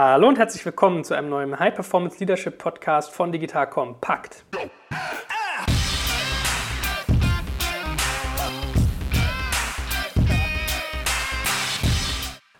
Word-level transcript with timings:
Hallo 0.00 0.28
und 0.28 0.38
herzlich 0.38 0.64
willkommen 0.64 1.02
zu 1.02 1.14
einem 1.14 1.28
neuen 1.28 1.58
High 1.58 1.74
Performance 1.74 2.20
Leadership 2.20 2.56
Podcast 2.56 3.10
von 3.12 3.32
Digital 3.32 3.68
Compact. 3.68 4.44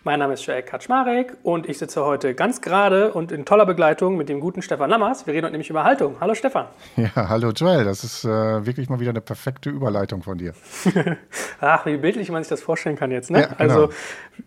Mein 0.08 0.20
Name 0.20 0.32
ist 0.32 0.46
Joel 0.46 0.62
Kaczmarek 0.62 1.36
und 1.42 1.68
ich 1.68 1.76
sitze 1.76 2.02
heute 2.02 2.34
ganz 2.34 2.62
gerade 2.62 3.12
und 3.12 3.30
in 3.30 3.44
toller 3.44 3.66
Begleitung 3.66 4.16
mit 4.16 4.30
dem 4.30 4.40
guten 4.40 4.62
Stefan 4.62 4.88
Lammers. 4.88 5.26
Wir 5.26 5.34
reden 5.34 5.44
heute 5.44 5.52
nämlich 5.52 5.68
über 5.68 5.84
Haltung. 5.84 6.16
Hallo 6.18 6.34
Stefan. 6.34 6.64
Ja, 6.96 7.10
hallo 7.28 7.50
Joel. 7.50 7.84
Das 7.84 8.04
ist 8.04 8.24
äh, 8.24 8.28
wirklich 8.28 8.88
mal 8.88 9.00
wieder 9.00 9.10
eine 9.10 9.20
perfekte 9.20 9.68
Überleitung 9.68 10.22
von 10.22 10.38
dir. 10.38 10.54
Ach, 11.60 11.84
wie 11.84 11.98
bildlich 11.98 12.30
man 12.30 12.42
sich 12.42 12.48
das 12.48 12.62
vorstellen 12.62 12.96
kann 12.96 13.10
jetzt. 13.10 13.30
Ne? 13.30 13.40
Ja, 13.40 13.46
genau. 13.48 13.58
Also 13.58 13.90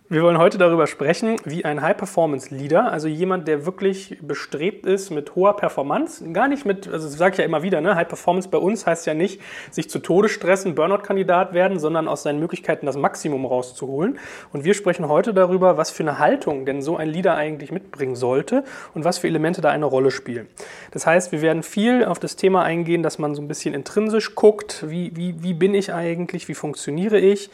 wir 0.10 0.24
wollen 0.24 0.40
heute 0.40 0.58
darüber 0.58 0.88
sprechen, 0.88 1.36
wie 1.46 1.64
ein 1.64 1.82
High-Performance-Leader, 1.84 2.92
also 2.92 3.08
jemand, 3.08 3.48
der 3.48 3.66
wirklich 3.68 4.18
bestrebt 4.22 4.88
ist 4.88 5.12
mit 5.12 5.36
hoher 5.36 5.56
Performance, 5.56 6.32
gar 6.32 6.48
nicht 6.48 6.66
mit, 6.66 6.88
also 6.88 7.08
das 7.08 7.18
sage 7.18 7.34
ich 7.34 7.38
ja 7.38 7.46
immer 7.46 7.62
wieder, 7.62 7.82
ne? 7.82 7.96
High-Performance 7.96 8.50
bei 8.50 8.58
uns 8.58 8.88
heißt 8.88 9.06
ja 9.06 9.14
nicht, 9.14 9.42
sich 9.70 9.92
zu 9.92 10.00
Tode 10.00 10.28
stressen, 10.28 10.74
Burnout-Kandidat 10.74 11.54
werden, 11.54 11.78
sondern 11.78 12.08
aus 12.08 12.24
seinen 12.24 12.40
Möglichkeiten 12.40 12.88
das 12.88 12.98
Maximum 12.98 13.46
rauszuholen. 13.46 14.18
Und 14.52 14.64
wir 14.64 14.74
sprechen 14.74 15.08
heute 15.08 15.34
darüber, 15.34 15.51
darüber, 15.52 15.78
was 15.78 15.92
für 15.92 16.04
eine 16.04 16.18
Haltung 16.18 16.66
denn 16.66 16.82
so 16.82 16.96
ein 16.96 17.10
Leader 17.10 17.36
eigentlich 17.36 17.72
mitbringen 17.72 18.16
sollte 18.16 18.64
und 18.94 19.04
was 19.04 19.18
für 19.18 19.28
Elemente 19.28 19.60
da 19.60 19.70
eine 19.70 19.86
Rolle 19.86 20.10
spielen. 20.10 20.48
Das 20.92 21.06
heißt, 21.06 21.32
wir 21.34 21.42
werden 21.42 21.62
viel 21.62 22.06
auf 22.06 22.20
das 22.20 22.38
Thema 22.38 22.64
eingehen, 22.64 23.04
dass 23.04 23.20
man 23.20 23.36
so 23.36 23.42
ein 23.42 23.48
bisschen 23.50 23.74
intrinsisch 23.74 24.34
guckt, 24.36 24.86
wie, 24.88 25.16
wie, 25.16 25.44
wie 25.44 25.54
bin 25.54 25.74
ich 25.74 25.94
eigentlich, 25.94 26.48
wie 26.48 26.54
funktioniere 26.54 27.20
ich, 27.20 27.50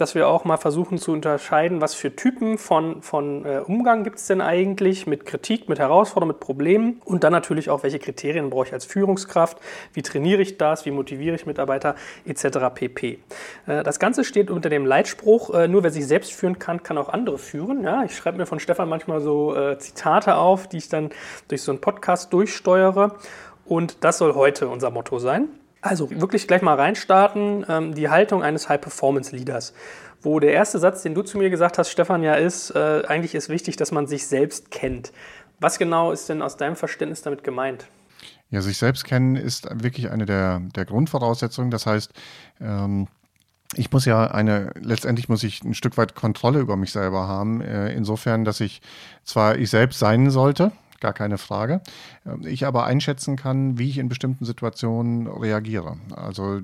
dass 0.00 0.14
wir 0.14 0.28
auch 0.28 0.44
mal 0.44 0.56
versuchen 0.56 0.98
zu 0.98 1.12
unterscheiden, 1.12 1.80
was 1.80 1.94
für 1.94 2.14
Typen 2.14 2.58
von, 2.58 3.02
von 3.02 3.44
äh, 3.44 3.58
Umgang 3.58 4.04
gibt 4.04 4.16
es 4.16 4.26
denn 4.26 4.40
eigentlich 4.40 5.06
mit 5.06 5.26
Kritik, 5.26 5.68
mit 5.68 5.78
Herausforderungen, 5.78 6.34
mit 6.34 6.40
Problemen 6.40 7.00
und 7.04 7.24
dann 7.24 7.32
natürlich 7.32 7.70
auch, 7.70 7.82
welche 7.82 7.98
Kriterien 7.98 8.50
brauche 8.50 8.66
ich 8.66 8.72
als 8.72 8.84
Führungskraft, 8.84 9.58
wie 9.92 10.02
trainiere 10.02 10.40
ich 10.40 10.56
das, 10.56 10.86
wie 10.86 10.90
motiviere 10.90 11.36
ich 11.36 11.46
Mitarbeiter 11.46 11.94
etc. 12.24 12.58
pp. 12.74 13.18
Äh, 13.66 13.82
das 13.82 13.98
Ganze 13.98 14.24
steht 14.24 14.50
unter 14.50 14.70
dem 14.70 14.86
Leitspruch, 14.86 15.54
äh, 15.54 15.68
nur 15.68 15.82
wer 15.82 15.90
sich 15.90 16.06
selbst 16.06 16.32
führen 16.32 16.58
kann, 16.58 16.82
kann 16.82 16.98
auch 16.98 17.10
andere 17.10 17.38
führen. 17.38 17.84
Ja, 17.84 18.02
ich 18.04 18.16
schreibe 18.16 18.38
mir 18.38 18.46
von 18.46 18.60
Stefan 18.60 18.88
manchmal 18.88 19.20
so 19.20 19.54
äh, 19.54 19.78
Zitate 19.78 20.36
auf, 20.36 20.68
die 20.68 20.78
ich 20.78 20.88
dann 20.88 21.10
durch 21.48 21.62
so 21.62 21.72
einen 21.72 21.80
Podcast 21.80 22.32
durchsteuere 22.32 23.16
und 23.66 24.02
das 24.02 24.18
soll 24.18 24.34
heute 24.34 24.68
unser 24.68 24.90
Motto 24.90 25.18
sein. 25.18 25.48
Also 25.82 26.10
wirklich 26.10 26.46
gleich 26.46 26.62
mal 26.62 26.74
reinstarten, 26.74 27.64
ähm, 27.68 27.94
die 27.94 28.08
Haltung 28.08 28.42
eines 28.42 28.68
High-Performance-Leaders. 28.68 29.72
Wo 30.22 30.38
der 30.38 30.52
erste 30.52 30.78
Satz, 30.78 31.02
den 31.02 31.14
du 31.14 31.22
zu 31.22 31.38
mir 31.38 31.48
gesagt 31.48 31.78
hast, 31.78 31.90
Stefan, 31.90 32.22
ja 32.22 32.34
ist, 32.34 32.70
äh, 32.70 33.02
eigentlich 33.06 33.34
ist 33.34 33.48
wichtig, 33.48 33.76
dass 33.76 33.90
man 33.90 34.06
sich 34.06 34.26
selbst 34.26 34.70
kennt. 34.70 35.12
Was 35.58 35.78
genau 35.78 36.12
ist 36.12 36.28
denn 36.28 36.42
aus 36.42 36.56
deinem 36.56 36.76
Verständnis 36.76 37.22
damit 37.22 37.42
gemeint? 37.44 37.86
Ja, 38.50 38.60
sich 38.60 38.76
selbst 38.76 39.04
kennen 39.04 39.36
ist 39.36 39.68
wirklich 39.82 40.10
eine 40.10 40.26
der, 40.26 40.60
der 40.74 40.84
Grundvoraussetzungen. 40.84 41.70
Das 41.70 41.86
heißt, 41.86 42.12
ähm, 42.60 43.06
ich 43.76 43.92
muss 43.92 44.04
ja 44.04 44.26
eine, 44.26 44.72
letztendlich 44.80 45.28
muss 45.28 45.44
ich 45.44 45.62
ein 45.62 45.74
Stück 45.74 45.96
weit 45.96 46.14
Kontrolle 46.14 46.58
über 46.58 46.76
mich 46.76 46.92
selber 46.92 47.28
haben, 47.28 47.60
äh, 47.60 47.92
insofern, 47.92 48.44
dass 48.44 48.60
ich 48.60 48.82
zwar 49.24 49.56
ich 49.56 49.70
selbst 49.70 50.00
sein 50.00 50.30
sollte, 50.30 50.72
gar 51.00 51.12
keine 51.12 51.38
Frage. 51.38 51.80
Ähm, 52.26 52.46
ich 52.46 52.66
aber 52.66 52.84
einschätzen 52.84 53.36
kann, 53.36 53.78
wie 53.78 53.88
ich 53.88 53.98
in 53.98 54.08
bestimmten 54.08 54.44
Situationen 54.44 55.26
reagiere. 55.26 55.98
Also 56.14 56.60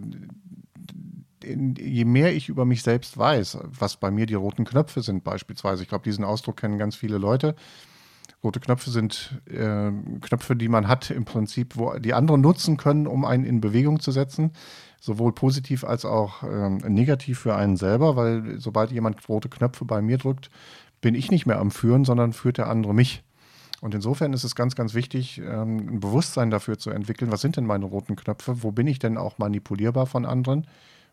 je 1.44 2.04
mehr 2.04 2.34
ich 2.34 2.48
über 2.48 2.64
mich 2.64 2.82
selbst 2.82 3.16
weiß, 3.16 3.58
was 3.64 3.96
bei 3.96 4.10
mir 4.10 4.26
die 4.26 4.34
roten 4.34 4.64
Knöpfe 4.64 5.02
sind 5.02 5.22
beispielsweise, 5.22 5.82
ich 5.82 5.88
glaube, 5.88 6.04
diesen 6.04 6.24
Ausdruck 6.24 6.56
kennen 6.56 6.78
ganz 6.78 6.96
viele 6.96 7.18
Leute. 7.18 7.54
Rote 8.42 8.60
Knöpfe 8.60 8.90
sind 8.90 9.40
äh, 9.46 9.90
Knöpfe, 10.20 10.56
die 10.56 10.68
man 10.68 10.88
hat 10.88 11.10
im 11.10 11.24
Prinzip, 11.24 11.76
wo 11.76 11.98
die 11.98 12.14
anderen 12.14 12.40
nutzen 12.40 12.76
können, 12.76 13.06
um 13.06 13.24
einen 13.24 13.44
in 13.44 13.60
Bewegung 13.60 14.00
zu 14.00 14.12
setzen, 14.12 14.52
sowohl 15.00 15.32
positiv 15.32 15.84
als 15.84 16.04
auch 16.04 16.42
ähm, 16.42 16.78
negativ 16.78 17.40
für 17.40 17.56
einen 17.56 17.76
selber, 17.76 18.16
weil 18.16 18.58
sobald 18.58 18.92
jemand 18.92 19.26
rote 19.28 19.48
Knöpfe 19.48 19.84
bei 19.84 20.02
mir 20.02 20.18
drückt, 20.18 20.50
bin 21.00 21.14
ich 21.14 21.30
nicht 21.30 21.46
mehr 21.46 21.58
am 21.58 21.70
Führen, 21.70 22.04
sondern 22.04 22.32
führt 22.32 22.58
der 22.58 22.68
andere 22.68 22.94
mich. 22.94 23.22
Und 23.86 23.94
insofern 23.94 24.32
ist 24.32 24.42
es 24.42 24.56
ganz, 24.56 24.74
ganz 24.74 24.94
wichtig, 24.94 25.38
ähm, 25.38 25.76
ein 25.76 26.00
Bewusstsein 26.00 26.50
dafür 26.50 26.76
zu 26.76 26.90
entwickeln, 26.90 27.30
was 27.30 27.40
sind 27.40 27.56
denn 27.56 27.66
meine 27.66 27.84
roten 27.84 28.16
Knöpfe, 28.16 28.64
wo 28.64 28.72
bin 28.72 28.88
ich 28.88 28.98
denn 28.98 29.16
auch 29.16 29.38
manipulierbar 29.38 30.06
von 30.06 30.26
anderen? 30.26 30.66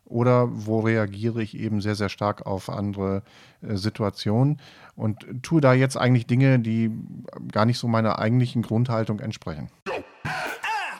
Oder 0.06 0.48
wo 0.50 0.80
reagiere 0.80 1.40
ich 1.40 1.56
eben 1.56 1.80
sehr, 1.80 1.94
sehr 1.94 2.08
stark 2.08 2.46
auf 2.46 2.68
andere 2.68 3.22
äh, 3.62 3.76
Situationen? 3.76 4.60
Und 4.96 5.24
tue 5.42 5.60
da 5.60 5.72
jetzt 5.72 5.96
eigentlich 5.96 6.26
Dinge, 6.26 6.58
die 6.58 6.90
gar 7.52 7.64
nicht 7.64 7.78
so 7.78 7.86
meiner 7.86 8.18
eigentlichen 8.18 8.62
Grundhaltung 8.62 9.20
entsprechen. 9.20 9.68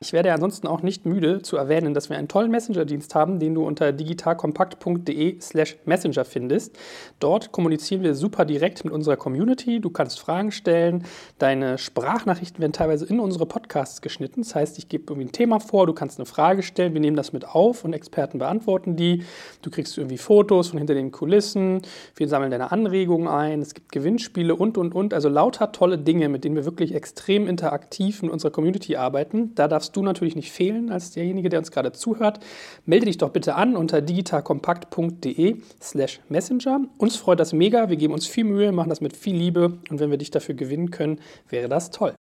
Ich 0.05 0.13
werde 0.13 0.35
ansonsten 0.35 0.67
auch 0.67 0.83
nicht 0.83 1.07
müde 1.07 1.41
zu 1.41 1.57
erwähnen, 1.57 1.95
dass 1.95 2.11
wir 2.11 2.19
einen 2.19 2.29
tollen 2.29 2.51
Messenger-Dienst 2.51 3.15
haben, 3.15 3.39
den 3.39 3.55
du 3.55 3.67
unter 3.67 3.91
digitalkompakt.de 3.91 5.41
slash 5.41 5.79
messenger 5.87 6.27
findest. 6.27 6.77
Dort 7.21 7.53
kommunizieren 7.53 8.03
wir 8.03 8.15
super 8.15 8.45
direkt 8.45 8.85
mit 8.85 8.93
unserer 8.93 9.17
Community. 9.17 9.81
Du 9.81 9.89
kannst 9.89 10.21
Fragen 10.21 10.53
stellen. 10.53 11.05
Deine 11.39 11.79
Sprachnachrichten 11.79 12.61
werden 12.61 12.75
teilweise 12.75 13.07
in 13.07 13.19
unsere 13.19 13.47
Podcasts 13.47 14.03
geschnitten. 14.03 14.43
Das 14.43 14.55
heißt, 14.55 14.77
ich 14.77 14.91
gebe 14.91 15.05
irgendwie 15.09 15.29
ein 15.29 15.33
Thema 15.33 15.59
vor, 15.59 15.87
du 15.87 15.95
kannst 15.95 16.19
eine 16.19 16.27
Frage 16.27 16.63
stellen, 16.63 16.93
wir 16.93 17.01
nehmen 17.01 17.17
das 17.17 17.33
mit 17.33 17.49
auf 17.49 17.83
und 17.83 17.95
Experten 17.95 18.37
beantworten 18.39 18.97
die. 18.97 19.25
Du 19.63 19.71
kriegst 19.71 19.97
irgendwie 19.97 20.19
Fotos 20.19 20.69
von 20.69 20.77
hinter 20.77 20.93
den 20.93 21.13
Kulissen. 21.13 21.81
Wir 22.15 22.29
sammeln 22.29 22.51
deine 22.51 22.73
Anregungen 22.73 23.27
ein. 23.27 23.63
Es 23.63 23.73
gibt 23.73 23.91
Gewinnspiele 23.91 24.55
und, 24.55 24.77
und, 24.77 24.95
und. 24.95 25.15
Also 25.15 25.31
lauter 25.31 25.73
tolle 25.73 25.97
Dinge, 25.97 26.29
mit 26.29 26.45
denen 26.45 26.57
wir 26.57 26.67
wirklich 26.67 26.95
extrem 26.95 27.49
interaktiv 27.49 28.21
mit 28.21 28.31
unserer 28.31 28.51
Community 28.51 28.97
arbeiten. 28.97 29.55
Da 29.55 29.67
darfst 29.67 29.94
du 29.97 30.03
natürlich 30.03 30.37
nicht 30.37 30.53
fehlen 30.53 30.91
als 30.91 31.13
derjenige, 31.13 31.49
der 31.49 31.59
uns 31.59 31.71
gerade 31.71 31.93
zuhört. 31.93 32.41
Melde 32.85 33.07
dich 33.07 33.19
doch 33.19 33.31
bitte 33.31 33.55
an 33.55 33.77
unter 33.77 34.01
digitalkompakt.de 34.01 35.57
slash 35.81 36.21
messenger. 36.29 36.81
Uns 36.99 37.17
freut 37.17 37.41
das 37.41 37.53
mega, 37.53 37.89
wir 37.89 37.97
geben 37.97 38.15
uns 38.15 38.27
viel 38.27 38.45
Mühe, 38.45 38.73
machen 38.73 38.91
das 38.91 39.01
mit 39.01 39.17
viel 39.17 39.37
Liebe 39.37 39.79
und 39.91 40.01
wenn 40.01 40.11
wir 40.11 40.19
dich 40.19 40.31
dafür 40.31 40.55
gewinnen 40.55 40.91
können, 40.91 41.21
wäre 41.49 41.69
das 41.69 41.91
toll. 41.91 42.15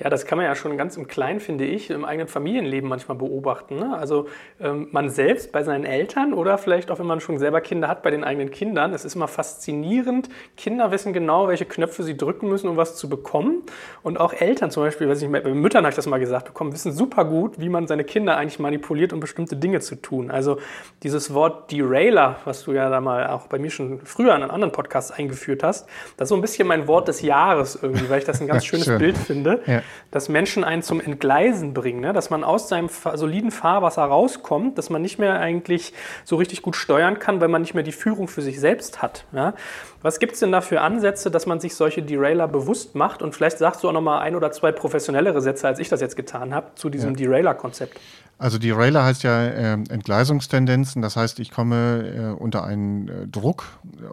Ja, 0.00 0.10
das 0.10 0.26
kann 0.26 0.38
man 0.38 0.46
ja 0.46 0.54
schon 0.54 0.76
ganz 0.76 0.96
im 0.96 1.08
Kleinen, 1.08 1.40
finde 1.40 1.64
ich, 1.64 1.90
im 1.90 2.04
eigenen 2.04 2.28
Familienleben 2.28 2.88
manchmal 2.88 3.18
beobachten. 3.18 3.76
Ne? 3.76 3.96
Also 3.98 4.28
ähm, 4.60 4.86
man 4.92 5.10
selbst 5.10 5.50
bei 5.50 5.64
seinen 5.64 5.84
Eltern 5.84 6.34
oder 6.34 6.56
vielleicht 6.56 6.92
auch, 6.92 7.00
wenn 7.00 7.06
man 7.06 7.20
schon 7.20 7.38
selber 7.38 7.60
Kinder 7.60 7.88
hat, 7.88 8.04
bei 8.04 8.12
den 8.12 8.22
eigenen 8.22 8.52
Kindern. 8.52 8.94
Es 8.94 9.04
ist 9.04 9.16
immer 9.16 9.26
faszinierend. 9.26 10.28
Kinder 10.56 10.92
wissen 10.92 11.12
genau, 11.12 11.48
welche 11.48 11.64
Knöpfe 11.64 12.04
sie 12.04 12.16
drücken 12.16 12.48
müssen, 12.48 12.68
um 12.68 12.76
was 12.76 12.94
zu 12.94 13.08
bekommen. 13.08 13.64
Und 14.04 14.20
auch 14.20 14.32
Eltern 14.32 14.70
zum 14.70 14.84
Beispiel, 14.84 15.08
weiß 15.08 15.20
ich, 15.20 15.32
bei 15.32 15.42
Müttern 15.42 15.82
habe 15.82 15.90
ich 15.90 15.96
das 15.96 16.06
mal 16.06 16.20
gesagt 16.20 16.46
bekommen, 16.46 16.72
wissen 16.72 16.92
super 16.92 17.24
gut, 17.24 17.58
wie 17.58 17.68
man 17.68 17.88
seine 17.88 18.04
Kinder 18.04 18.36
eigentlich 18.36 18.60
manipuliert, 18.60 19.12
um 19.12 19.18
bestimmte 19.18 19.56
Dinge 19.56 19.80
zu 19.80 19.96
tun. 19.96 20.30
Also 20.30 20.58
dieses 21.02 21.34
Wort 21.34 21.72
Derailer, 21.72 22.36
was 22.44 22.62
du 22.62 22.72
ja 22.72 22.88
da 22.88 23.00
mal 23.00 23.26
auch 23.26 23.48
bei 23.48 23.58
mir 23.58 23.70
schon 23.70 24.00
früher 24.04 24.36
in 24.36 24.42
einem 24.42 24.52
anderen 24.52 24.70
Podcast 24.70 25.18
eingeführt 25.18 25.64
hast, 25.64 25.88
das 26.16 26.26
ist 26.26 26.28
so 26.28 26.36
ein 26.36 26.40
bisschen 26.40 26.68
mein 26.68 26.86
Wort 26.86 27.08
des 27.08 27.20
Jahres 27.20 27.76
irgendwie, 27.82 28.08
weil 28.08 28.20
ich 28.20 28.24
das 28.24 28.40
ein 28.40 28.46
ganz 28.46 28.64
schönes 28.68 28.86
Bild 28.86 29.18
finde. 29.18 29.60
Ja 29.66 29.82
dass 30.10 30.28
Menschen 30.28 30.64
einen 30.64 30.82
zum 30.82 31.00
Entgleisen 31.00 31.74
bringen, 31.74 32.00
ne? 32.00 32.12
dass 32.12 32.30
man 32.30 32.44
aus 32.44 32.68
seinem 32.68 32.88
soliden 32.88 33.50
Fahrwasser 33.50 34.04
rauskommt, 34.04 34.78
dass 34.78 34.90
man 34.90 35.02
nicht 35.02 35.18
mehr 35.18 35.38
eigentlich 35.40 35.92
so 36.24 36.36
richtig 36.36 36.62
gut 36.62 36.76
steuern 36.76 37.18
kann, 37.18 37.40
weil 37.40 37.48
man 37.48 37.62
nicht 37.62 37.74
mehr 37.74 37.82
die 37.82 37.92
Führung 37.92 38.28
für 38.28 38.42
sich 38.42 38.60
selbst 38.60 39.02
hat. 39.02 39.24
Ja? 39.32 39.54
Was 40.02 40.20
gibt 40.20 40.34
es 40.34 40.40
denn 40.40 40.52
da 40.52 40.60
für 40.60 40.80
Ansätze, 40.80 41.30
dass 41.30 41.46
man 41.46 41.60
sich 41.60 41.74
solche 41.74 42.02
Derailer 42.02 42.46
bewusst 42.46 42.94
macht? 42.94 43.20
Und 43.22 43.34
vielleicht 43.34 43.58
sagst 43.58 43.82
du 43.82 43.88
auch 43.88 43.92
noch 43.92 44.00
mal 44.00 44.20
ein 44.20 44.36
oder 44.36 44.52
zwei 44.52 44.72
professionellere 44.72 45.40
Sätze, 45.40 45.66
als 45.66 45.78
ich 45.78 45.88
das 45.88 46.00
jetzt 46.00 46.16
getan 46.16 46.54
habe, 46.54 46.68
zu 46.76 46.88
diesem 46.88 47.10
ja. 47.16 47.26
Derailer-Konzept. 47.26 47.98
Also 48.38 48.58
Derailer 48.58 49.04
heißt 49.04 49.24
ja 49.24 49.46
äh, 49.46 49.72
Entgleisungstendenzen, 49.72 51.02
das 51.02 51.16
heißt, 51.16 51.40
ich 51.40 51.50
komme 51.50 52.36
äh, 52.36 52.40
unter 52.40 52.62
einen 52.62 53.08
äh, 53.08 53.26
Druck 53.26 53.64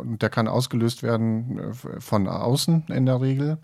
und 0.02 0.24
der 0.24 0.30
kann 0.30 0.48
ausgelöst 0.48 1.04
werden 1.04 1.60
äh, 1.60 2.02
von 2.02 2.28
außen 2.28 2.86
in 2.90 3.06
der 3.06 3.22
Regel. 3.22 3.60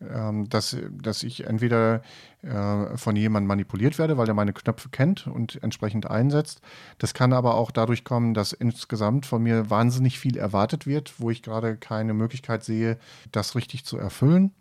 Ähm, 0.00 0.48
dass, 0.48 0.76
dass 0.90 1.22
ich 1.22 1.46
entweder 1.46 2.02
äh, 2.42 2.96
von 2.96 3.14
jemandem 3.14 3.46
manipuliert 3.46 3.98
werde, 3.98 4.18
weil 4.18 4.26
er 4.26 4.34
meine 4.34 4.52
Knöpfe 4.52 4.88
kennt 4.88 5.28
und 5.28 5.62
entsprechend 5.62 6.10
einsetzt. 6.10 6.60
Das 6.98 7.14
kann 7.14 7.32
aber 7.32 7.54
auch 7.54 7.70
dadurch 7.70 8.02
kommen, 8.02 8.34
dass 8.34 8.52
insgesamt 8.52 9.24
von 9.24 9.42
mir 9.42 9.70
wahnsinnig 9.70 10.18
viel 10.18 10.36
erwartet 10.36 10.86
wird, 10.86 11.14
wo 11.18 11.30
ich 11.30 11.42
gerade 11.42 11.76
keine 11.76 12.12
Möglichkeit 12.12 12.64
sehe, 12.64 12.98
das 13.30 13.54
richtig 13.54 13.84
zu 13.84 13.96
erfüllen. 13.96 14.52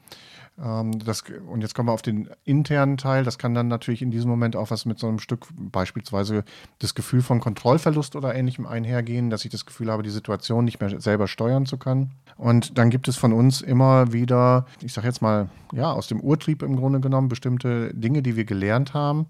Ähm, 0.61 0.99
das, 0.99 1.23
und 1.47 1.61
jetzt 1.61 1.73
kommen 1.73 1.89
wir 1.89 1.93
auf 1.93 2.01
den 2.01 2.29
internen 2.43 2.97
Teil. 2.97 3.23
Das 3.23 3.37
kann 3.37 3.53
dann 3.53 3.67
natürlich 3.67 4.01
in 4.01 4.11
diesem 4.11 4.29
Moment 4.29 4.55
auch 4.55 4.71
was 4.71 4.85
mit 4.85 4.99
so 4.99 5.07
einem 5.07 5.19
Stück, 5.19 5.47
beispielsweise 5.55 6.43
das 6.79 6.95
Gefühl 6.95 7.21
von 7.21 7.39
Kontrollverlust 7.39 8.15
oder 8.15 8.35
ähnlichem 8.35 8.65
einhergehen, 8.65 9.29
dass 9.29 9.45
ich 9.45 9.51
das 9.51 9.65
Gefühl 9.65 9.91
habe, 9.91 10.03
die 10.03 10.09
Situation 10.09 10.65
nicht 10.65 10.79
mehr 10.79 10.99
selber 10.99 11.27
steuern 11.27 11.65
zu 11.65 11.77
können. 11.77 12.11
Und 12.37 12.77
dann 12.77 12.89
gibt 12.89 13.07
es 13.07 13.17
von 13.17 13.33
uns 13.33 13.61
immer 13.61 14.13
wieder, 14.13 14.65
ich 14.81 14.93
sage 14.93 15.07
jetzt 15.07 15.21
mal, 15.21 15.49
ja, 15.71 15.91
aus 15.91 16.07
dem 16.07 16.19
Urtrieb 16.19 16.61
im 16.63 16.75
Grunde 16.75 16.99
genommen, 16.99 17.29
bestimmte 17.29 17.93
Dinge, 17.93 18.21
die 18.21 18.35
wir 18.35 18.45
gelernt 18.45 18.93
haben, 18.93 19.27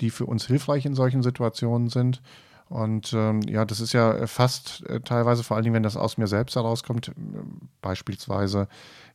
die 0.00 0.10
für 0.10 0.26
uns 0.26 0.46
hilfreich 0.46 0.84
in 0.84 0.94
solchen 0.94 1.22
Situationen 1.22 1.88
sind 1.88 2.20
Und 2.68 3.12
ähm, 3.12 3.42
ja, 3.42 3.64
das 3.64 3.80
ist 3.80 3.92
ja 3.92 4.26
fast 4.26 4.84
äh, 4.88 5.00
teilweise, 5.00 5.44
vor 5.44 5.56
allen 5.56 5.64
Dingen, 5.64 5.74
wenn 5.74 5.82
das 5.84 5.96
aus 5.96 6.18
mir 6.18 6.26
selbst 6.26 6.56
herauskommt, 6.56 7.08
äh, 7.08 7.12
beispielsweise 7.80 8.68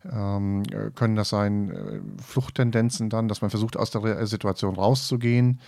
ähm, 0.09 0.63
können 0.95 1.15
das 1.15 1.29
sein 1.29 1.69
äh, 1.69 2.21
Fluchttendenzen 2.23 3.09
dann, 3.09 3.27
dass 3.27 3.41
man 3.41 3.49
versucht, 3.49 3.75
aus 3.75 3.91
der 3.91 4.03
Re 4.03 4.25
Situation 4.25 4.75
rauszugehen. 4.75 5.59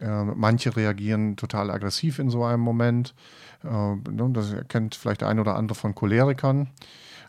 Äh, 0.00 0.24
manche 0.24 0.76
reagieren 0.76 1.36
total 1.36 1.70
aggressiv 1.70 2.18
in 2.18 2.30
so 2.30 2.44
einem 2.44 2.62
Moment. 2.62 3.14
Äh, 3.64 3.68
ne, 3.68 4.30
das 4.32 4.54
kennt 4.68 4.94
vielleicht 4.94 5.22
der 5.22 5.28
eine 5.28 5.40
oder 5.40 5.56
andere 5.56 5.76
von 5.76 5.94
Cholerikern. 5.94 6.68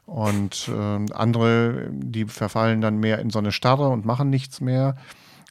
Und 0.05 0.69
äh, 0.69 1.13
andere, 1.13 1.89
die 1.91 2.25
verfallen 2.25 2.79
dann 2.81 2.99
mehr 2.99 3.17
in 3.19 3.31
so 3.31 3.39
eine 3.39 3.51
Starre 3.51 3.89
und 3.89 4.05
machen 4.05 4.29
nichts 4.29 4.61
mehr. 4.61 4.95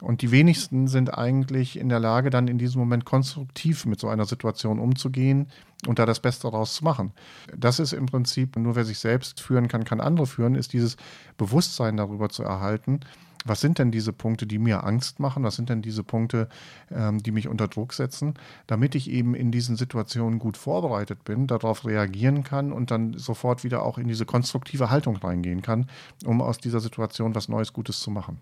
Und 0.00 0.22
die 0.22 0.30
wenigsten 0.32 0.88
sind 0.88 1.16
eigentlich 1.16 1.78
in 1.78 1.88
der 1.88 2.00
Lage, 2.00 2.30
dann 2.30 2.48
in 2.48 2.58
diesem 2.58 2.80
Moment 2.80 3.04
konstruktiv 3.04 3.86
mit 3.86 4.00
so 4.00 4.08
einer 4.08 4.24
Situation 4.24 4.78
umzugehen 4.78 5.46
und 5.86 5.98
da 5.98 6.06
das 6.06 6.20
Beste 6.20 6.50
daraus 6.50 6.74
zu 6.74 6.84
machen. 6.84 7.12
Das 7.56 7.78
ist 7.78 7.92
im 7.92 8.06
Prinzip, 8.06 8.56
nur 8.56 8.74
wer 8.74 8.84
sich 8.84 8.98
selbst 8.98 9.40
führen 9.40 9.68
kann, 9.68 9.84
kann 9.84 10.00
andere 10.00 10.26
führen, 10.26 10.56
ist 10.56 10.72
dieses 10.72 10.96
Bewusstsein 11.36 11.96
darüber 11.96 12.28
zu 12.28 12.42
erhalten, 12.42 13.00
was 13.44 13.60
sind 13.60 13.78
denn 13.78 13.90
diese 13.90 14.12
Punkte, 14.12 14.46
die 14.46 14.58
mir 14.58 14.84
Angst 14.84 15.20
machen? 15.20 15.44
Was 15.44 15.56
sind 15.56 15.68
denn 15.68 15.82
diese 15.82 16.02
Punkte, 16.02 16.48
ähm, 16.90 17.22
die 17.22 17.30
mich 17.30 17.46
unter 17.46 17.68
Druck 17.68 17.92
setzen, 17.92 18.34
damit 18.66 18.94
ich 18.94 19.10
eben 19.10 19.34
in 19.34 19.52
diesen 19.52 19.76
Situationen 19.76 20.38
gut 20.38 20.56
vorbereitet 20.56 21.24
bin, 21.24 21.46
darauf 21.46 21.84
reagieren 21.84 22.42
kann 22.42 22.72
und 22.72 22.90
dann 22.90 23.18
sofort 23.18 23.62
wieder 23.62 23.82
auch 23.82 23.98
in 23.98 24.08
diese 24.08 24.24
konstruktive 24.24 24.88
Haltung 24.88 25.16
reingehen 25.16 25.60
kann, 25.60 25.90
um 26.24 26.40
aus 26.40 26.58
dieser 26.58 26.80
Situation 26.80 27.34
was 27.34 27.48
Neues, 27.48 27.74
Gutes 27.74 28.00
zu 28.00 28.10
machen. 28.10 28.38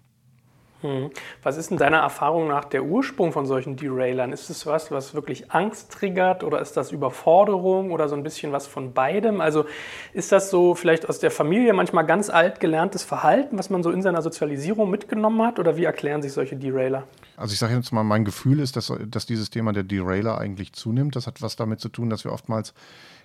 Hm. 0.82 1.10
Was 1.42 1.56
ist 1.56 1.70
denn 1.70 1.78
deiner 1.78 1.98
Erfahrung 1.98 2.48
nach 2.48 2.64
der 2.64 2.84
Ursprung 2.84 3.32
von 3.32 3.46
solchen 3.46 3.76
Derailern? 3.76 4.32
Ist 4.32 4.50
es 4.50 4.66
was, 4.66 4.90
was 4.90 5.14
wirklich 5.14 5.50
Angst 5.52 5.92
triggert 5.92 6.44
oder 6.44 6.60
ist 6.60 6.76
das 6.76 6.92
Überforderung 6.92 7.92
oder 7.92 8.08
so 8.08 8.16
ein 8.16 8.22
bisschen 8.22 8.52
was 8.52 8.66
von 8.66 8.92
beidem? 8.92 9.40
Also 9.40 9.64
ist 10.12 10.32
das 10.32 10.50
so 10.50 10.74
vielleicht 10.74 11.08
aus 11.08 11.20
der 11.20 11.30
Familie 11.30 11.72
manchmal 11.72 12.04
ganz 12.04 12.30
alt 12.30 12.60
gelerntes 12.60 13.04
Verhalten, 13.04 13.58
was 13.58 13.70
man 13.70 13.82
so 13.82 13.90
in 13.90 14.02
seiner 14.02 14.22
Sozialisierung 14.22 14.90
mitgenommen 14.90 15.42
hat 15.42 15.58
oder 15.58 15.76
wie 15.76 15.84
erklären 15.84 16.20
sich 16.20 16.32
solche 16.32 16.56
Derailer? 16.56 17.04
Also 17.36 17.52
ich 17.52 17.58
sage 17.58 17.74
jetzt 17.74 17.92
mal, 17.92 18.04
mein 18.04 18.24
Gefühl 18.24 18.60
ist, 18.60 18.76
dass, 18.76 18.92
dass 19.06 19.26
dieses 19.26 19.50
Thema 19.50 19.72
der 19.72 19.84
Derailer 19.84 20.38
eigentlich 20.38 20.72
zunimmt. 20.72 21.16
Das 21.16 21.26
hat 21.26 21.42
was 21.42 21.56
damit 21.56 21.80
zu 21.80 21.88
tun, 21.88 22.10
dass 22.10 22.24
wir 22.24 22.32
oftmals 22.32 22.74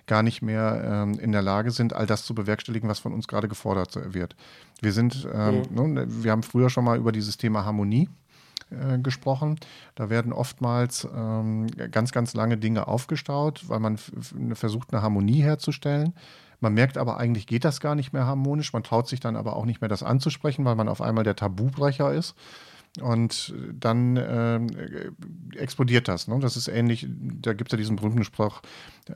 gar 0.08 0.24
nicht 0.24 0.42
mehr 0.42 0.82
ähm, 0.84 1.18
in 1.20 1.30
der 1.30 1.42
Lage 1.42 1.70
sind, 1.70 1.92
all 1.92 2.06
das 2.06 2.24
zu 2.24 2.34
bewerkstelligen, 2.34 2.88
was 2.88 2.98
von 2.98 3.12
uns 3.12 3.28
gerade 3.28 3.46
gefordert 3.46 3.96
wird. 4.12 4.34
Wir 4.80 4.92
sind, 4.92 5.28
ähm, 5.32 5.62
mhm. 5.70 5.92
ne, 5.92 6.06
wir 6.08 6.32
haben 6.32 6.42
früher 6.42 6.70
schon 6.70 6.84
mal 6.84 6.98
über 6.98 7.12
dieses 7.12 7.36
Thema 7.36 7.64
Harmonie 7.64 8.08
äh, 8.70 8.98
gesprochen. 8.98 9.60
Da 9.94 10.10
werden 10.10 10.32
oftmals 10.32 11.06
ähm, 11.14 11.68
ganz, 11.92 12.10
ganz 12.10 12.34
lange 12.34 12.56
Dinge 12.58 12.88
aufgestaut, 12.88 13.68
weil 13.68 13.78
man 13.78 13.98
versucht, 14.54 14.92
eine 14.92 15.02
Harmonie 15.02 15.42
herzustellen. 15.42 16.14
Man 16.60 16.74
merkt 16.74 16.98
aber, 16.98 17.18
eigentlich 17.18 17.46
geht 17.46 17.64
das 17.64 17.80
gar 17.80 17.94
nicht 17.94 18.12
mehr 18.12 18.26
harmonisch. 18.26 18.72
Man 18.72 18.82
traut 18.82 19.06
sich 19.08 19.20
dann 19.20 19.36
aber 19.36 19.54
auch 19.54 19.64
nicht 19.64 19.80
mehr, 19.80 19.88
das 19.88 20.02
anzusprechen, 20.02 20.64
weil 20.64 20.74
man 20.74 20.88
auf 20.88 21.00
einmal 21.00 21.22
der 21.22 21.36
Tabubrecher 21.36 22.12
ist. 22.12 22.34
Und 23.00 23.54
dann 23.78 24.16
äh, 24.16 24.60
explodiert 25.56 26.08
das. 26.08 26.28
Ne? 26.28 26.38
Das 26.40 26.56
ist 26.56 26.68
ähnlich, 26.68 27.06
da 27.08 27.52
gibt 27.52 27.70
es 27.70 27.72
ja 27.72 27.78
diesen 27.78 27.96
berühmten 27.96 28.24
Spruch, 28.24 28.60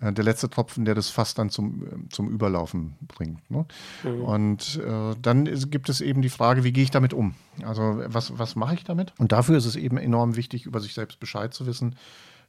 äh, 0.01 0.13
der 0.13 0.25
letzte 0.25 0.49
Tropfen, 0.51 0.85
der 0.85 0.95
das 0.95 1.09
Fass 1.09 1.35
dann 1.35 1.51
zum, 1.51 2.09
zum 2.11 2.29
Überlaufen 2.29 2.95
bringt. 3.07 3.51
Ne? 3.51 3.67
Mhm. 4.05 4.21
Und 4.23 4.81
äh, 4.85 5.15
dann 5.21 5.47
ist, 5.47 5.71
gibt 5.71 5.89
es 5.89 6.01
eben 6.01 6.23
die 6.23 6.29
Frage, 6.29 6.65
wie 6.65 6.73
gehe 6.73 6.85
ich 6.85 6.91
damit 6.91 7.13
um? 7.13 7.35
Also 7.65 8.03
was, 8.07 8.39
was 8.39 8.57
mache 8.57 8.75
ich 8.75 8.85
damit? 8.85 9.13
Und 9.19 9.33
dafür 9.33 9.57
ist 9.57 9.67
es 9.67 9.77
eben 9.77 9.97
enorm 9.97 10.37
wichtig, 10.37 10.67
über 10.67 10.81
sich 10.81 10.95
selbst 10.95 11.21
Bescheid 11.21 11.53
zu 11.53 11.67
wissen 11.67 11.97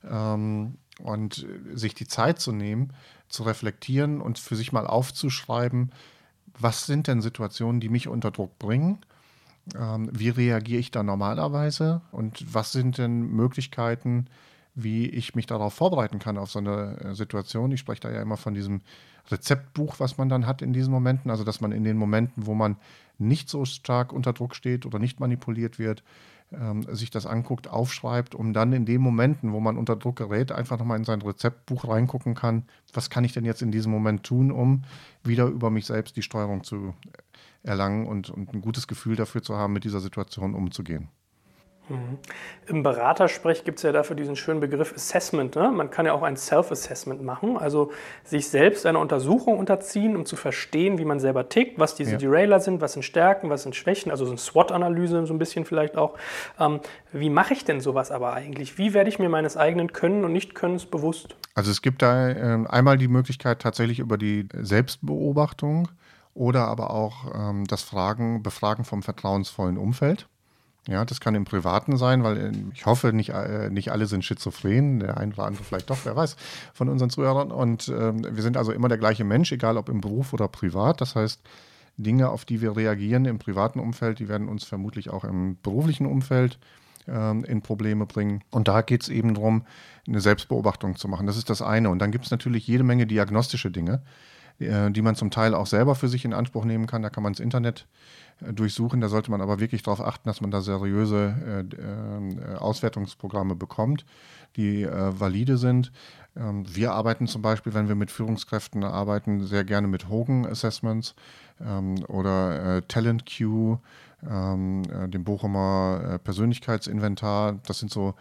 ähm, 0.09 0.77
und 1.01 1.45
sich 1.73 1.93
die 1.93 2.07
Zeit 2.07 2.39
zu 2.39 2.51
nehmen, 2.51 2.93
zu 3.27 3.43
reflektieren 3.43 4.21
und 4.21 4.39
für 4.39 4.55
sich 4.55 4.71
mal 4.71 4.87
aufzuschreiben, 4.87 5.91
was 6.59 6.85
sind 6.85 7.07
denn 7.07 7.21
Situationen, 7.21 7.81
die 7.81 7.89
mich 7.89 8.07
unter 8.07 8.31
Druck 8.31 8.59
bringen? 8.59 8.99
Ähm, 9.77 10.09
wie 10.11 10.29
reagiere 10.29 10.79
ich 10.79 10.91
da 10.91 11.03
normalerweise 11.03 12.01
und 12.11 12.53
was 12.53 12.71
sind 12.71 12.97
denn 12.97 13.21
Möglichkeiten, 13.21 14.27
wie 14.75 15.07
ich 15.07 15.35
mich 15.35 15.45
darauf 15.45 15.73
vorbereiten 15.73 16.19
kann 16.19 16.37
auf 16.37 16.51
so 16.51 16.59
eine 16.59 16.97
äh, 16.99 17.15
Situation? 17.15 17.71
Ich 17.71 17.79
spreche 17.79 18.01
da 18.01 18.11
ja 18.11 18.21
immer 18.21 18.37
von 18.37 18.53
diesem 18.53 18.81
Rezeptbuch, 19.31 19.99
was 19.99 20.17
man 20.17 20.27
dann 20.27 20.47
hat 20.47 20.61
in 20.61 20.73
diesen 20.73 20.91
Momenten, 20.91 21.31
also 21.31 21.43
dass 21.45 21.61
man 21.61 21.71
in 21.71 21.83
den 21.83 21.97
Momenten, 21.97 22.45
wo 22.45 22.53
man 22.53 22.75
nicht 23.17 23.47
so 23.47 23.63
stark 23.63 24.11
unter 24.11 24.33
Druck 24.33 24.55
steht 24.55 24.85
oder 24.85 24.99
nicht 24.99 25.19
manipuliert 25.19 25.79
wird, 25.79 26.03
ähm, 26.59 26.83
sich 26.95 27.09
das 27.09 27.25
anguckt, 27.25 27.67
aufschreibt, 27.67 28.35
um 28.35 28.53
dann 28.53 28.73
in 28.73 28.85
den 28.85 29.01
Momenten, 29.01 29.53
wo 29.53 29.59
man 29.59 29.77
unter 29.77 29.95
Druck 29.95 30.17
gerät, 30.17 30.51
einfach 30.51 30.77
nochmal 30.77 30.97
in 30.97 31.05
sein 31.05 31.21
Rezeptbuch 31.21 31.87
reingucken 31.87 32.35
kann, 32.35 32.63
was 32.93 33.09
kann 33.09 33.23
ich 33.23 33.33
denn 33.33 33.45
jetzt 33.45 33.61
in 33.61 33.71
diesem 33.71 33.91
Moment 33.91 34.23
tun, 34.23 34.51
um 34.51 34.83
wieder 35.23 35.45
über 35.45 35.69
mich 35.69 35.85
selbst 35.85 36.15
die 36.15 36.21
Steuerung 36.21 36.63
zu 36.63 36.93
erlangen 37.63 38.07
und, 38.07 38.29
und 38.29 38.53
ein 38.53 38.61
gutes 38.61 38.87
Gefühl 38.87 39.15
dafür 39.15 39.41
zu 39.41 39.55
haben, 39.55 39.73
mit 39.73 39.83
dieser 39.83 39.99
Situation 39.99 40.53
umzugehen. 40.53 41.09
Mhm. 41.89 42.17
Im 42.67 42.83
Beratersprech 42.83 43.65
gibt 43.65 43.79
es 43.79 43.83
ja 43.83 43.91
dafür 43.91 44.15
diesen 44.15 44.35
schönen 44.35 44.61
Begriff 44.61 44.93
Assessment. 44.93 45.55
Ne? 45.55 45.69
Man 45.69 45.89
kann 45.89 46.05
ja 46.05 46.13
auch 46.13 46.23
ein 46.23 46.37
Self-Assessment 46.37 47.21
machen, 47.21 47.57
also 47.57 47.91
sich 48.23 48.47
selbst 48.47 48.85
einer 48.85 48.99
Untersuchung 48.99 49.57
unterziehen, 49.59 50.15
um 50.15 50.25
zu 50.25 50.35
verstehen, 50.35 50.97
wie 50.97 51.05
man 51.05 51.19
selber 51.19 51.49
tickt, 51.49 51.79
was 51.79 51.95
diese 51.95 52.13
ja. 52.13 52.17
Derailer 52.17 52.59
sind, 52.59 52.79
was 52.79 52.93
sind 52.93 53.03
Stärken, 53.03 53.49
was 53.49 53.63
sind 53.63 53.75
Schwächen, 53.75 54.11
also 54.11 54.25
so 54.25 54.31
eine 54.31 54.37
SWOT-Analyse 54.37 55.25
so 55.25 55.33
ein 55.33 55.39
bisschen 55.39 55.65
vielleicht 55.65 55.97
auch. 55.97 56.17
Ähm, 56.59 56.79
wie 57.11 57.29
mache 57.29 57.53
ich 57.53 57.65
denn 57.65 57.81
sowas 57.81 58.11
aber 58.11 58.33
eigentlich? 58.33 58.77
Wie 58.77 58.93
werde 58.93 59.09
ich 59.09 59.19
mir 59.19 59.29
meines 59.29 59.57
eigenen 59.57 59.91
Können 59.91 60.23
und 60.23 60.31
Nichtkönnens 60.31 60.85
bewusst? 60.85 61.35
Also 61.55 61.69
es 61.69 61.81
gibt 61.81 62.01
da 62.01 62.29
äh, 62.29 62.65
einmal 62.67 62.97
die 62.97 63.09
Möglichkeit 63.09 63.59
tatsächlich 63.61 63.99
über 63.99 64.17
die 64.17 64.47
Selbstbeobachtung 64.53 65.89
oder 66.33 66.67
aber 66.67 66.91
auch 66.91 67.33
ähm, 67.35 67.65
das 67.65 67.83
Fragen, 67.83 68.41
Befragen 68.41 68.85
vom 68.85 69.03
vertrauensvollen 69.03 69.77
Umfeld. 69.77 70.27
Ja, 70.87 71.05
das 71.05 71.21
kann 71.21 71.33
im 71.33 71.45
Privaten 71.45 71.95
sein, 71.95 72.23
weil 72.23 72.37
äh, 72.37 72.51
ich 72.73 72.85
hoffe, 72.85 73.13
nicht, 73.13 73.29
äh, 73.29 73.69
nicht 73.69 73.91
alle 73.91 74.05
sind 74.05 74.25
schizophren, 74.25 74.99
der 74.99 75.17
eine 75.17 75.33
oder 75.33 75.45
andere 75.45 75.63
vielleicht 75.63 75.89
doch, 75.89 75.99
wer 76.03 76.15
weiß, 76.15 76.35
von 76.73 76.89
unseren 76.89 77.09
Zuhörern. 77.09 77.51
Und 77.51 77.87
ähm, 77.87 78.27
wir 78.29 78.43
sind 78.43 78.57
also 78.57 78.73
immer 78.73 78.89
der 78.89 78.97
gleiche 78.97 79.23
Mensch, 79.23 79.51
egal 79.51 79.77
ob 79.77 79.87
im 79.87 80.01
Beruf 80.01 80.33
oder 80.33 80.49
privat. 80.49 80.99
Das 80.99 81.15
heißt, 81.15 81.41
Dinge, 81.95 82.29
auf 82.29 82.43
die 82.43 82.61
wir 82.61 82.75
reagieren 82.75 83.25
im 83.25 83.39
privaten 83.39 83.79
Umfeld, 83.79 84.19
die 84.19 84.27
werden 84.27 84.49
uns 84.49 84.65
vermutlich 84.65 85.09
auch 85.09 85.23
im 85.23 85.57
beruflichen 85.61 86.05
Umfeld 86.05 86.59
ähm, 87.07 87.45
in 87.45 87.61
Probleme 87.61 88.05
bringen. 88.05 88.43
Und 88.51 88.67
da 88.67 88.81
geht 88.81 89.03
es 89.03 89.09
eben 89.09 89.35
darum, 89.35 89.65
eine 90.05 90.19
Selbstbeobachtung 90.19 90.97
zu 90.97 91.07
machen. 91.07 91.27
Das 91.27 91.37
ist 91.37 91.49
das 91.49 91.61
eine. 91.61 91.89
Und 91.89 91.99
dann 91.99 92.11
gibt 92.11 92.25
es 92.25 92.31
natürlich 92.31 92.67
jede 92.67 92.83
Menge 92.83 93.07
diagnostische 93.07 93.71
Dinge 93.71 94.01
die 94.59 95.01
man 95.01 95.15
zum 95.15 95.31
Teil 95.31 95.53
auch 95.55 95.67
selber 95.67 95.95
für 95.95 96.07
sich 96.07 96.25
in 96.25 96.33
Anspruch 96.33 96.65
nehmen 96.65 96.87
kann. 96.87 97.01
Da 97.01 97.09
kann 97.09 97.23
man 97.23 97.33
das 97.33 97.39
Internet 97.39 97.87
äh, 98.41 98.53
durchsuchen. 98.53 99.01
Da 99.01 99.09
sollte 99.09 99.31
man 99.31 99.41
aber 99.41 99.59
wirklich 99.59 99.83
darauf 99.83 100.01
achten, 100.01 100.27
dass 100.27 100.41
man 100.41 100.51
da 100.51 100.61
seriöse 100.61 101.65
äh, 101.71 102.55
Auswertungsprogramme 102.55 103.55
bekommt, 103.55 104.05
die 104.55 104.85
valide 104.85 105.57
sind. 105.57 105.91
Ähm, 106.35 106.65
wir 106.67 106.93
arbeiten 106.93 107.27
zum 107.27 107.41
Beispiel, 107.41 107.73
wenn 107.73 107.87
wir 107.87 107.95
mit 107.95 108.11
Führungskräften 108.11 108.83
arbeiten, 108.83 109.45
sehr 109.45 109.63
gerne 109.63 109.87
mit 109.87 110.09
Hogan 110.09 110.45
Assessments 110.45 111.15
ähm, 111.59 112.03
oder 112.07 112.81
Talent 112.87 113.25
Queue, 113.25 113.79
ähm, 114.29 114.83
dem 115.11 115.23
Bochumer 115.23 116.19
Persönlichkeitsinventar. 116.23 117.59
Das 117.65 117.79
sind 117.79 117.91
so 117.91 118.15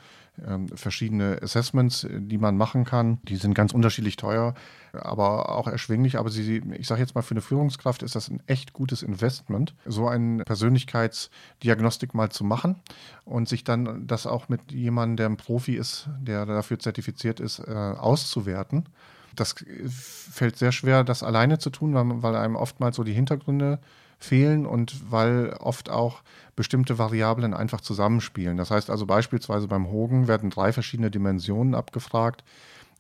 verschiedene 0.75 1.39
Assessments, 1.43 2.07
die 2.11 2.39
man 2.39 2.57
machen 2.57 2.87
kann. 2.87 3.19
Die 3.25 3.37
sind 3.37 3.53
ganz 3.53 3.75
unterschiedlich 3.75 4.17
teuer 4.17 4.55
aber 4.93 5.51
auch 5.51 5.67
erschwinglich. 5.67 6.19
Aber 6.19 6.31
sie, 6.31 6.63
ich 6.79 6.87
sage 6.87 7.01
jetzt 7.01 7.15
mal, 7.15 7.23
für 7.23 7.33
eine 7.33 7.41
Führungskraft 7.41 8.03
ist 8.03 8.15
das 8.15 8.29
ein 8.29 8.43
echt 8.47 8.73
gutes 8.73 9.03
Investment, 9.03 9.75
so 9.87 10.09
eine 10.09 10.45
Persönlichkeitsdiagnostik 10.45 12.15
mal 12.15 12.31
zu 12.31 12.45
machen 12.45 12.77
und 13.25 13.49
sich 13.49 13.65
dann 13.65 14.07
das 14.07 14.27
auch 14.27 14.49
mit 14.49 14.73
jemandem, 14.73 15.17
der 15.17 15.27
ein 15.27 15.37
Profi 15.37 15.75
ist, 15.75 16.09
der 16.21 16.47
dafür 16.47 16.79
zertifiziert 16.79 17.41
ist, 17.41 17.61
äh, 17.61 17.73
auszuwerten. 17.73 18.89
Das 19.35 19.55
fällt 19.89 20.57
sehr 20.57 20.73
schwer, 20.73 21.05
das 21.05 21.23
alleine 21.23 21.59
zu 21.59 21.71
tun, 21.71 21.95
weil, 21.95 22.23
weil 22.23 22.37
einem 22.37 22.57
oftmals 22.57 22.97
so 22.97 23.05
die 23.05 23.15
Hintergründe 23.15 23.79
fehlen 24.25 24.67
und 24.67 25.11
weil 25.11 25.55
oft 25.61 25.91
auch 25.91 26.23
bestimmte 26.57 26.99
Variablen 26.99 27.55
einfach 27.55 27.81
zusammenspielen. 27.81 28.57
Das 28.57 28.71
heißt 28.71 28.91
also 28.91 29.07
beispielsweise 29.07 29.69
beim 29.69 29.89
Hogen 29.89 30.29
werden 30.29 30.51
drei 30.51 30.73
verschiedene 30.73 31.11
Dimensionen 31.11 31.75
abgefragt. 31.75 32.45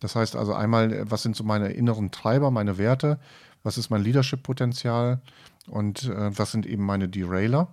Das 0.00 0.16
heißt 0.16 0.36
also 0.36 0.54
einmal, 0.54 0.92
äh, 0.92 1.10
was 1.10 1.22
sind 1.22 1.36
so 1.36 1.44
meine 1.44 1.68
inneren 1.70 2.10
Treiber, 2.10 2.50
meine 2.50 2.78
Werte, 2.78 3.18
was 3.62 3.78
ist 3.78 3.90
mein 3.90 4.02
Leadership-Potenzial 4.02 5.20
und 5.68 6.04
äh, 6.04 6.36
was 6.36 6.52
sind 6.52 6.66
eben 6.66 6.84
meine 6.84 7.08
Derailer. 7.08 7.68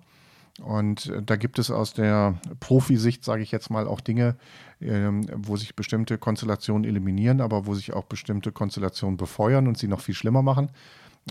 Und 0.61 1.07
äh, 1.07 1.23
da 1.23 1.35
gibt 1.35 1.57
es 1.59 1.71
aus 1.71 1.93
der 1.93 2.35
Profisicht, 2.59 3.23
sage 3.23 3.41
ich 3.41 3.51
jetzt 3.51 3.69
mal, 3.69 3.87
auch 3.87 4.01
Dinge, 4.01 4.35
ähm, 4.81 5.25
wo 5.35 5.57
sich 5.57 5.75
bestimmte 5.75 6.17
Konstellationen 6.17 6.83
eliminieren, 6.83 7.41
aber 7.41 7.65
wo 7.65 7.73
sich 7.73 7.93
auch 7.93 8.05
bestimmte 8.05 8.51
Konstellationen 8.51 9.17
befeuern 9.17 9.67
und 9.67 9.77
sie 9.77 9.87
noch 9.87 10.01
viel 10.01 10.15
schlimmer 10.15 10.41
machen. 10.41 10.69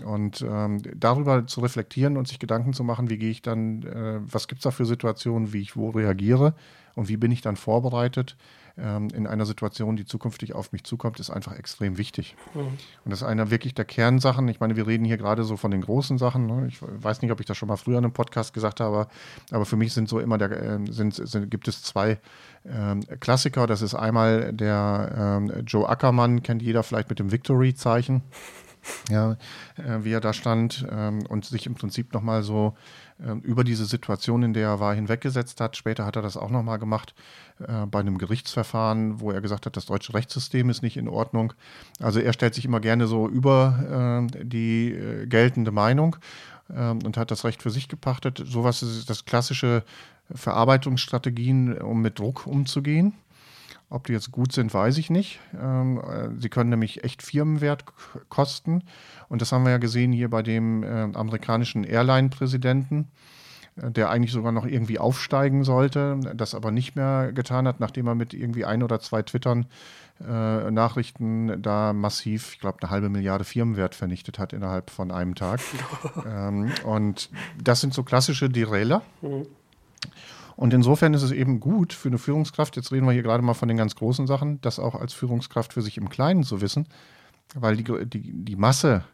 Und 0.05 0.41
ähm, 0.41 0.81
darüber 0.95 1.47
zu 1.47 1.61
reflektieren 1.61 2.17
und 2.17 2.27
sich 2.27 2.39
Gedanken 2.39 2.73
zu 2.73 2.83
machen, 2.83 3.09
wie 3.09 3.17
gehe 3.17 3.31
ich 3.31 3.41
dann, 3.41 3.83
äh, 3.83 4.19
was 4.21 4.47
gibt 4.47 4.59
es 4.59 4.63
da 4.63 4.71
für 4.71 4.85
Situationen, 4.85 5.53
wie 5.53 5.61
ich 5.61 5.75
wo 5.75 5.89
reagiere 5.89 6.53
und 6.95 7.09
wie 7.09 7.17
bin 7.17 7.31
ich 7.31 7.41
dann 7.41 7.55
vorbereitet, 7.55 8.35
ähm, 8.81 9.09
in 9.13 9.27
einer 9.27 9.45
Situation, 9.45 9.95
die 9.95 10.05
zukünftig 10.05 10.53
auf 10.53 10.71
mich 10.71 10.83
zukommt, 10.83 11.19
ist 11.19 11.29
einfach 11.29 11.57
extrem 11.57 11.97
wichtig. 11.97 12.35
Mhm. 12.53 12.61
Und 12.61 13.11
das 13.11 13.21
ist 13.21 13.27
einer 13.27 13.51
wirklich 13.51 13.73
der 13.73 13.85
Kernsachen. 13.85 14.47
Ich 14.47 14.59
meine, 14.59 14.75
wir 14.75 14.87
reden 14.87 15.05
hier 15.05 15.17
gerade 15.17 15.43
so 15.43 15.57
von 15.57 15.71
den 15.71 15.81
großen 15.81 16.17
Sachen. 16.17 16.45
Ne? 16.45 16.67
Ich 16.67 16.79
weiß 16.81 17.21
nicht, 17.21 17.31
ob 17.31 17.39
ich 17.39 17.45
das 17.45 17.57
schon 17.57 17.67
mal 17.67 17.77
früher 17.77 17.97
in 17.97 18.05
einem 18.05 18.13
Podcast 18.13 18.53
gesagt 18.53 18.79
habe, 18.79 19.07
aber 19.51 19.65
für 19.65 19.75
mich 19.75 19.93
sind 19.93 20.07
so 20.09 20.19
immer 20.19 20.37
der, 20.37 20.51
äh, 20.51 20.79
sind, 20.89 21.15
sind, 21.15 21.51
gibt 21.51 21.67
es 21.67 21.83
zwei 21.83 22.19
ähm, 22.65 23.01
Klassiker. 23.19 23.67
Das 23.67 23.81
ist 23.81 23.95
einmal 23.95 24.53
der 24.53 25.39
ähm, 25.41 25.63
Joe 25.65 25.87
Ackermann, 25.87 26.43
kennt 26.43 26.61
jeder 26.61 26.83
vielleicht 26.83 27.09
mit 27.09 27.19
dem 27.19 27.31
Victory-Zeichen. 27.31 28.21
Ja, 29.09 29.37
äh, 29.77 30.03
wie 30.03 30.11
er 30.11 30.21
da 30.21 30.33
stand 30.33 30.85
ähm, 30.89 31.25
und 31.27 31.45
sich 31.45 31.65
im 31.65 31.75
Prinzip 31.75 32.13
nochmal 32.13 32.43
so 32.43 32.75
äh, 33.19 33.31
über 33.41 33.63
diese 33.63 33.85
Situation, 33.85 34.43
in 34.43 34.53
der 34.53 34.67
er 34.67 34.79
war, 34.79 34.93
hinweggesetzt 34.93 35.59
hat. 35.61 35.75
Später 35.77 36.05
hat 36.05 36.15
er 36.15 36.21
das 36.21 36.37
auch 36.37 36.49
nochmal 36.49 36.79
gemacht 36.79 37.13
äh, 37.59 37.85
bei 37.85 37.99
einem 37.99 38.17
Gerichtsverfahren, 38.17 39.19
wo 39.19 39.31
er 39.31 39.41
gesagt 39.41 39.65
hat, 39.65 39.75
das 39.75 39.87
deutsche 39.87 40.13
Rechtssystem 40.13 40.69
ist 40.69 40.83
nicht 40.83 40.97
in 40.97 41.07
Ordnung. 41.07 41.53
Also 41.99 42.19
er 42.19 42.33
stellt 42.33 42.53
sich 42.53 42.65
immer 42.65 42.79
gerne 42.79 43.07
so 43.07 43.27
über 43.27 44.27
äh, 44.31 44.43
die 44.43 44.91
äh, 44.91 45.25
geltende 45.25 45.71
Meinung 45.71 46.15
ähm, 46.73 46.99
und 47.03 47.17
hat 47.17 47.31
das 47.31 47.43
Recht 47.43 47.61
für 47.61 47.71
sich 47.71 47.87
gepachtet. 47.87 48.41
Sowas 48.45 48.83
ist 48.83 49.09
das 49.09 49.25
klassische 49.25 49.83
Verarbeitungsstrategien, 50.33 51.77
um 51.79 52.01
mit 52.01 52.19
Druck 52.19 52.45
umzugehen. 52.45 53.13
Ob 53.91 54.05
die 54.05 54.13
jetzt 54.13 54.31
gut 54.31 54.51
sind, 54.51 54.71
weiß 54.71 54.99
ich 54.99 55.09
nicht. 55.09 55.39
Ähm, 55.59 55.99
äh, 55.99 56.29
sie 56.39 56.49
können 56.49 56.69
nämlich 56.69 57.03
echt 57.03 57.23
Firmenwert 57.23 57.85
kosten. 58.29 58.83
Und 59.29 59.41
das 59.41 59.51
haben 59.51 59.63
wir 59.63 59.71
ja 59.71 59.77
gesehen 59.77 60.11
hier 60.11 60.29
bei 60.29 60.43
dem 60.43 60.83
äh, 60.83 61.09
amerikanischen 61.15 61.83
Airline-Präsidenten, 61.83 63.07
äh, 63.77 63.89
der 63.89 64.11
eigentlich 64.11 64.31
sogar 64.31 64.51
noch 64.51 64.67
irgendwie 64.67 64.99
aufsteigen 64.99 65.63
sollte, 65.63 66.19
das 66.35 66.53
aber 66.53 66.69
nicht 66.69 66.95
mehr 66.95 67.31
getan 67.33 67.67
hat, 67.67 67.79
nachdem 67.79 68.05
er 68.05 68.13
mit 68.13 68.35
irgendwie 68.35 68.65
ein 68.65 68.83
oder 68.83 68.99
zwei 68.99 69.21
Twittern 69.21 69.65
Nachrichten 70.21 71.61
da 71.61 71.93
massiv, 71.93 72.51
ich 72.51 72.59
glaube, 72.59 72.79
eine 72.81 72.89
halbe 72.89 73.07
Milliarde 73.07 73.45
Firmenwert 73.45 73.95
vernichtet 73.95 74.37
hat 74.37 74.51
innerhalb 74.51 74.89
von 74.89 75.11
einem 75.11 75.33
Tag. 75.33 75.61
ähm, 76.27 76.73
und 76.83 77.29
das 77.57 77.79
sind 77.79 77.93
so 77.93 78.03
klassische 78.03 78.49
Derailer. 78.49 79.01
Mhm. 79.21 79.45
Und 80.59 80.73
insofern 80.73 81.13
ist 81.13 81.23
es 81.23 81.31
eben 81.31 81.61
gut 81.61 81.93
für 81.93 82.09
eine 82.09 82.17
Führungskraft, 82.17 82.75
jetzt 82.75 82.91
reden 82.91 83.05
wir 83.05 83.13
hier 83.13 83.23
gerade 83.23 83.41
mal 83.41 83.53
von 83.53 83.69
den 83.69 83.77
ganz 83.77 83.95
großen 83.95 84.27
Sachen, 84.27 84.59
das 84.59 84.77
auch 84.77 84.93
als 84.93 85.13
Führungskraft 85.13 85.71
für 85.71 85.81
sich 85.81 85.95
im 85.95 86.09
Kleinen 86.09 86.43
zu 86.43 86.59
wissen, 86.59 86.85
weil 87.55 87.77
die, 87.77 87.85
die, 88.05 88.43
die 88.43 88.55
Masse 88.57 89.05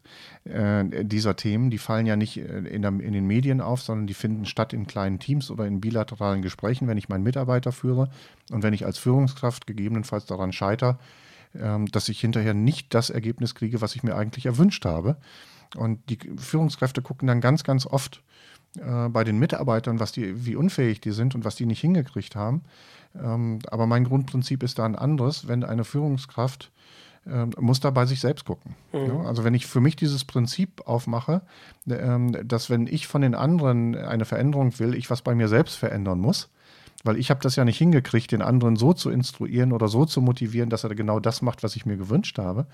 äh, 0.46 0.84
dieser 1.06 1.36
Themen, 1.36 1.70
die 1.70 1.78
fallen 1.78 2.08
ja 2.08 2.16
nicht 2.16 2.38
äh, 2.38 2.62
in, 2.62 2.82
der, 2.82 3.00
in, 3.00 3.14
den 3.14 3.28
Medien 3.28 3.62
auf, 3.62 3.84
sondern 3.84 4.08
die 4.08 4.16
finden 4.16 4.46
statt 4.46 4.74
in 4.74 4.88
kleinen 4.88 5.20
Teams 5.20 5.52
oder 5.52 5.68
in 5.68 5.82
bilateralen 5.82 6.42
Gesprächen, 6.42 6.88
wenn 6.88 6.98
ich 6.98 7.10
meinen 7.10 7.24
Mitarbeiter 7.24 7.72
führe 7.72 8.10
und 8.50 8.64
wenn 8.64 8.74
ich 8.74 8.84
als 8.84 8.98
Führungskraft 8.98 9.68
gegebenenfalls 9.68 10.26
daran 10.26 10.52
scheitere, 10.52 10.98
äh, 11.54 11.78
dass 11.92 12.10
ich 12.10 12.20
hinterher 12.20 12.56
nicht 12.56 12.92
das 12.96 13.12
Ergebnis 13.12 13.54
kriege, 13.54 13.82
was 13.82 13.96
ich 13.96 14.02
mir 14.02 14.16
eigentlich 14.16 14.48
erwünscht 14.48 14.84
habe. 14.84 15.18
Und 15.76 16.00
die 16.10 16.18
Führungskräfte 16.38 17.04
gucken 17.04 17.28
dann 17.28 17.40
ganz, 17.40 17.64
ganz 17.64 17.86
oft 17.86 18.24
äh, 18.78 19.10
bei 19.10 19.24
den 19.24 19.40
Mitarbeitern, 19.40 20.00
was 20.00 20.12
die, 20.12 20.46
wie 20.46 20.56
unfähig 20.56 21.02
die 21.02 21.12
sind 21.12 21.36
und 21.36 21.46
was 21.46 21.56
die 21.56 21.66
nicht 21.66 21.82
hingekriegt 21.82 22.36
haben. 22.36 22.64
Ähm, 23.16 23.60
aber 23.68 23.88
mein 23.88 24.04
Grundprinzip 24.04 24.64
ist 24.64 24.80
da 24.80 24.86
ein 24.86 24.96
anderes. 24.96 25.48
Wenn 25.48 25.64
eine 25.64 25.84
Führungskraft 25.84 26.72
ähm, 27.28 27.52
muss 27.60 27.80
da 27.80 27.90
bei 27.90 28.06
sich 28.06 28.20
selbst 28.20 28.46
gucken. 28.46 28.76
Mhm. 28.94 29.08
Ja, 29.08 29.22
also 29.22 29.44
wenn 29.44 29.56
ich 29.56 29.66
für 29.66 29.82
mich 29.82 29.96
dieses 29.96 30.26
Prinzip 30.26 30.84
aufmache, 30.86 31.42
ähm, 31.90 32.38
dass 32.48 32.70
wenn 32.70 32.86
ich 32.86 33.08
von 33.08 33.22
den 33.22 33.34
anderen 33.34 33.96
eine 33.96 34.26
Veränderung 34.26 34.78
will, 34.80 34.94
ich 34.94 35.10
was 35.10 35.24
bei 35.24 35.34
mir 35.34 35.48
selbst 35.48 35.76
verändern 35.76 36.20
muss, 36.20 36.50
weil 37.04 37.18
ich 37.18 37.30
habe 37.30 37.40
das 37.42 37.56
ja 37.56 37.66
nicht 37.66 37.78
hingekriegt, 37.78 38.32
den 38.32 38.42
anderen 38.42 38.76
so 38.76 38.94
zu 38.94 39.10
instruieren 39.10 39.74
oder 39.74 39.88
so 39.88 40.06
zu 40.06 40.22
motivieren, 40.22 40.70
dass 40.70 40.84
er 40.84 40.94
genau 40.94 41.20
das 41.20 41.42
macht, 41.42 41.64
was 41.64 41.76
ich 41.76 41.86
mir 41.86 41.98
gewünscht 41.98 42.38
habe, 42.38 42.68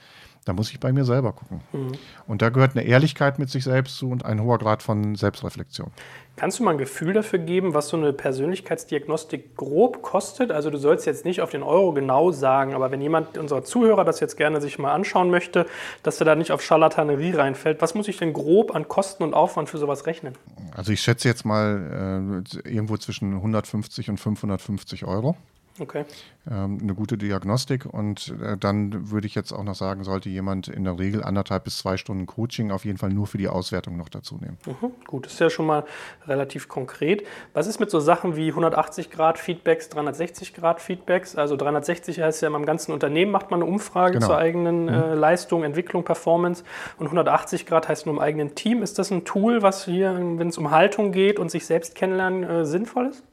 da 0.46 0.54
muss 0.54 0.72
ich 0.72 0.80
bei 0.80 0.92
mir 0.92 1.06
selber 1.06 1.34
gucken. 1.34 1.62
Mhm. 1.72 1.92
Und 2.28 2.42
da 2.42 2.50
gehört 2.50 2.76
eine 2.76 2.86
Ehrlichkeit 2.86 3.38
mit 3.38 3.50
sich 3.50 3.64
selbst 3.64 3.98
zu 3.98 4.10
und 4.10 4.26
ein 4.26 4.42
hoher 4.42 4.58
Grad 4.58 4.82
von 4.82 5.16
Selbstreflexion. 5.16 5.92
Kannst 6.36 6.58
du 6.58 6.64
mal 6.64 6.72
ein 6.72 6.78
Gefühl 6.80 7.14
dafür 7.14 7.38
geben, 7.38 7.76
was 7.76 7.90
so 7.90 7.98
eine 7.98 8.14
Persönlichkeitsdiagnostik 8.14 9.56
grob 9.56 10.02
kostet? 10.02 10.50
Also 10.50 10.72
du 10.72 10.78
sollst 10.78 11.06
jetzt 11.06 11.26
nicht 11.26 11.42
auf 11.42 11.52
den 11.52 11.62
Euro 11.62 11.94
genau 11.94 12.32
sagen, 12.32 12.74
aber 12.74 12.90
wenn 12.90 13.02
jemand 13.02 13.38
unserer 13.38 13.64
Zuhörer 13.64 14.04
das 14.04 14.20
jetzt 14.20 14.38
gerne 14.38 14.62
sich 14.62 14.80
mal 14.80 14.94
anschauen 14.94 15.30
möchte, 15.30 15.68
dass 16.02 16.20
er 16.20 16.26
da 16.26 16.36
nicht 16.36 16.52
auf 16.52 16.64
Charlatanerie 16.64 17.34
reinfällt, 17.34 17.82
was 17.82 17.94
muss 17.94 18.08
ich 18.08 18.18
denn 18.18 18.34
grob 18.34 18.74
an 18.74 18.88
Kosten 18.88 19.24
und 19.24 19.36
Aufwand 19.36 19.70
für 19.70 19.78
sowas 19.78 20.08
rechnen? 20.08 20.34
Also 20.76 20.92
ich 20.92 21.02
schätze 21.02 21.28
jetzt 21.28 21.46
mal 21.46 22.44
äh, 22.66 22.70
irgendwo 22.70 22.98
zwischen 22.98 23.36
150 23.36 24.10
und 24.10 24.18
550 24.18 25.06
Euro. 25.06 25.36
Okay. 25.82 26.06
Ähm, 26.50 26.78
eine 26.82 26.94
gute 26.94 27.18
Diagnostik 27.18 27.86
und 27.86 28.36
äh, 28.42 28.56
dann 28.56 29.10
würde 29.10 29.26
ich 29.26 29.34
jetzt 29.34 29.52
auch 29.52 29.64
noch 29.64 29.74
sagen, 29.74 30.04
sollte 30.04 30.30
jemand 30.30 30.68
in 30.68 30.84
der 30.84 30.98
Regel 31.00 31.24
anderthalb 31.24 31.64
bis 31.64 31.80
zwei 31.80 31.98
Stunden 31.98 32.28
Coaching 32.28 32.72
auf 32.72 32.86
jeden 32.86 33.00
Fall 33.00 33.10
nur 33.10 33.26
für 33.26 33.40
die 33.40 33.48
Auswertung 33.48 33.98
noch 33.98 34.10
dazu 34.10 34.38
nehmen. 34.38 34.58
Mhm, 34.66 34.92
gut, 35.08 35.26
das 35.26 35.34
ist 35.34 35.40
ja 35.40 35.50
schon 35.50 35.66
mal 35.66 35.84
relativ 36.28 36.68
konkret. 36.68 37.26
Was 37.54 37.66
ist 37.66 37.80
mit 37.80 37.90
so 37.90 38.00
Sachen 38.00 38.36
wie 38.36 38.50
180 38.50 39.10
Grad 39.10 39.40
Feedbacks, 39.40 39.90
360 39.90 40.54
Grad 40.54 40.82
Feedbacks? 40.82 41.36
Also 41.36 41.56
360 41.56 42.22
heißt 42.22 42.44
ja, 42.44 42.56
im 42.56 42.66
ganzen 42.66 42.92
Unternehmen 42.92 43.32
macht 43.32 43.50
man 43.50 43.62
eine 43.62 43.72
Umfrage 43.72 44.14
genau. 44.14 44.28
zur 44.28 44.38
eigenen 44.38 44.84
mhm. 44.84 44.90
äh, 44.90 45.14
Leistung, 45.16 45.64
Entwicklung, 45.64 46.04
Performance 46.04 46.64
und 47.00 47.08
180 47.08 47.66
Grad 47.66 47.88
heißt 47.88 48.06
nur 48.06 48.14
im 48.16 48.22
eigenen 48.22 48.54
Team. 48.54 48.84
Ist 48.84 49.00
das 49.00 49.12
ein 49.12 49.26
Tool, 49.26 49.64
was 49.64 49.86
hier, 49.86 50.14
wenn 50.16 50.48
es 50.48 50.60
um 50.60 50.70
Haltung 50.70 51.12
geht 51.12 51.40
und 51.40 51.50
sich 51.50 51.66
selbst 51.66 51.96
kennenlernen, 51.96 52.44
äh, 52.44 52.66
sinnvoll 52.66 53.08
ist? 53.08 53.24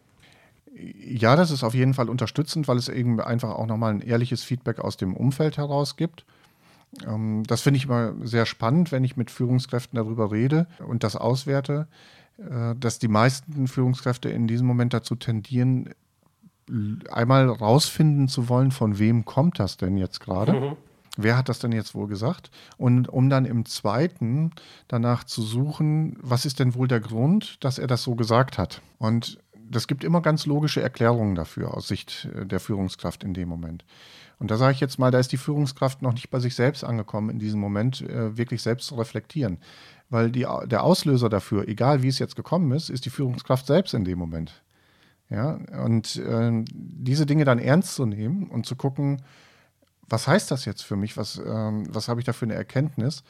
Ja, 0.78 1.37
das 1.37 1.50
ist 1.50 1.64
auf 1.64 1.75
jeden 1.75 1.94
Fall 1.94 2.08
unterstützend, 2.08 2.68
weil 2.68 2.76
es 2.76 2.88
eben 2.88 3.20
einfach 3.20 3.50
auch 3.50 3.66
nochmal 3.66 3.94
ein 3.94 4.00
ehrliches 4.00 4.42
Feedback 4.42 4.80
aus 4.80 4.97
dem 4.97 5.16
Umfeld 5.16 5.56
heraus 5.56 5.97
gibt. 5.97 6.25
Ähm, 7.06 7.42
das 7.47 7.62
finde 7.62 7.78
ich 7.78 7.85
immer 7.85 8.14
sehr 8.23 8.47
spannend, 8.47 8.92
wenn 8.92 9.04
ich 9.04 9.16
mit 9.16 9.30
Führungskräften 9.30 9.97
darüber 9.97 10.30
rede 10.30 10.66
und 10.87 11.04
das 11.04 11.16
auswerte, 11.16 11.88
äh, 12.38 12.75
dass 12.76 12.99
die 12.99 13.08
meisten 13.08 13.66
Führungskräfte 13.68 14.28
in 14.28 14.47
diesem 14.47 14.66
Moment 14.66 14.94
dazu 14.94 15.16
tendieren, 15.16 15.90
einmal 17.11 17.49
rausfinden 17.49 18.28
zu 18.28 18.49
wollen, 18.49 18.70
von 18.70 18.99
wem 18.99 19.25
kommt 19.25 19.58
das 19.58 19.76
denn 19.76 19.97
jetzt 19.97 20.20
gerade. 20.20 20.52
Mhm. 20.52 20.76
Wer 21.16 21.37
hat 21.37 21.49
das 21.49 21.58
denn 21.58 21.73
jetzt 21.73 21.97
wohl 21.97 22.06
gesagt? 22.06 22.50
Und 22.76 23.08
um 23.08 23.28
dann 23.28 23.44
im 23.44 23.64
zweiten 23.64 24.52
danach 24.87 25.25
zu 25.25 25.42
suchen, 25.42 26.16
was 26.20 26.47
ist 26.47 26.61
denn 26.61 26.76
wohl 26.76 26.87
der 26.87 27.00
Grund, 27.00 27.64
dass 27.64 27.78
er 27.78 27.88
das 27.88 28.04
so 28.04 28.14
gesagt 28.14 28.56
hat? 28.56 28.82
Und 28.99 29.38
das 29.70 29.87
gibt 29.87 30.04
immer 30.04 30.20
ganz 30.22 30.46
logische 30.46 30.82
Erklärungen 30.82 31.34
dafür 31.34 31.75
aus 31.75 31.88
Sicht 31.88 32.28
äh, 32.34 32.46
der 32.46 32.60
Führungskraft 32.60 33.25
in 33.25 33.34
dem 33.34 33.48
Moment. 33.48 33.84
Und 34.38 34.50
da 34.50 34.56
sage 34.56 34.72
ich 34.72 34.80
jetzt 34.80 34.98
mal, 34.98 35.10
da 35.10 35.18
ist 35.18 35.32
die 35.32 35.37
Führungskraft 35.37 36.02
noch 36.02 36.12
nicht 36.12 36.30
bei 36.30 36.38
sich 36.38 36.54
selbst 36.54 36.84
angekommen, 36.84 37.30
in 37.30 37.38
diesem 37.38 37.60
Moment 37.60 38.02
äh, 38.02 38.37
wirklich 38.37 38.62
selbst 38.62 38.87
zu 38.87 38.94
reflektieren. 38.94 39.58
Weil 40.10 40.30
die, 40.30 40.46
der 40.66 40.84
Auslöser 40.84 41.28
dafür, 41.28 41.68
egal 41.68 42.02
wie 42.02 42.08
es 42.08 42.18
jetzt 42.18 42.37
gekommen 42.37 42.72
ist, 42.72 42.88
ist 42.88 43.04
die 43.04 43.10
Führungskraft 43.10 43.66
selbst 43.66 43.94
in 43.94 44.04
dem 44.04 44.18
Moment. 44.18 44.62
Ja, 45.28 45.58
und 45.84 46.16
äh, 46.16 46.64
diese 46.72 47.26
Dinge 47.26 47.44
dann 47.44 47.58
ernst 47.58 47.94
zu 47.94 48.06
nehmen 48.06 48.48
und 48.48 48.64
zu 48.64 48.76
gucken, 48.76 49.20
was 50.08 50.26
heißt 50.26 50.50
das 50.50 50.64
jetzt 50.64 50.82
für 50.82 50.96
mich, 50.96 51.18
was, 51.18 51.38
ähm, 51.44 51.84
was 51.90 52.08
habe 52.08 52.20
ich 52.20 52.25
da 52.25 52.32
für 52.32 52.46
eine 52.46 52.54
Erkenntnis? 52.54 53.25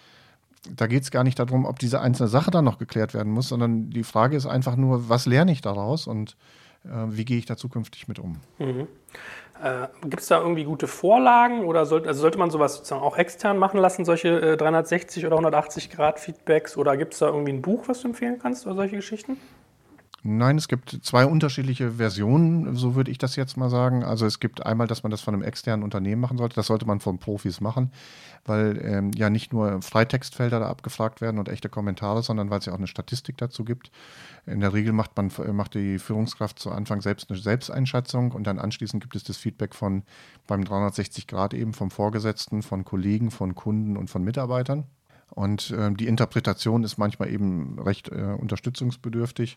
Da 0.75 0.87
geht 0.87 1.03
es 1.03 1.11
gar 1.11 1.25
nicht 1.25 1.39
darum, 1.39 1.65
ob 1.65 1.79
diese 1.79 2.01
einzelne 2.01 2.29
Sache 2.29 2.51
dann 2.51 2.65
noch 2.65 2.79
geklärt 2.79 3.15
werden 3.15 3.33
muss, 3.33 3.49
sondern 3.49 3.91
die 3.91 4.05
Frage 4.05 4.37
ist 4.37 4.47
einfach 4.47 4.77
nur, 4.77 5.09
was 5.09 5.27
lerne 5.27 5.53
ich 5.53 5.61
daraus 5.61 6.07
und 6.07 6.37
äh, 6.85 6.89
wie 7.09 7.25
gehe 7.25 7.39
ich 7.39 7.47
da 7.47 7.57
zukünftig 7.57 8.09
mit 8.09 8.19
um? 8.19 8.39
Mhm. 8.59 8.89
Äh, 9.63 9.89
Gibt 10.03 10.21
es 10.21 10.29
da 10.29 10.41
irgendwie 10.41 10.65
gute 10.65 10.87
Vorlagen 10.87 11.65
oder 11.65 11.85
sollte, 11.85 12.09
also 12.09 12.21
sollte 12.21 12.39
man 12.39 12.51
sowas 12.51 12.77
sozusagen 12.77 13.03
auch 13.03 13.17
extern 13.17 13.59
machen 13.59 13.81
lassen, 13.81 14.05
solche 14.05 14.53
äh, 14.53 14.57
360 14.57 15.27
oder 15.27 15.35
180 15.35 15.91
Grad 15.91 16.21
Feedbacks 16.21 16.77
oder 16.77 16.97
gibt 16.97 17.15
es 17.15 17.19
da 17.19 17.27
irgendwie 17.27 17.53
ein 17.53 17.63
Buch, 17.63 17.85
was 17.89 18.03
du 18.03 18.09
empfehlen 18.09 18.39
kannst 18.41 18.67
oder 18.67 18.77
solche 18.77 18.97
Geschichten? 18.97 19.37
Nein, 20.25 20.59
es 20.59 20.67
gibt 20.67 20.99
zwei 21.03 21.27
unterschiedliche 21.27 21.93
Versionen, 21.93 22.75
so 22.75 22.97
würde 22.97 23.09
ich 23.09 23.19
das 23.19 23.37
jetzt 23.37 23.57
mal 23.57 23.71
sagen. 23.71 24.03
Also 24.03 24.27
es 24.27 24.41
gibt 24.41 24.67
einmal, 24.67 24.89
dass 24.89 25.05
man 25.05 25.11
das 25.11 25.21
von 25.21 25.33
einem 25.33 25.45
externen 25.45 25.85
Unternehmen 25.85 26.21
machen 26.21 26.39
sollte. 26.39 26.57
Das 26.57 26.67
sollte 26.67 26.87
man 26.87 26.99
von 26.99 27.19
Profis 27.19 27.61
machen, 27.61 27.93
weil 28.45 28.81
ähm, 28.83 29.13
ja 29.15 29.31
nicht 29.31 29.53
nur 29.53 29.81
Freitextfelder 29.81 30.59
da 30.59 30.69
abgefragt 30.69 31.21
werden 31.21 31.39
und 31.39 31.49
echte 31.49 31.69
Kommentare, 31.69 32.25
sondern 32.25 32.51
weil 32.51 32.59
es 32.59 32.67
ja 32.67 32.73
auch 32.73 32.79
eine 32.79 32.89
Statistik 32.89 33.37
dazu 33.37 33.65
gibt. 33.65 33.93
In 34.45 34.59
der 34.59 34.75
Regel 34.75 34.93
macht 34.93 35.17
man 35.17 35.31
macht 35.53 35.75
die 35.75 36.01
Führungskraft 36.01 36.59
zu 36.59 36.73
Anfang 36.73 37.01
selbst 37.01 37.31
eine 37.31 37.39
Selbsteinschätzung 37.39 38.33
und 38.33 38.45
dann 38.45 38.59
anschließend 38.59 39.01
gibt 39.01 39.15
es 39.15 39.23
das 39.23 39.37
Feedback 39.37 39.73
von 39.73 40.03
beim 40.49 40.65
360 40.65 41.29
Grad 41.29 41.55
eben 41.55 41.75
vom 41.75 41.93
Vorgesetzten, 41.93 42.63
von 42.63 42.85
Kollegen, 42.85 43.31
von 43.31 43.55
Kunden 43.55 43.97
und 43.97 44.11
von 44.11 44.25
Mitarbeitern. 44.25 44.85
Und 45.39 45.71
äh, 45.71 45.93
die 45.93 46.09
Interpretation 46.09 46.83
ist 46.83 46.99
manchmal 46.99 47.31
eben 47.31 47.79
recht 47.79 48.09
äh, 48.09 48.35
unterstützungsbedürftig. 48.37 49.57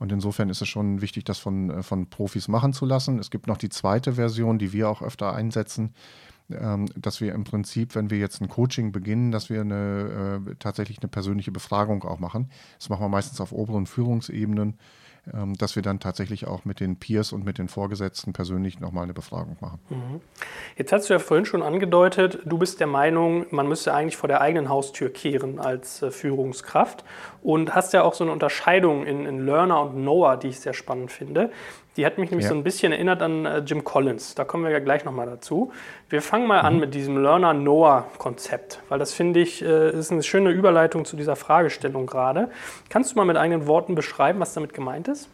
Und 0.00 0.10
insofern 0.10 0.50
ist 0.50 0.60
es 0.60 0.66
schon 0.66 1.02
wichtig, 1.02 1.22
das 1.22 1.38
von, 1.38 1.70
äh, 1.70 1.82
von 1.84 2.10
Profis 2.10 2.48
machen 2.48 2.72
zu 2.72 2.84
lassen. 2.84 3.20
Es 3.20 3.30
gibt 3.30 3.46
noch 3.46 3.56
die 3.56 3.68
zweite 3.68 4.14
Version, 4.14 4.58
die 4.58 4.72
wir 4.72 4.88
auch 4.88 5.02
öfter 5.02 5.32
einsetzen. 5.32 5.94
ähm, 6.50 6.86
dass 6.96 7.20
wir 7.20 7.32
im 7.32 7.44
Prinzip, 7.44 7.94
wenn 7.94 8.10
wir 8.10 8.18
jetzt 8.18 8.40
ein 8.40 8.48
Coaching 8.48 8.90
beginnen, 8.90 9.30
dass 9.30 9.50
wir 9.50 9.60
eine, 9.60 10.42
äh, 10.48 10.54
tatsächlich 10.58 10.98
eine 10.98 11.06
persönliche 11.08 11.52
Befragung 11.52 12.02
auch 12.02 12.18
machen. 12.18 12.50
Das 12.80 12.88
machen 12.88 13.04
wir 13.04 13.08
meistens 13.08 13.40
auf 13.40 13.52
oberen 13.52 13.86
Führungsebenen 13.86 14.78
dass 15.58 15.76
wir 15.76 15.82
dann 15.82 16.00
tatsächlich 16.00 16.46
auch 16.46 16.64
mit 16.64 16.80
den 16.80 16.96
Peers 16.96 17.32
und 17.32 17.44
mit 17.44 17.58
den 17.58 17.68
Vorgesetzten 17.68 18.32
persönlich 18.32 18.80
nochmal 18.80 19.04
eine 19.04 19.12
Befragung 19.12 19.56
machen. 19.60 19.78
Mhm. 19.90 20.20
Jetzt 20.76 20.92
hast 20.92 21.08
du 21.08 21.12
ja 21.12 21.18
vorhin 21.18 21.44
schon 21.44 21.62
angedeutet, 21.62 22.38
du 22.44 22.58
bist 22.58 22.80
der 22.80 22.86
Meinung, 22.86 23.46
man 23.50 23.68
müsste 23.68 23.94
eigentlich 23.94 24.16
vor 24.16 24.28
der 24.28 24.40
eigenen 24.40 24.68
Haustür 24.68 25.12
kehren 25.12 25.58
als 25.58 26.02
äh, 26.02 26.10
Führungskraft 26.10 27.04
und 27.42 27.74
hast 27.74 27.92
ja 27.92 28.02
auch 28.02 28.14
so 28.14 28.24
eine 28.24 28.32
Unterscheidung 28.32 29.04
in, 29.04 29.26
in 29.26 29.44
Learner 29.44 29.82
und 29.82 29.92
Knower, 29.92 30.36
die 30.36 30.48
ich 30.48 30.60
sehr 30.60 30.74
spannend 30.74 31.12
finde. 31.12 31.50
Die 31.96 32.06
hat 32.06 32.18
mich 32.18 32.30
nämlich 32.30 32.44
ja. 32.44 32.50
so 32.50 32.54
ein 32.54 32.62
bisschen 32.62 32.92
erinnert 32.92 33.20
an 33.20 33.44
äh, 33.46 33.58
Jim 33.58 33.84
Collins. 33.84 34.34
Da 34.34 34.44
kommen 34.44 34.64
wir 34.64 34.70
ja 34.70 34.78
gleich 34.78 35.04
nochmal 35.04 35.26
dazu. 35.26 35.72
Wir 36.08 36.22
fangen 36.22 36.46
mal 36.46 36.60
mhm. 36.60 36.66
an 36.66 36.80
mit 36.80 36.94
diesem 36.94 37.20
Learner-Knower-Konzept, 37.22 38.80
weil 38.88 38.98
das 38.98 39.12
finde 39.12 39.40
ich 39.40 39.62
äh, 39.62 39.90
ist 39.90 40.12
eine 40.12 40.22
schöne 40.22 40.50
Überleitung 40.50 41.04
zu 41.04 41.16
dieser 41.16 41.36
Fragestellung 41.36 42.06
gerade. 42.06 42.50
Kannst 42.88 43.12
du 43.12 43.16
mal 43.16 43.24
mit 43.24 43.36
eigenen 43.36 43.66
Worten 43.66 43.94
beschreiben, 43.94 44.40
was 44.40 44.54
damit 44.54 44.72
gemeint 44.72 45.08
ist? 45.08 45.28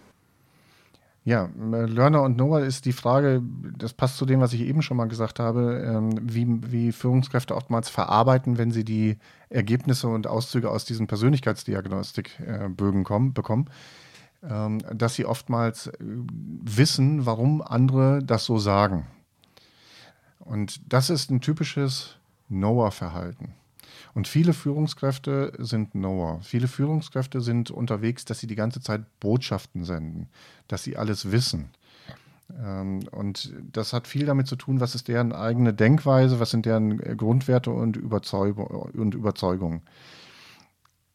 Ja, 1.27 1.51
Learner 1.59 2.23
und 2.23 2.35
Knower 2.35 2.61
ist 2.61 2.85
die 2.85 2.93
Frage, 2.93 3.43
das 3.77 3.93
passt 3.93 4.17
zu 4.17 4.27
dem, 4.27 4.41
was 4.41 4.53
ich 4.53 4.61
eben 4.61 4.81
schon 4.81 4.97
mal 4.97 5.09
gesagt 5.09 5.41
habe, 5.41 5.83
ähm, 5.85 6.17
wie, 6.23 6.47
wie 6.71 6.93
Führungskräfte 6.93 7.57
oftmals 7.57 7.89
verarbeiten, 7.89 8.59
wenn 8.59 8.71
sie 8.71 8.85
die 8.85 9.19
Ergebnisse 9.49 10.07
und 10.07 10.29
Auszüge 10.29 10.71
aus 10.71 10.85
diesen 10.85 11.09
Persönlichkeitsdiagnostikbögen 11.09 13.03
kommen, 13.03 13.35
bekommen. 13.35 13.69
Ähm, 14.43 14.81
dass 14.93 15.15
sie 15.15 15.25
oftmals 15.25 15.89
äh, 15.89 15.93
wissen, 15.99 17.27
warum 17.27 17.63
andere 17.63 18.23
das 18.23 18.45
so 18.45 18.59
sagen. 18.59 19.07
Und 20.39 20.81
das 20.93 21.11
ist 21.11 21.31
ein 21.31 21.41
typisches 21.41 22.17
Knower-Verhalten. 22.49 23.55
Und 24.15 24.29
viele 24.29 24.53
Führungskräfte 24.53 25.53
sind 25.59 25.93
Knower. 25.93 26.41
Viele 26.43 26.69
Führungskräfte 26.69 27.41
sind 27.41 27.71
unterwegs, 27.71 28.25
dass 28.25 28.39
sie 28.39 28.47
die 28.47 28.55
ganze 28.55 28.81
Zeit 28.81 29.03
Botschaften 29.21 29.85
senden, 29.85 30.29
dass 30.69 30.85
sie 30.85 30.97
alles 30.97 31.33
wissen. 31.33 31.71
Ähm, 32.63 33.09
und 33.11 33.53
das 33.73 33.93
hat 33.93 34.07
viel 34.07 34.27
damit 34.27 34.47
zu 34.47 34.57
tun, 34.57 34.81
was 34.81 34.95
ist 34.95 35.09
deren 35.09 35.33
eigene 35.33 35.75
Denkweise, 35.75 36.41
was 36.41 36.51
sind 36.51 36.67
deren 36.67 36.99
Grundwerte 37.17 37.71
und, 37.71 37.97
Überzeugungen. 37.97 39.83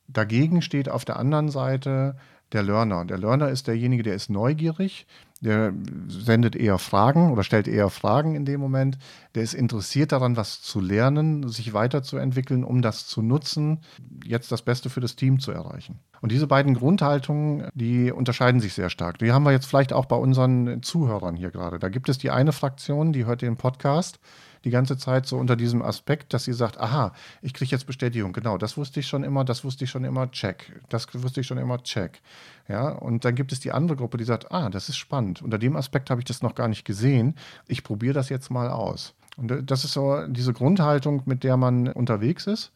Dagegen 0.07 0.61
steht 0.61 0.89
auf 0.89 1.05
der 1.05 1.17
anderen 1.17 1.49
Seite 1.49 2.17
der 2.51 2.63
Learner. 2.63 3.05
Der 3.05 3.17
Learner 3.17 3.49
ist 3.49 3.67
derjenige, 3.67 4.03
der 4.03 4.15
ist 4.15 4.29
neugierig, 4.29 5.05
der 5.41 5.73
sendet 6.07 6.55
eher 6.55 6.77
Fragen 6.77 7.31
oder 7.31 7.43
stellt 7.43 7.67
eher 7.67 7.89
Fragen 7.89 8.35
in 8.35 8.45
dem 8.45 8.59
Moment. 8.59 8.99
Der 9.33 9.41
ist 9.41 9.55
interessiert 9.55 10.11
daran, 10.11 10.37
was 10.37 10.61
zu 10.61 10.79
lernen, 10.79 11.49
sich 11.49 11.73
weiterzuentwickeln, 11.73 12.63
um 12.63 12.83
das 12.83 13.07
zu 13.07 13.23
nutzen, 13.23 13.79
jetzt 14.23 14.51
das 14.51 14.61
Beste 14.61 14.91
für 14.91 15.01
das 15.01 15.15
Team 15.15 15.39
zu 15.39 15.51
erreichen. 15.51 15.99
Und 16.21 16.31
diese 16.31 16.45
beiden 16.45 16.75
Grundhaltungen, 16.75 17.69
die 17.73 18.11
unterscheiden 18.11 18.61
sich 18.61 18.73
sehr 18.73 18.91
stark. 18.91 19.17
Die 19.17 19.31
haben 19.31 19.43
wir 19.43 19.51
jetzt 19.51 19.65
vielleicht 19.65 19.93
auch 19.93 20.05
bei 20.05 20.15
unseren 20.15 20.83
Zuhörern 20.83 21.35
hier 21.35 21.49
gerade. 21.49 21.79
Da 21.79 21.89
gibt 21.89 22.07
es 22.07 22.19
die 22.19 22.29
eine 22.29 22.51
Fraktion, 22.51 23.11
die 23.11 23.25
hört 23.25 23.41
den 23.41 23.57
Podcast 23.57 24.19
die 24.63 24.69
ganze 24.69 24.97
Zeit 24.97 25.25
so 25.25 25.37
unter 25.37 25.55
diesem 25.55 25.81
Aspekt, 25.81 26.33
dass 26.33 26.43
sie 26.43 26.53
sagt, 26.53 26.79
aha, 26.79 27.13
ich 27.41 27.53
kriege 27.53 27.71
jetzt 27.71 27.87
Bestätigung, 27.87 28.33
genau, 28.33 28.57
das 28.57 28.77
wusste 28.77 28.99
ich 28.99 29.07
schon 29.07 29.23
immer, 29.23 29.43
das 29.43 29.63
wusste 29.63 29.85
ich 29.85 29.89
schon 29.89 30.03
immer, 30.03 30.29
check, 30.31 30.79
das 30.89 31.07
wusste 31.13 31.41
ich 31.41 31.47
schon 31.47 31.57
immer, 31.57 31.81
check. 31.83 32.21
Ja, 32.67 32.89
und 32.89 33.25
dann 33.25 33.35
gibt 33.35 33.51
es 33.51 33.59
die 33.59 33.71
andere 33.71 33.97
Gruppe, 33.97 34.17
die 34.17 34.23
sagt, 34.23 34.51
ah, 34.51 34.69
das 34.69 34.89
ist 34.89 34.97
spannend. 34.97 35.41
Unter 35.41 35.57
dem 35.57 35.75
Aspekt 35.75 36.09
habe 36.09 36.21
ich 36.21 36.25
das 36.25 36.41
noch 36.41 36.55
gar 36.55 36.67
nicht 36.67 36.85
gesehen. 36.85 37.35
Ich 37.67 37.83
probiere 37.83 38.13
das 38.13 38.29
jetzt 38.29 38.51
mal 38.51 38.69
aus. 38.69 39.13
Und 39.37 39.51
äh, 39.51 39.63
das 39.63 39.83
ist 39.83 39.93
so 39.93 40.25
diese 40.27 40.53
Grundhaltung, 40.53 41.23
mit 41.25 41.43
der 41.43 41.57
man 41.57 41.87
unterwegs 41.87 42.47
ist. 42.47 42.71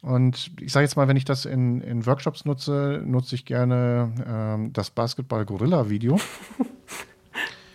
Und 0.00 0.52
ich 0.60 0.72
sage 0.72 0.84
jetzt 0.84 0.96
mal, 0.96 1.08
wenn 1.08 1.16
ich 1.16 1.24
das 1.24 1.44
in, 1.44 1.80
in 1.80 2.06
Workshops 2.06 2.44
nutze, 2.44 3.02
nutze 3.04 3.34
ich 3.34 3.44
gerne 3.44 4.12
ähm, 4.26 4.72
das 4.72 4.90
Basketball-Gorilla-Video. 4.90 6.20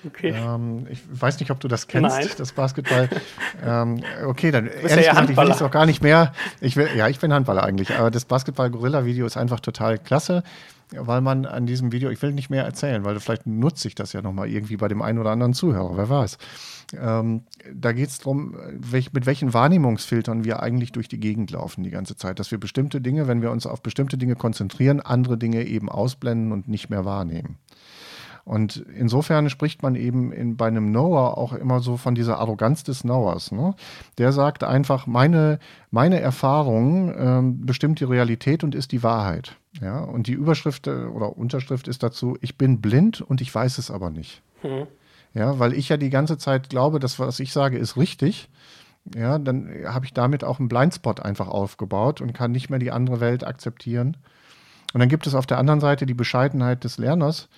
Okay. 0.06 0.34
Ähm, 0.36 0.88
ich 0.90 1.02
weiß 1.10 1.40
nicht, 1.40 1.52
ob 1.52 1.60
du 1.60 1.68
das 1.68 1.88
kennst, 1.88 2.18
Nein. 2.18 2.28
das 2.38 2.52
Basketball. 2.52 3.10
ähm, 3.66 4.04
okay, 4.26 4.52
dann 4.52 4.68
ehrlich 4.68 5.06
ja 5.06 5.12
gesagt, 5.12 5.30
ich 5.30 5.38
will 5.38 5.52
es 5.52 5.62
auch 5.62 5.72
gar 5.72 5.86
nicht 5.86 6.02
mehr. 6.02 6.34
Ich 6.62 6.76
will, 6.76 6.90
ja, 6.96 7.08
ich 7.08 7.20
bin 7.20 7.34
Handballer 7.34 7.64
eigentlich, 7.64 7.96
aber 7.96 8.12
das 8.12 8.26
Basketball-Gorilla-Video 8.26 9.26
ist 9.26 9.38
einfach 9.38 9.60
total 9.60 9.98
klasse, 9.98 10.44
weil 10.92 11.22
man 11.22 11.46
an 11.46 11.66
diesem 11.66 11.92
Video, 11.92 12.10
ich 12.10 12.22
will 12.22 12.34
nicht 12.34 12.50
mehr 12.50 12.64
erzählen, 12.64 13.04
weil 13.06 13.20
vielleicht 13.20 13.48
nutze 13.48 13.88
ich 13.88 13.96
das 13.96 14.14
ja 14.14 14.22
nochmal 14.22 14.50
irgendwie 14.50 14.78
bei 14.78 14.88
dem 14.88 15.02
einen 15.02 15.20
oder 15.20 15.32
anderen 15.32 15.54
Zuhörer, 15.54 15.96
wer 15.96 16.10
weiß. 16.10 16.38
Ähm, 17.00 17.44
da 17.74 17.92
geht 17.92 18.10
es 18.10 18.20
darum, 18.20 18.56
welch, 18.72 19.14
mit 19.14 19.26
welchen 19.26 19.54
Wahrnehmungsfiltern 19.54 20.44
wir 20.44 20.62
eigentlich 20.62 20.92
durch 20.92 21.08
die 21.08 21.20
Gegend 21.20 21.52
laufen 21.52 21.84
die 21.84 21.90
ganze 21.90 22.16
Zeit. 22.16 22.40
Dass 22.40 22.52
wir 22.52 22.60
bestimmte 22.60 23.02
Dinge, 23.02 23.28
wenn 23.28 23.42
wir 23.42 23.52
uns 23.52 23.66
auf 23.66 23.82
bestimmte 23.82 24.18
Dinge 24.18 24.36
konzentrieren, 24.36 25.00
andere 25.00 25.38
Dinge 25.38 25.64
eben 25.64 25.90
ausblenden 25.90 26.52
und 26.52 26.68
nicht 26.68 26.90
mehr 26.90 27.06
wahrnehmen. 27.06 27.58
Und 28.46 28.86
insofern 28.98 29.50
spricht 29.50 29.84
man 29.84 29.96
eben 29.96 30.34
in, 30.34 30.58
bei 30.58 30.68
einem 30.68 30.90
Knower 30.90 31.38
auch 31.38 31.54
immer 31.54 31.80
so 31.80 31.96
von 31.96 32.14
dieser 32.14 32.40
Arroganz 32.40 32.84
des 32.84 33.04
Knowers. 33.04 33.54
Ne? 33.54 33.74
Der 34.18 34.34
sagt 34.34 34.64
einfach, 34.64 35.08
meine, 35.08 35.60
meine 35.92 36.20
Erfahrung 36.20 37.14
ähm, 37.18 37.66
bestimmt 37.66 38.02
die 38.02 38.06
Realität 38.06 38.66
und 38.66 38.76
ist 38.76 38.92
die 38.92 39.02
Wahrheit. 39.02 39.56
Ja? 39.82 40.00
Und 40.00 40.28
die 40.28 40.34
Überschrift 40.34 40.88
äh, 40.88 41.06
oder 41.06 41.38
Unterschrift 41.38 41.88
ist 41.88 42.04
dazu, 42.04 42.38
ich 42.42 42.58
bin 42.58 42.82
blind 42.82 43.22
und 43.22 43.40
ich 43.40 43.54
weiß 43.54 43.78
es 43.78 43.90
aber 43.90 44.10
nicht. 44.10 44.42
Mhm. 44.62 44.88
Ja, 45.34 45.58
weil 45.58 45.74
ich 45.74 45.90
ja 45.90 45.98
die 45.98 46.12
ganze 46.12 46.38
Zeit 46.38 46.70
glaube, 46.70 47.00
dass 47.00 47.18
was 47.20 47.40
ich 47.40 47.54
sage, 47.54 47.78
ist 47.78 47.98
richtig. 47.98 48.50
Ja, 49.16 49.40
dann 49.40 49.70
habe 49.86 50.06
ich 50.06 50.14
damit 50.14 50.44
auch 50.44 50.60
einen 50.60 50.70
Blindspot 50.70 51.22
einfach 51.22 51.48
aufgebaut 51.48 52.22
und 52.22 52.34
kann 52.34 52.52
nicht 52.52 52.70
mehr 52.70 52.80
die 52.80 52.92
andere 52.92 53.20
Welt 53.20 53.46
akzeptieren. 53.46 54.16
Und 54.94 55.00
dann 55.00 55.10
gibt 55.10 55.26
es 55.26 55.34
auf 55.34 55.48
der 55.48 55.58
anderen 55.58 55.80
Seite 55.80 56.06
die 56.06 56.14
Bescheidenheit 56.14 56.84
des 56.84 56.98
Lerners, 56.98 57.50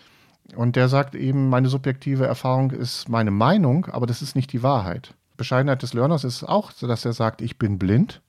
und 0.55 0.75
der 0.75 0.89
sagt 0.89 1.15
eben, 1.15 1.49
meine 1.49 1.69
subjektive 1.69 2.25
Erfahrung 2.25 2.71
ist 2.71 3.09
meine 3.09 3.31
Meinung, 3.31 3.87
aber 3.87 4.05
das 4.05 4.21
ist 4.21 4.35
nicht 4.35 4.53
die 4.53 4.63
Wahrheit. 4.63 5.15
Bescheidenheit 5.37 5.81
des 5.81 5.93
Learners 5.93 6.23
ist 6.23 6.43
auch 6.43 6.71
so, 6.71 6.87
dass 6.87 7.05
er 7.05 7.13
sagt, 7.13 7.41
ich 7.41 7.57
bin 7.57 7.77
blind, 7.77 8.21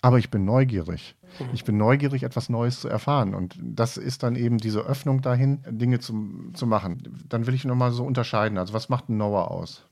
aber 0.00 0.18
ich 0.18 0.30
bin 0.30 0.44
neugierig. 0.44 1.14
Mhm. 1.38 1.46
Ich 1.52 1.64
bin 1.64 1.76
neugierig, 1.76 2.24
etwas 2.24 2.48
Neues 2.48 2.80
zu 2.80 2.88
erfahren. 2.88 3.34
Und 3.34 3.56
das 3.60 3.96
ist 3.96 4.22
dann 4.22 4.36
eben 4.36 4.58
diese 4.58 4.80
Öffnung 4.80 5.22
dahin, 5.22 5.62
Dinge 5.68 6.00
zu, 6.00 6.50
zu 6.52 6.66
machen. 6.66 7.24
Dann 7.28 7.46
will 7.46 7.54
ich 7.54 7.64
nochmal 7.64 7.92
so 7.92 8.04
unterscheiden. 8.04 8.58
Also 8.58 8.74
was 8.74 8.88
macht 8.88 9.08
ein 9.08 9.16
Noah 9.16 9.50
aus? 9.50 9.84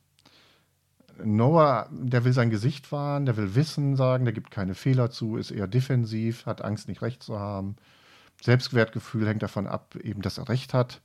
Noah, 1.23 1.89
der 1.91 2.25
will 2.25 2.33
sein 2.33 2.51
Gesicht 2.51 2.93
wahren, 2.93 3.27
der 3.27 3.37
will 3.37 3.55
Wissen 3.55 3.95
sagen, 3.95 4.25
der 4.25 4.33
gibt 4.33 4.51
keine 4.51 4.75
Fehler 4.75 5.11
zu, 5.11 5.37
ist 5.37 5.51
eher 5.51 5.67
defensiv, 5.67 6.47
hat 6.47 6.63
Angst, 6.63 6.89
nicht 6.89 7.03
recht 7.03 7.23
zu 7.23 7.39
haben. 7.39 7.77
Selbstwertgefühl 8.43 9.29
hängt 9.29 9.43
davon 9.43 9.67
ab, 9.67 9.97
eben, 10.03 10.23
dass 10.23 10.39
er 10.39 10.49
recht 10.49 10.73
hat. 10.73 11.03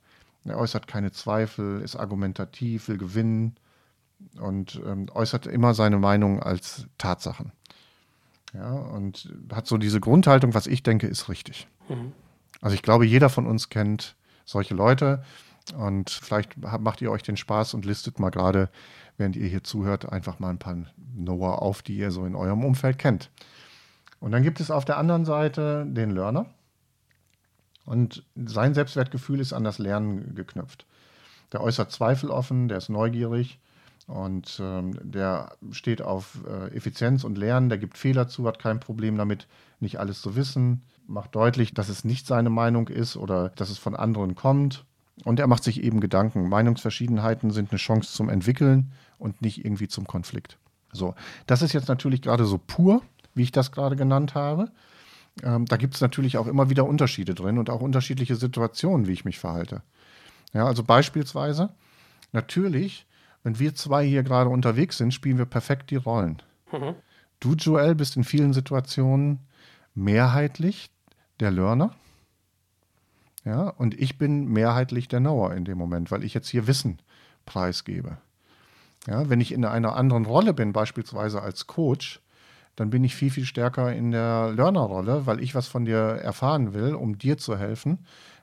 Er 0.48 0.58
äußert 0.58 0.86
keine 0.86 1.12
Zweifel, 1.12 1.80
ist 1.82 1.96
argumentativ, 1.96 2.88
will 2.88 2.98
gewinnen 2.98 3.56
und 4.40 4.80
ähm, 4.86 5.06
äußert 5.14 5.46
immer 5.46 5.74
seine 5.74 5.98
Meinung 5.98 6.42
als 6.42 6.86
Tatsachen. 6.98 7.52
Ja, 8.54 8.70
und 8.70 9.32
hat 9.52 9.66
so 9.66 9.76
diese 9.76 10.00
Grundhaltung, 10.00 10.54
was 10.54 10.66
ich 10.66 10.82
denke, 10.82 11.06
ist 11.06 11.28
richtig. 11.28 11.68
Mhm. 11.88 12.12
Also 12.60 12.74
ich 12.74 12.82
glaube, 12.82 13.04
jeder 13.04 13.28
von 13.28 13.46
uns 13.46 13.68
kennt 13.68 14.16
solche 14.44 14.74
Leute 14.74 15.22
und 15.76 16.10
vielleicht 16.10 16.56
macht 16.58 17.02
ihr 17.02 17.10
euch 17.10 17.22
den 17.22 17.36
Spaß 17.36 17.74
und 17.74 17.84
listet 17.84 18.18
mal 18.18 18.30
gerade, 18.30 18.70
während 19.16 19.36
ihr 19.36 19.48
hier 19.48 19.64
zuhört, 19.64 20.10
einfach 20.10 20.38
mal 20.38 20.50
ein 20.50 20.58
paar 20.58 20.76
Noah 21.14 21.60
auf, 21.60 21.82
die 21.82 21.96
ihr 21.96 22.10
so 22.10 22.24
in 22.24 22.34
eurem 22.34 22.64
Umfeld 22.64 22.98
kennt. 22.98 23.30
Und 24.20 24.32
dann 24.32 24.42
gibt 24.42 24.60
es 24.60 24.70
auf 24.70 24.84
der 24.84 24.96
anderen 24.98 25.24
Seite 25.24 25.84
den 25.86 26.10
Learner. 26.10 26.46
Und 27.86 28.24
sein 28.34 28.74
Selbstwertgefühl 28.74 29.40
ist 29.40 29.52
an 29.52 29.64
das 29.64 29.78
Lernen 29.78 30.34
geknüpft. 30.34 30.84
Der 31.52 31.62
äußert 31.62 31.92
Zweifel 31.92 32.30
offen, 32.30 32.68
der 32.68 32.78
ist 32.78 32.88
neugierig 32.88 33.58
und 34.08 34.60
ähm, 34.60 34.98
der 35.02 35.52
steht 35.70 36.02
auf 36.02 36.38
äh, 36.46 36.74
Effizienz 36.76 37.24
und 37.24 37.38
Lernen, 37.38 37.68
der 37.68 37.78
gibt 37.78 37.96
Fehler 37.96 38.28
zu, 38.28 38.46
hat 38.46 38.58
kein 38.58 38.80
Problem 38.80 39.16
damit, 39.16 39.46
nicht 39.80 39.98
alles 39.98 40.20
zu 40.20 40.36
wissen, 40.36 40.82
macht 41.06 41.34
deutlich, 41.34 41.74
dass 41.74 41.88
es 41.88 42.04
nicht 42.04 42.26
seine 42.26 42.50
Meinung 42.50 42.88
ist 42.88 43.16
oder 43.16 43.50
dass 43.50 43.70
es 43.70 43.78
von 43.78 43.94
anderen 43.94 44.34
kommt. 44.34 44.84
Und 45.24 45.40
er 45.40 45.46
macht 45.46 45.64
sich 45.64 45.82
eben 45.82 46.00
Gedanken. 46.00 46.48
Meinungsverschiedenheiten 46.48 47.50
sind 47.50 47.70
eine 47.70 47.78
Chance 47.78 48.12
zum 48.12 48.28
Entwickeln 48.28 48.92
und 49.18 49.40
nicht 49.40 49.64
irgendwie 49.64 49.88
zum 49.88 50.06
Konflikt. 50.06 50.58
So, 50.92 51.14
das 51.46 51.62
ist 51.62 51.72
jetzt 51.72 51.88
natürlich 51.88 52.22
gerade 52.22 52.44
so 52.44 52.58
pur, 52.58 53.02
wie 53.34 53.42
ich 53.42 53.52
das 53.52 53.72
gerade 53.72 53.96
genannt 53.96 54.34
habe. 54.34 54.70
Ähm, 55.42 55.66
da 55.66 55.76
gibt 55.76 55.94
es 55.94 56.00
natürlich 56.00 56.38
auch 56.38 56.46
immer 56.46 56.70
wieder 56.70 56.86
Unterschiede 56.86 57.34
drin 57.34 57.58
und 57.58 57.70
auch 57.70 57.80
unterschiedliche 57.80 58.36
Situationen, 58.36 59.06
wie 59.06 59.12
ich 59.12 59.24
mich 59.24 59.38
verhalte. 59.38 59.82
Ja, 60.52 60.66
also 60.66 60.82
beispielsweise, 60.82 61.70
natürlich, 62.32 63.06
wenn 63.42 63.58
wir 63.58 63.74
zwei 63.74 64.06
hier 64.06 64.22
gerade 64.22 64.50
unterwegs 64.50 64.98
sind, 64.98 65.12
spielen 65.12 65.38
wir 65.38 65.44
perfekt 65.44 65.90
die 65.90 65.96
Rollen. 65.96 66.40
Mhm. 66.72 66.94
Du, 67.40 67.54
Joel, 67.54 67.94
bist 67.94 68.16
in 68.16 68.24
vielen 68.24 68.52
Situationen 68.52 69.40
mehrheitlich 69.94 70.90
der 71.40 71.50
Learner. 71.50 71.94
Ja, 73.44 73.68
und 73.68 73.94
ich 74.00 74.18
bin 74.18 74.46
mehrheitlich 74.46 75.06
der 75.06 75.20
Knower 75.20 75.54
in 75.54 75.64
dem 75.64 75.78
Moment, 75.78 76.10
weil 76.10 76.24
ich 76.24 76.34
jetzt 76.34 76.48
hier 76.48 76.66
Wissen 76.66 76.98
preisgebe. 77.44 78.18
Ja, 79.06 79.28
wenn 79.28 79.40
ich 79.40 79.52
in 79.52 79.64
einer 79.64 79.94
anderen 79.94 80.26
Rolle 80.26 80.52
bin, 80.52 80.72
beispielsweise 80.72 81.40
als 81.40 81.66
Coach, 81.68 82.20
dann 82.76 82.90
bin 82.90 83.02
ich 83.04 83.16
viel, 83.16 83.30
viel 83.30 83.46
stärker 83.46 83.92
in 83.92 84.10
der 84.10 84.52
Learner-Rolle, 84.52 85.26
weil 85.26 85.42
ich 85.42 85.54
was 85.54 85.66
von 85.66 85.84
dir 85.84 85.96
erfahren 85.96 86.74
will, 86.74 86.94
um 86.94 87.18
dir 87.18 87.38
zu 87.38 87.58
helfen, 87.58 87.98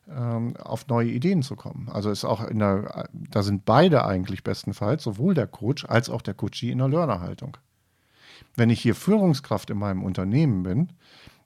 ähm, 0.09 0.57
auf 0.57 0.87
neue 0.87 1.09
Ideen 1.09 1.43
zu 1.43 1.55
kommen. 1.55 1.87
Also 1.89 2.09
ist 2.09 2.25
auch 2.25 2.45
in 2.45 2.59
der, 2.59 3.07
da 3.13 3.43
sind 3.43 3.63
beide 3.63 4.05
eigentlich 4.05 4.43
bestenfalls, 4.43 5.03
sowohl 5.03 5.33
der 5.35 5.47
Coach 5.47 5.85
als 5.85 6.09
auch 6.09 6.21
der 6.21 6.33
Coachee 6.33 6.71
in 6.71 6.79
der 6.79 6.89
Learner-Haltung. 6.89 7.57
Wenn 8.55 8.69
ich 8.69 8.81
hier 8.81 8.95
Führungskraft 8.95 9.69
in 9.69 9.77
meinem 9.77 10.03
Unternehmen 10.03 10.63
bin, 10.63 10.89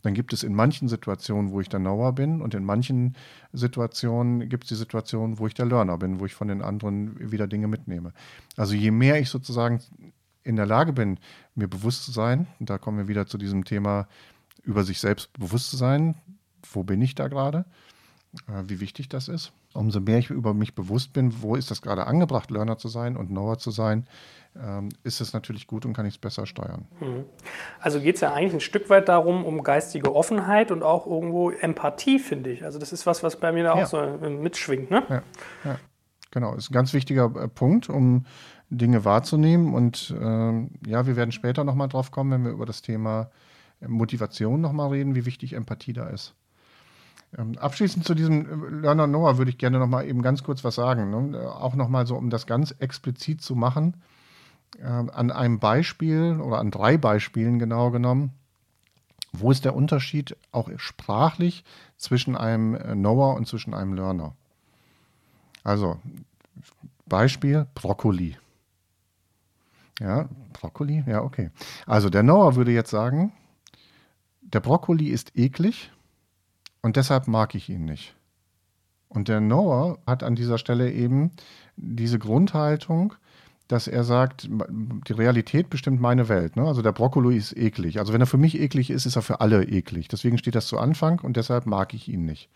dann 0.02 0.14
gibt 0.14 0.32
es 0.32 0.44
in 0.44 0.54
manchen 0.54 0.88
Situationen, 0.88 1.52
wo 1.52 1.60
ich 1.60 1.70
der 1.70 1.80
Knower 1.80 2.14
bin 2.14 2.42
und 2.42 2.54
in 2.54 2.64
manchen 2.64 3.16
Situationen 3.52 4.48
gibt 4.48 4.64
es 4.64 4.70
die 4.70 4.76
Situation, 4.76 5.40
wo 5.40 5.48
ich 5.48 5.54
der 5.54 5.66
Learner 5.66 5.98
bin, 5.98 6.20
wo 6.20 6.26
ich 6.26 6.34
von 6.34 6.48
den 6.48 6.62
anderen 6.62 7.32
wieder 7.32 7.48
Dinge 7.48 7.68
mitnehme. 7.68 8.14
Also 8.56 8.74
je 8.74 8.92
mehr 8.92 9.20
ich 9.20 9.30
sozusagen 9.30 9.82
in 10.48 10.56
der 10.56 10.66
Lage 10.66 10.94
bin, 10.94 11.20
mir 11.56 11.68
bewusst 11.68 12.06
zu 12.06 12.12
sein, 12.12 12.48
und 12.60 12.70
da 12.70 12.78
kommen 12.78 12.98
wir 12.98 13.08
wieder 13.08 13.28
zu 13.28 13.38
diesem 13.38 13.66
Thema, 13.66 14.08
über 14.64 14.84
sich 14.84 15.00
selbst 15.00 15.32
bewusst 15.34 15.70
zu 15.70 15.78
sein, 15.78 16.16
wo 16.72 16.84
bin 16.84 17.02
ich 17.02 17.16
da 17.16 17.28
gerade, 17.28 17.66
äh, 18.48 18.64
wie 18.68 18.80
wichtig 18.80 19.10
das 19.10 19.28
ist. 19.28 19.52
Umso 19.74 20.00
mehr 20.00 20.18
ich 20.18 20.30
über 20.30 20.54
mich 20.54 20.74
bewusst 20.74 21.14
bin, 21.14 21.42
wo 21.42 21.56
ist 21.56 21.70
das 21.70 21.82
gerade 21.82 22.08
angebracht, 22.08 22.50
Learner 22.50 22.78
zu 22.78 22.88
sein 22.88 23.18
und 23.18 23.28
Knower 23.28 23.58
zu 23.60 23.72
sein, 23.72 24.08
ähm, 24.60 24.90
ist 25.04 25.22
es 25.22 25.34
natürlich 25.34 25.68
gut 25.68 25.86
und 25.86 25.94
kann 25.94 26.06
ich 26.06 26.16
es 26.16 26.18
besser 26.18 26.46
steuern. 26.46 26.88
Mhm. 27.00 27.26
Also 27.80 28.00
geht 28.00 28.16
es 28.16 28.22
ja 28.22 28.34
eigentlich 28.34 28.54
ein 28.54 28.60
Stück 28.62 28.90
weit 28.90 29.08
darum, 29.10 29.46
um 29.46 29.62
geistige 29.64 30.16
Offenheit 30.16 30.72
und 30.72 30.82
auch 30.82 31.06
irgendwo 31.06 31.52
Empathie, 31.52 32.20
finde 32.20 32.52
ich. 32.52 32.64
Also 32.64 32.80
das 32.80 32.92
ist 32.94 33.06
was, 33.06 33.22
was 33.22 33.40
bei 33.40 33.52
mir 33.52 33.64
da 33.64 33.74
auch 33.74 33.80
ja. 33.80 33.86
so 33.86 34.00
äh, 34.00 34.30
mitschwingt. 34.30 34.90
Ne? 34.90 35.04
Ja, 35.10 35.24
ja. 35.66 35.80
Genau, 36.32 36.56
ist 36.56 36.70
ein 36.70 36.74
ganz 36.74 36.94
wichtiger 36.94 37.32
äh, 37.36 37.48
Punkt, 37.48 37.90
um 37.90 38.26
Dinge 38.70 39.06
wahrzunehmen. 39.06 39.74
Und 39.74 40.16
ähm, 40.20 40.72
ja, 40.86 41.06
wir 41.06 41.16
werden 41.16 41.32
später 41.32 41.64
nochmal 41.64 41.88
drauf 41.88 42.12
kommen, 42.12 42.32
wenn 42.32 42.46
wir 42.46 42.52
über 42.52 42.66
das 42.66 42.82
Thema 42.82 43.30
Motivation 43.86 44.62
nochmal 44.62 44.90
reden, 44.90 45.16
wie 45.16 45.26
wichtig 45.26 45.54
Empathie 45.54 45.94
da 45.94 46.08
ist. 46.08 46.34
Ähm, 47.38 47.58
abschließend 47.58 48.06
zu 48.06 48.16
diesem 48.16 48.82
Learner 48.82 49.08
Noah 49.08 49.38
würde 49.38 49.52
ich 49.52 49.58
gerne 49.58 49.80
nochmal 49.80 50.08
eben 50.08 50.22
ganz 50.22 50.44
kurz 50.44 50.64
was 50.64 50.76
sagen. 50.76 51.32
Ne? 51.32 51.40
Auch 51.52 51.76
nochmal 51.76 52.08
so, 52.08 52.16
um 52.16 52.30
das 52.30 52.48
ganz 52.48 52.72
explizit 52.80 53.42
zu 53.42 53.56
machen 53.56 53.96
äh, 54.80 54.86
an 54.86 55.32
einem 55.32 55.60
Beispiel 55.60 56.40
oder 56.42 56.60
an 56.60 56.72
drei 56.72 56.98
Beispielen 56.98 57.60
genau 57.60 57.92
genommen, 57.92 58.32
wo 59.34 59.52
ist 59.52 59.66
der 59.66 59.76
Unterschied 59.76 60.36
auch 60.52 60.70
sprachlich 60.78 61.64
zwischen 61.98 62.36
einem 62.36 62.76
äh, 62.76 62.94
Knower 62.94 63.36
und 63.36 63.48
zwischen 63.48 63.74
einem 63.74 63.94
Learner? 63.94 64.36
Also 65.64 66.00
Beispiel 67.08 67.68
Brokkoli. 67.76 68.38
Ja, 70.00 70.30
Brokkoli, 70.54 71.04
ja, 71.08 71.24
okay. 71.24 71.50
Also 71.86 72.10
der 72.10 72.22
Knower 72.22 72.56
würde 72.56 72.72
jetzt 72.72 72.92
sagen, 72.92 73.34
der 74.42 74.60
Brokkoli 74.60 75.08
ist 75.10 75.36
eklig 75.36 75.92
und 76.82 76.96
deshalb 76.96 77.28
mag 77.28 77.56
ich 77.56 77.70
ihn 77.70 77.86
nicht. 77.86 78.16
Und 79.10 79.28
der 79.28 79.40
Knower 79.40 80.00
hat 80.06 80.24
an 80.24 80.36
dieser 80.36 80.58
Stelle 80.58 80.92
eben 80.92 81.32
diese 81.76 82.20
Grundhaltung, 82.20 83.14
dass 83.68 83.88
er 83.88 84.04
sagt, 84.04 84.48
die 84.50 85.14
Realität 85.14 85.70
bestimmt 85.70 86.00
meine 86.00 86.30
Welt. 86.30 86.56
Ne? 86.56 86.64
Also 86.64 86.82
der 86.82 86.92
Brokkoli 86.92 87.36
ist 87.36 87.56
eklig. 87.56 88.00
Also 88.00 88.14
wenn 88.14 88.22
er 88.22 88.28
für 88.28 88.38
mich 88.38 88.60
eklig 88.60 88.90
ist, 88.90 89.06
ist 89.06 89.16
er 89.16 89.22
für 89.22 89.42
alle 89.42 89.64
eklig. 89.64 90.08
Deswegen 90.08 90.38
steht 90.38 90.56
das 90.56 90.68
zu 90.68 90.78
Anfang 90.78 91.20
und 91.20 91.36
deshalb 91.38 91.66
mag 91.66 91.94
ich 91.94 92.08
ihn 92.08 92.26
nicht. 92.26 92.50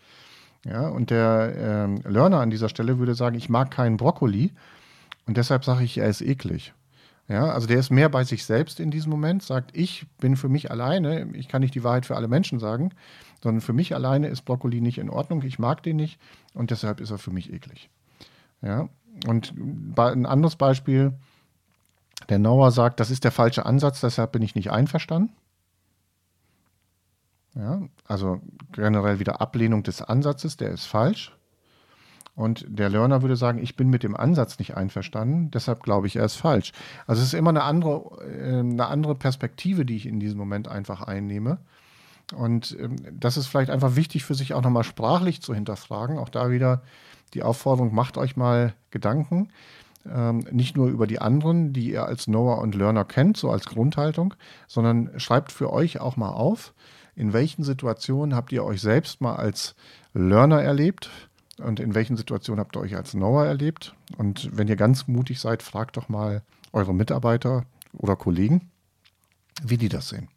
Ja, 0.64 0.88
und 0.88 1.10
der 1.10 1.54
ähm, 1.56 2.00
Learner 2.04 2.40
an 2.40 2.50
dieser 2.50 2.68
Stelle 2.68 2.98
würde 2.98 3.14
sagen, 3.14 3.36
ich 3.36 3.48
mag 3.48 3.70
keinen 3.70 3.96
Brokkoli 3.96 4.52
und 5.26 5.36
deshalb 5.36 5.64
sage 5.64 5.84
ich, 5.84 5.98
er 5.98 6.08
ist 6.08 6.20
eklig. 6.20 6.72
Ja, 7.28 7.50
also 7.50 7.66
der 7.66 7.78
ist 7.78 7.90
mehr 7.90 8.08
bei 8.08 8.24
sich 8.24 8.44
selbst 8.44 8.80
in 8.80 8.90
diesem 8.90 9.10
Moment, 9.10 9.42
sagt, 9.42 9.76
ich 9.76 10.06
bin 10.18 10.36
für 10.36 10.48
mich 10.48 10.70
alleine, 10.70 11.30
ich 11.34 11.48
kann 11.48 11.62
nicht 11.62 11.74
die 11.74 11.84
Wahrheit 11.84 12.04
für 12.04 12.16
alle 12.16 12.28
Menschen 12.28 12.58
sagen, 12.58 12.90
sondern 13.42 13.60
für 13.60 13.72
mich 13.72 13.94
alleine 13.94 14.28
ist 14.28 14.42
Brokkoli 14.42 14.80
nicht 14.80 14.98
in 14.98 15.08
Ordnung, 15.08 15.42
ich 15.42 15.58
mag 15.58 15.82
den 15.82 15.96
nicht 15.96 16.20
und 16.52 16.70
deshalb 16.70 17.00
ist 17.00 17.10
er 17.10 17.18
für 17.18 17.30
mich 17.30 17.52
eklig. 17.52 17.90
Ja, 18.60 18.88
und 19.26 19.54
ein 19.96 20.26
anderes 20.26 20.56
Beispiel, 20.56 21.12
der 22.28 22.38
Nauer 22.38 22.70
sagt, 22.70 23.00
das 23.00 23.10
ist 23.10 23.24
der 23.24 23.32
falsche 23.32 23.66
Ansatz, 23.66 24.00
deshalb 24.00 24.32
bin 24.32 24.42
ich 24.42 24.54
nicht 24.54 24.70
einverstanden. 24.70 25.32
Ja, 27.54 27.82
also 28.06 28.40
generell 28.72 29.18
wieder 29.18 29.40
Ablehnung 29.40 29.82
des 29.82 30.02
Ansatzes, 30.02 30.56
der 30.56 30.70
ist 30.70 30.86
falsch. 30.86 31.36
Und 32.34 32.64
der 32.66 32.88
Learner 32.88 33.20
würde 33.20 33.36
sagen, 33.36 33.58
ich 33.62 33.76
bin 33.76 33.90
mit 33.90 34.02
dem 34.02 34.16
Ansatz 34.16 34.58
nicht 34.58 34.74
einverstanden, 34.74 35.50
deshalb 35.50 35.82
glaube 35.82 36.06
ich, 36.06 36.16
er 36.16 36.24
ist 36.24 36.36
falsch. 36.36 36.72
Also 37.06 37.20
es 37.20 37.28
ist 37.28 37.34
immer 37.34 37.50
eine 37.50 37.62
andere, 37.62 38.24
äh, 38.24 38.60
eine 38.60 38.86
andere 38.86 39.14
Perspektive, 39.14 39.84
die 39.84 39.96
ich 39.96 40.06
in 40.06 40.18
diesem 40.18 40.38
Moment 40.38 40.66
einfach 40.66 41.02
einnehme. 41.02 41.58
Und 42.34 42.76
ähm, 42.80 42.96
das 43.12 43.36
ist 43.36 43.48
vielleicht 43.48 43.70
einfach 43.70 43.96
wichtig 43.96 44.24
für 44.24 44.34
sich 44.34 44.54
auch 44.54 44.62
nochmal 44.62 44.84
sprachlich 44.84 45.42
zu 45.42 45.54
hinterfragen. 45.54 46.18
Auch 46.18 46.30
da 46.30 46.50
wieder 46.50 46.82
die 47.34 47.42
Aufforderung, 47.42 47.94
macht 47.94 48.16
euch 48.16 48.36
mal 48.36 48.74
Gedanken, 48.90 49.48
ähm, 50.10 50.44
nicht 50.50 50.76
nur 50.76 50.88
über 50.88 51.06
die 51.06 51.20
anderen, 51.20 51.72
die 51.72 51.90
ihr 51.90 52.06
als 52.06 52.24
Knower 52.24 52.58
und 52.58 52.74
Learner 52.74 53.04
kennt, 53.04 53.36
so 53.36 53.50
als 53.50 53.66
Grundhaltung, 53.66 54.34
sondern 54.68 55.10
schreibt 55.18 55.52
für 55.52 55.70
euch 55.70 56.00
auch 56.00 56.16
mal 56.16 56.30
auf, 56.30 56.72
in 57.14 57.34
welchen 57.34 57.62
Situationen 57.62 58.34
habt 58.34 58.52
ihr 58.52 58.64
euch 58.64 58.80
selbst 58.80 59.20
mal 59.20 59.36
als 59.36 59.74
Learner 60.14 60.62
erlebt 60.62 61.10
und 61.58 61.80
in 61.80 61.94
welchen 61.94 62.16
Situationen 62.16 62.60
habt 62.60 62.76
ihr 62.76 62.80
euch 62.80 62.96
als 62.96 63.12
Knower 63.12 63.44
erlebt. 63.44 63.94
Und 64.16 64.48
wenn 64.56 64.68
ihr 64.68 64.76
ganz 64.76 65.06
mutig 65.06 65.40
seid, 65.40 65.62
fragt 65.62 65.96
doch 65.96 66.08
mal 66.08 66.42
eure 66.72 66.94
Mitarbeiter 66.94 67.64
oder 67.92 68.16
Kollegen, 68.16 68.70
wie 69.62 69.76
die 69.76 69.88
das 69.88 70.08
sehen. 70.08 70.28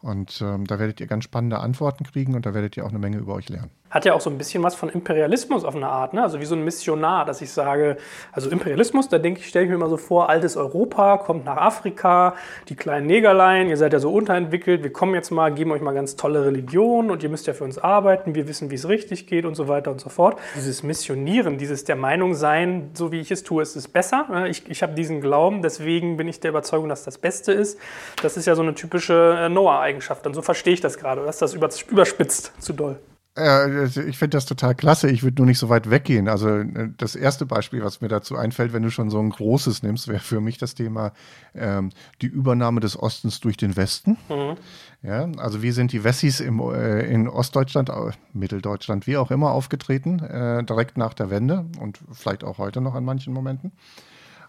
Und 0.00 0.40
ähm, 0.42 0.66
da 0.66 0.78
werdet 0.78 1.00
ihr 1.00 1.06
ganz 1.06 1.24
spannende 1.24 1.58
Antworten 1.60 2.04
kriegen 2.04 2.34
und 2.34 2.46
da 2.46 2.54
werdet 2.54 2.76
ihr 2.76 2.84
auch 2.84 2.90
eine 2.90 2.98
Menge 2.98 3.16
über 3.18 3.34
euch 3.34 3.48
lernen 3.48 3.70
hat 3.94 4.04
ja 4.04 4.12
auch 4.12 4.20
so 4.20 4.28
ein 4.28 4.36
bisschen 4.36 4.64
was 4.64 4.74
von 4.74 4.88
Imperialismus 4.88 5.64
auf 5.64 5.76
eine 5.76 5.88
Art, 5.88 6.14
ne? 6.14 6.22
also 6.22 6.40
wie 6.40 6.44
so 6.44 6.56
ein 6.56 6.64
Missionar, 6.64 7.24
dass 7.24 7.40
ich 7.40 7.52
sage, 7.52 7.96
also 8.32 8.50
Imperialismus, 8.50 9.08
da 9.08 9.18
denke 9.18 9.38
ich, 9.38 9.46
stelle 9.46 9.66
ich 9.66 9.68
mir 9.70 9.76
immer 9.76 9.88
so 9.88 9.96
vor, 9.96 10.28
altes 10.28 10.56
Europa 10.56 11.18
kommt 11.18 11.44
nach 11.44 11.56
Afrika, 11.56 12.34
die 12.68 12.74
kleinen 12.74 13.06
Negerlein, 13.06 13.68
ihr 13.68 13.76
seid 13.76 13.92
ja 13.92 14.00
so 14.00 14.12
unterentwickelt, 14.12 14.82
wir 14.82 14.92
kommen 14.92 15.14
jetzt 15.14 15.30
mal, 15.30 15.54
geben 15.54 15.70
euch 15.70 15.80
mal 15.80 15.94
ganz 15.94 16.16
tolle 16.16 16.44
Religion 16.44 17.12
und 17.12 17.22
ihr 17.22 17.28
müsst 17.28 17.46
ja 17.46 17.52
für 17.52 17.62
uns 17.62 17.78
arbeiten, 17.78 18.34
wir 18.34 18.48
wissen, 18.48 18.72
wie 18.72 18.74
es 18.74 18.88
richtig 18.88 19.28
geht 19.28 19.44
und 19.44 19.54
so 19.54 19.68
weiter 19.68 19.92
und 19.92 20.00
so 20.00 20.08
fort. 20.08 20.40
Dieses 20.56 20.82
Missionieren, 20.82 21.56
dieses 21.56 21.84
der 21.84 21.96
Meinung 21.96 22.34
sein, 22.34 22.90
so 22.94 23.12
wie 23.12 23.20
ich 23.20 23.30
es 23.30 23.44
tue, 23.44 23.62
ist 23.62 23.76
es 23.76 23.86
besser. 23.86 24.26
Ne? 24.28 24.48
Ich, 24.48 24.68
ich 24.68 24.82
habe 24.82 24.94
diesen 24.94 25.20
Glauben, 25.20 25.62
deswegen 25.62 26.16
bin 26.16 26.26
ich 26.26 26.40
der 26.40 26.50
Überzeugung, 26.50 26.88
dass 26.88 27.04
das 27.04 27.18
Beste 27.18 27.52
ist. 27.52 27.78
Das 28.22 28.36
ist 28.36 28.46
ja 28.46 28.56
so 28.56 28.62
eine 28.62 28.74
typische 28.74 29.38
äh, 29.38 29.48
Noah-Eigenschaft. 29.48 30.26
Und 30.26 30.34
so 30.34 30.42
verstehe 30.42 30.74
ich 30.74 30.80
das 30.80 30.98
gerade, 30.98 31.24
dass 31.24 31.38
das 31.38 31.54
überspitzt 31.54 32.52
zu 32.58 32.72
doll. 32.72 32.98
Äh, 33.36 33.86
ich 33.86 34.16
finde 34.16 34.36
das 34.36 34.46
total 34.46 34.74
klasse. 34.74 35.10
Ich 35.10 35.22
würde 35.22 35.36
nur 35.38 35.46
nicht 35.46 35.58
so 35.58 35.68
weit 35.68 35.90
weggehen. 35.90 36.28
Also 36.28 36.48
äh, 36.48 36.90
das 36.96 37.16
erste 37.16 37.46
Beispiel, 37.46 37.82
was 37.82 38.00
mir 38.00 38.08
dazu 38.08 38.36
einfällt, 38.36 38.72
wenn 38.72 38.82
du 38.82 38.90
schon 38.90 39.10
so 39.10 39.18
ein 39.18 39.30
großes 39.30 39.82
nimmst, 39.82 40.08
wäre 40.08 40.20
für 40.20 40.40
mich 40.40 40.58
das 40.58 40.74
Thema 40.74 41.12
ähm, 41.54 41.90
die 42.22 42.26
Übernahme 42.26 42.80
des 42.80 43.00
Ostens 43.00 43.40
durch 43.40 43.56
den 43.56 43.76
Westen. 43.76 44.16
Mhm. 44.28 44.56
Ja, 45.02 45.28
also 45.38 45.62
wie 45.62 45.72
sind 45.72 45.92
die 45.92 46.04
Wessis 46.04 46.40
im, 46.40 46.60
äh, 46.60 47.02
in 47.02 47.28
Ostdeutschland, 47.28 47.90
äh, 47.90 48.12
Mitteldeutschland, 48.32 49.06
wie 49.06 49.16
auch 49.16 49.30
immer 49.30 49.50
aufgetreten, 49.50 50.20
äh, 50.20 50.64
direkt 50.64 50.96
nach 50.96 51.14
der 51.14 51.30
Wende 51.30 51.66
und 51.80 51.98
vielleicht 52.12 52.44
auch 52.44 52.58
heute 52.58 52.80
noch 52.80 52.94
an 52.94 53.04
manchen 53.04 53.34
Momenten. 53.34 53.72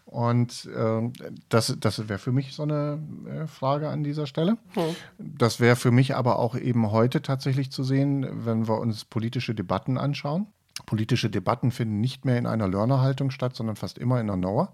Und 0.06 0.70
äh, 0.74 1.10
das, 1.50 1.76
das 1.80 2.08
wäre 2.08 2.20
für 2.20 2.32
mich 2.32 2.54
so 2.54 2.64
eine 2.64 3.00
äh, 3.28 3.48
Frage 3.48 3.90
an 3.90 4.04
dieser 4.04 4.28
Stelle. 4.28 4.54
Mhm. 4.76 4.96
Das 5.18 5.60
wäre 5.60 5.76
für 5.76 5.92
mich 5.92 6.16
aber 6.16 6.38
auch 6.40 6.56
eben 6.56 6.92
heute 6.92 7.22
tatsächlich 7.22 7.72
zu 7.72 7.84
sehen, 7.84 8.46
wenn 8.46 8.68
wir 8.68 8.80
uns 8.80 9.04
politische 9.04 9.56
Debatten 9.56 9.98
anschauen. 9.98 10.48
Politische 10.86 11.30
Debatten 11.30 11.72
finden 11.72 12.02
nicht 12.02 12.24
mehr 12.24 12.38
in 12.38 12.46
einer 12.46 12.68
Learner-Haltung 12.68 13.32
statt, 13.32 13.56
sondern 13.56 13.76
fast 13.76 13.98
immer 13.98 14.20
in 14.20 14.30
einer 14.30 14.38
Knower. 14.38 14.74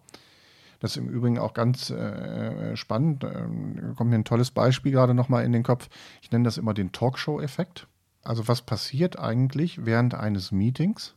Das 0.81 0.91
ist 0.91 0.97
im 0.97 1.07
Übrigen 1.07 1.37
auch 1.37 1.53
ganz 1.53 1.91
äh, 1.91 2.75
spannend. 2.75 3.23
Ähm, 3.23 3.93
kommt 3.95 4.09
mir 4.09 4.17
ein 4.17 4.25
tolles 4.25 4.51
Beispiel 4.51 4.91
gerade 4.91 5.13
nochmal 5.13 5.45
in 5.45 5.51
den 5.53 5.63
Kopf. 5.63 5.89
Ich 6.21 6.31
nenne 6.31 6.43
das 6.43 6.57
immer 6.57 6.73
den 6.73 6.91
Talkshow-Effekt. 6.91 7.87
Also 8.23 8.47
was 8.47 8.63
passiert 8.63 9.17
eigentlich 9.17 9.85
während 9.85 10.15
eines 10.15 10.51
Meetings? 10.51 11.15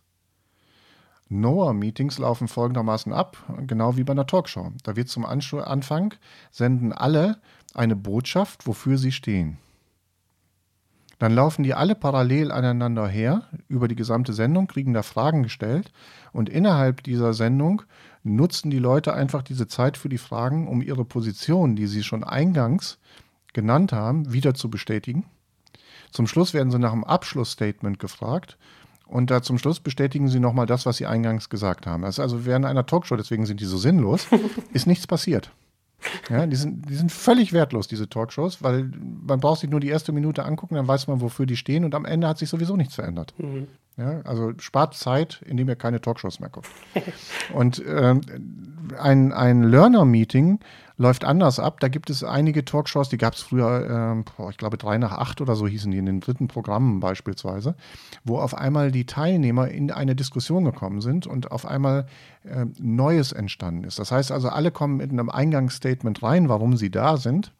NOAA-Meetings 1.28 2.18
laufen 2.18 2.48
folgendermaßen 2.48 3.12
ab, 3.12 3.38
genau 3.66 3.96
wie 3.96 4.04
bei 4.04 4.12
einer 4.12 4.26
Talkshow. 4.26 4.72
Da 4.82 4.96
wird 4.96 5.08
zum 5.08 5.24
Anfang 5.24 6.14
senden 6.50 6.92
alle 6.92 7.38
eine 7.74 7.96
Botschaft, 7.96 8.66
wofür 8.66 8.98
sie 8.98 9.12
stehen. 9.12 9.58
Dann 11.18 11.34
laufen 11.34 11.62
die 11.62 11.74
alle 11.74 11.94
parallel 11.94 12.50
aneinander 12.50 13.06
her 13.06 13.48
über 13.68 13.88
die 13.88 13.94
gesamte 13.94 14.32
Sendung, 14.32 14.66
kriegen 14.66 14.92
da 14.92 15.02
Fragen 15.02 15.42
gestellt 15.42 15.92
und 16.32 16.48
innerhalb 16.48 17.02
dieser 17.02 17.32
Sendung 17.32 17.82
nutzen 18.24 18.70
die 18.70 18.78
Leute 18.78 19.14
einfach 19.14 19.42
diese 19.42 19.66
Zeit 19.66 19.96
für 19.96 20.08
die 20.08 20.18
Fragen, 20.18 20.66
um 20.68 20.82
ihre 20.82 21.04
Position, 21.04 21.76
die 21.76 21.86
sie 21.86 22.02
schon 22.02 22.24
eingangs 22.24 22.98
genannt 23.52 23.92
haben, 23.92 24.32
wieder 24.32 24.54
zu 24.54 24.68
bestätigen. 24.68 25.24
Zum 26.10 26.26
Schluss 26.26 26.52
werden 26.52 26.70
sie 26.70 26.78
nach 26.78 26.92
einem 26.92 27.04
Abschlussstatement 27.04 27.98
gefragt 27.98 28.58
und 29.14 29.30
da 29.30 29.42
zum 29.42 29.58
Schluss 29.58 29.78
bestätigen 29.78 30.26
sie 30.26 30.40
nochmal 30.40 30.66
das, 30.66 30.86
was 30.86 30.96
sie 30.96 31.06
eingangs 31.06 31.48
gesagt 31.48 31.86
haben. 31.86 32.02
Also, 32.04 32.46
während 32.46 32.66
einer 32.66 32.84
Talkshow, 32.84 33.14
deswegen 33.14 33.46
sind 33.46 33.60
die 33.60 33.64
so 33.64 33.78
sinnlos, 33.78 34.26
ist 34.72 34.88
nichts 34.88 35.06
passiert. 35.06 35.52
Ja, 36.28 36.44
die 36.46 36.56
sind, 36.56 36.88
die 36.88 36.96
sind 36.96 37.12
völlig 37.12 37.52
wertlos, 37.52 37.86
diese 37.86 38.08
Talkshows, 38.08 38.64
weil 38.64 38.90
man 39.24 39.38
braucht 39.38 39.60
sich 39.60 39.70
nur 39.70 39.78
die 39.78 39.86
erste 39.86 40.10
Minute 40.10 40.44
angucken, 40.44 40.74
dann 40.74 40.88
weiß 40.88 41.06
man, 41.06 41.20
wofür 41.20 41.46
die 41.46 41.56
stehen 41.56 41.84
und 41.84 41.94
am 41.94 42.04
Ende 42.04 42.26
hat 42.26 42.38
sich 42.38 42.48
sowieso 42.48 42.76
nichts 42.76 42.96
verändert. 42.96 43.34
Mhm. 43.38 43.68
Ja, 43.96 44.20
also 44.22 44.52
spart 44.58 44.94
Zeit, 44.94 45.40
indem 45.46 45.68
ihr 45.68 45.76
keine 45.76 46.00
Talkshows 46.00 46.40
mehr 46.40 46.50
guckt. 46.50 46.68
und 47.54 47.80
ähm, 47.86 48.20
ein, 48.98 49.32
ein 49.32 49.62
Learner-Meeting 49.62 50.60
läuft 50.96 51.24
anders 51.24 51.58
ab. 51.58 51.80
Da 51.80 51.88
gibt 51.88 52.10
es 52.10 52.22
einige 52.22 52.64
Talkshows, 52.64 53.08
die 53.08 53.18
gab 53.18 53.34
es 53.34 53.42
früher, 53.42 54.24
boah, 54.36 54.50
ich 54.50 54.56
glaube 54.56 54.76
drei 54.78 54.98
nach 54.98 55.12
acht 55.12 55.40
oder 55.40 55.56
so 55.56 55.66
hießen 55.66 55.90
die 55.90 55.98
in 55.98 56.06
den 56.06 56.20
dritten 56.20 56.46
Programmen 56.46 57.00
beispielsweise, 57.00 57.74
wo 58.22 58.38
auf 58.38 58.54
einmal 58.54 58.92
die 58.92 59.06
Teilnehmer 59.06 59.68
in 59.68 59.90
eine 59.90 60.14
Diskussion 60.14 60.64
gekommen 60.64 61.00
sind 61.00 61.26
und 61.26 61.50
auf 61.50 61.66
einmal 61.66 62.06
äh, 62.44 62.66
Neues 62.78 63.32
entstanden 63.32 63.84
ist. 63.84 63.98
Das 63.98 64.12
heißt 64.12 64.30
also, 64.30 64.48
alle 64.48 64.70
kommen 64.70 64.96
mit 64.96 65.10
einem 65.10 65.30
Eingangsstatement 65.30 66.22
rein, 66.22 66.48
warum 66.48 66.76
sie 66.76 66.90
da 66.90 67.16
sind. 67.16 67.52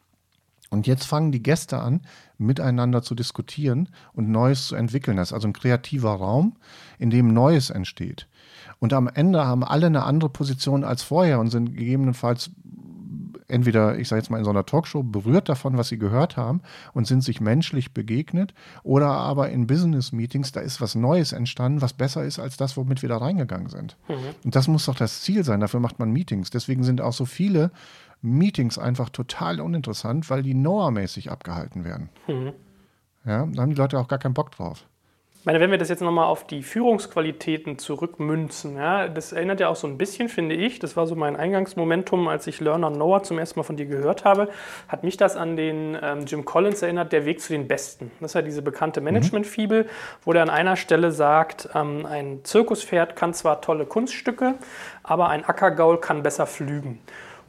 Und 0.75 0.87
jetzt 0.87 1.05
fangen 1.05 1.31
die 1.31 1.41
Gäste 1.41 1.79
an, 1.79 2.01
miteinander 2.37 3.01
zu 3.01 3.15
diskutieren 3.15 3.87
und 4.13 4.29
Neues 4.29 4.67
zu 4.67 4.75
entwickeln. 4.75 5.15
Das 5.15 5.29
ist 5.29 5.33
also 5.33 5.47
ein 5.47 5.53
kreativer 5.53 6.11
Raum, 6.11 6.57
in 6.99 7.09
dem 7.09 7.33
Neues 7.33 7.69
entsteht. 7.69 8.27
Und 8.79 8.91
am 8.91 9.07
Ende 9.07 9.45
haben 9.45 9.63
alle 9.63 9.85
eine 9.85 10.03
andere 10.03 10.29
Position 10.29 10.83
als 10.83 11.01
vorher 11.01 11.39
und 11.39 11.49
sind 11.49 11.75
gegebenenfalls 11.75 12.51
entweder, 13.47 13.97
ich 13.97 14.07
sage 14.07 14.21
jetzt 14.21 14.29
mal 14.29 14.37
in 14.37 14.43
so 14.43 14.49
einer 14.49 14.65
Talkshow, 14.65 15.03
berührt 15.03 15.49
davon, 15.49 15.77
was 15.77 15.89
sie 15.89 15.97
gehört 15.97 16.35
haben 16.35 16.61
und 16.93 17.07
sind 17.07 17.23
sich 17.23 17.41
menschlich 17.41 17.93
begegnet, 17.93 18.53
oder 18.83 19.07
aber 19.07 19.49
in 19.49 19.67
Business-Meetings, 19.67 20.51
da 20.51 20.61
ist 20.61 20.81
was 20.81 20.95
Neues 20.95 21.31
entstanden, 21.31 21.81
was 21.81 21.93
besser 21.93 22.23
ist 22.23 22.39
als 22.39 22.57
das, 22.57 22.75
womit 22.75 23.01
wir 23.01 23.09
da 23.09 23.17
reingegangen 23.17 23.69
sind. 23.69 23.97
Mhm. 24.07 24.15
Und 24.43 24.55
das 24.55 24.67
muss 24.67 24.85
doch 24.85 24.95
das 24.95 25.21
Ziel 25.21 25.43
sein, 25.43 25.59
dafür 25.59 25.79
macht 25.79 25.99
man 25.99 26.11
Meetings. 26.11 26.49
Deswegen 26.49 26.83
sind 26.83 27.01
auch 27.01 27.13
so 27.13 27.25
viele 27.25 27.71
Meetings 28.25 28.77
einfach 28.77 29.09
total 29.09 29.61
uninteressant, 29.61 30.29
weil 30.29 30.43
die 30.43 30.53
Noah-mäßig 30.53 31.31
abgehalten 31.31 31.85
werden. 31.85 32.09
Mhm. 32.27 32.53
Ja, 33.25 33.45
da 33.45 33.61
haben 33.61 33.69
die 33.69 33.75
Leute 33.75 33.97
auch 33.99 34.07
gar 34.07 34.19
keinen 34.19 34.33
Bock 34.33 34.51
drauf. 34.51 34.85
Ich 35.45 35.47
meine, 35.47 35.59
wenn 35.59 35.69
wir 35.69 35.77
das 35.77 35.89
jetzt 35.89 36.01
nochmal 36.01 36.25
auf 36.25 36.47
die 36.47 36.63
Führungsqualitäten 36.63 37.77
zurückmünzen, 37.77 38.77
ja, 38.77 39.07
das 39.07 39.31
erinnert 39.31 39.59
ja 39.59 39.69
auch 39.69 39.75
so 39.75 39.85
ein 39.85 39.95
bisschen, 39.95 40.27
finde 40.27 40.55
ich, 40.55 40.79
das 40.79 40.97
war 40.97 41.05
so 41.05 41.15
mein 41.15 41.35
Eingangsmomentum, 41.35 42.27
als 42.27 42.47
ich 42.47 42.59
Learner 42.59 42.89
Noah 42.89 43.21
zum 43.21 43.37
ersten 43.37 43.59
Mal 43.59 43.63
von 43.63 43.77
dir 43.77 43.85
gehört 43.85 44.25
habe, 44.25 44.49
hat 44.87 45.03
mich 45.03 45.17
das 45.17 45.35
an 45.35 45.55
den 45.55 45.95
ähm, 46.01 46.25
Jim 46.25 46.45
Collins 46.45 46.81
erinnert, 46.81 47.11
der 47.11 47.25
Weg 47.25 47.41
zu 47.41 47.53
den 47.53 47.67
Besten. 47.67 48.09
Das 48.19 48.31
ist 48.31 48.33
ja 48.33 48.41
diese 48.41 48.63
bekannte 48.63 49.01
mhm. 49.01 49.05
Management-Fibel, 49.05 49.85
wo 50.23 50.33
der 50.33 50.41
an 50.41 50.49
einer 50.49 50.77
Stelle 50.77 51.11
sagt, 51.11 51.69
ähm, 51.75 52.07
ein 52.07 52.39
Zirkuspferd 52.43 53.15
kann 53.15 53.35
zwar 53.35 53.61
tolle 53.61 53.85
Kunststücke, 53.85 54.55
aber 55.03 55.29
ein 55.29 55.45
Ackergaul 55.45 55.99
kann 55.99 56.23
besser 56.23 56.47
flügen 56.47 56.97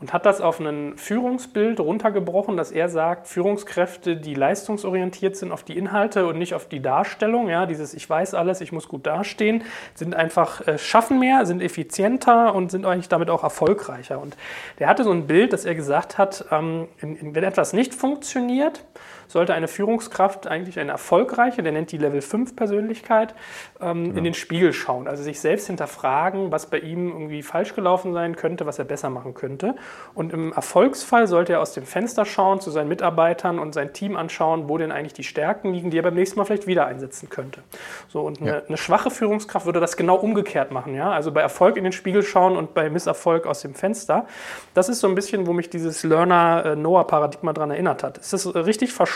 und 0.00 0.12
hat 0.12 0.26
das 0.26 0.40
auf 0.40 0.60
ein 0.60 0.96
Führungsbild 0.98 1.80
runtergebrochen, 1.80 2.56
dass 2.56 2.70
er 2.70 2.88
sagt, 2.88 3.28
Führungskräfte, 3.28 4.16
die 4.16 4.34
leistungsorientiert 4.34 5.36
sind 5.36 5.52
auf 5.52 5.62
die 5.62 5.76
Inhalte 5.76 6.26
und 6.26 6.38
nicht 6.38 6.54
auf 6.54 6.68
die 6.68 6.80
Darstellung, 6.80 7.48
ja, 7.48 7.64
dieses 7.64 7.94
ich 7.94 8.08
weiß 8.08 8.34
alles, 8.34 8.60
ich 8.60 8.72
muss 8.72 8.88
gut 8.88 9.06
dastehen, 9.06 9.64
sind 9.94 10.14
einfach 10.14 10.66
äh, 10.66 10.76
schaffen 10.78 11.18
mehr, 11.18 11.46
sind 11.46 11.62
effizienter 11.62 12.54
und 12.54 12.70
sind 12.70 12.84
eigentlich 12.84 13.08
damit 13.08 13.30
auch 13.30 13.42
erfolgreicher. 13.42 14.20
Und 14.20 14.36
der 14.78 14.88
hatte 14.88 15.02
so 15.02 15.10
ein 15.10 15.26
Bild, 15.26 15.52
dass 15.52 15.64
er 15.64 15.74
gesagt 15.74 16.18
hat, 16.18 16.44
ähm, 16.50 16.88
wenn 17.00 17.44
etwas 17.44 17.72
nicht 17.72 17.94
funktioniert, 17.94 18.84
sollte 19.28 19.54
eine 19.54 19.68
Führungskraft 19.68 20.46
eigentlich 20.46 20.78
eine 20.78 20.92
erfolgreiche, 20.92 21.62
der 21.62 21.72
nennt 21.72 21.92
die 21.92 21.98
Level 21.98 22.20
5 22.20 22.56
Persönlichkeit, 22.56 23.34
ähm, 23.80 24.06
ja. 24.06 24.18
in 24.18 24.24
den 24.24 24.34
Spiegel 24.34 24.72
schauen. 24.72 25.08
Also 25.08 25.22
sich 25.22 25.40
selbst 25.40 25.66
hinterfragen, 25.66 26.52
was 26.52 26.66
bei 26.66 26.78
ihm 26.78 27.08
irgendwie 27.08 27.42
falsch 27.42 27.74
gelaufen 27.74 28.12
sein 28.12 28.36
könnte, 28.36 28.66
was 28.66 28.78
er 28.78 28.84
besser 28.84 29.10
machen 29.10 29.34
könnte. 29.34 29.74
Und 30.14 30.32
im 30.32 30.52
Erfolgsfall 30.52 31.26
sollte 31.26 31.54
er 31.54 31.60
aus 31.60 31.72
dem 31.72 31.84
Fenster 31.84 32.24
schauen, 32.24 32.60
zu 32.60 32.70
seinen 32.70 32.88
Mitarbeitern 32.88 33.58
und 33.58 33.74
sein 33.74 33.92
Team 33.92 34.16
anschauen, 34.16 34.68
wo 34.68 34.78
denn 34.78 34.92
eigentlich 34.92 35.14
die 35.14 35.24
Stärken 35.24 35.72
liegen, 35.72 35.90
die 35.90 35.98
er 35.98 36.02
beim 36.02 36.14
nächsten 36.14 36.38
Mal 36.38 36.44
vielleicht 36.44 36.66
wieder 36.66 36.86
einsetzen 36.86 37.28
könnte. 37.28 37.62
So, 38.08 38.20
und 38.22 38.40
eine, 38.40 38.50
ja. 38.50 38.62
eine 38.66 38.76
schwache 38.76 39.10
Führungskraft 39.10 39.66
würde 39.66 39.80
das 39.80 39.96
genau 39.96 40.16
umgekehrt 40.16 40.70
machen. 40.70 40.94
Ja? 40.94 41.10
Also 41.10 41.32
bei 41.32 41.40
Erfolg 41.40 41.76
in 41.76 41.84
den 41.84 41.92
Spiegel 41.92 42.22
schauen 42.22 42.56
und 42.56 42.74
bei 42.74 42.90
Misserfolg 42.90 43.46
aus 43.46 43.62
dem 43.62 43.74
Fenster. 43.74 44.26
Das 44.74 44.88
ist 44.88 45.00
so 45.00 45.08
ein 45.08 45.14
bisschen, 45.14 45.46
wo 45.46 45.52
mich 45.52 45.70
dieses 45.70 46.04
Learner-Noah-Paradigma 46.04 47.52
daran 47.52 47.70
erinnert 47.70 48.02
hat. 48.02 48.18
Ist 48.18 48.32
das 48.32 48.54
richtig 48.54 48.92
verstanden? 48.92 49.15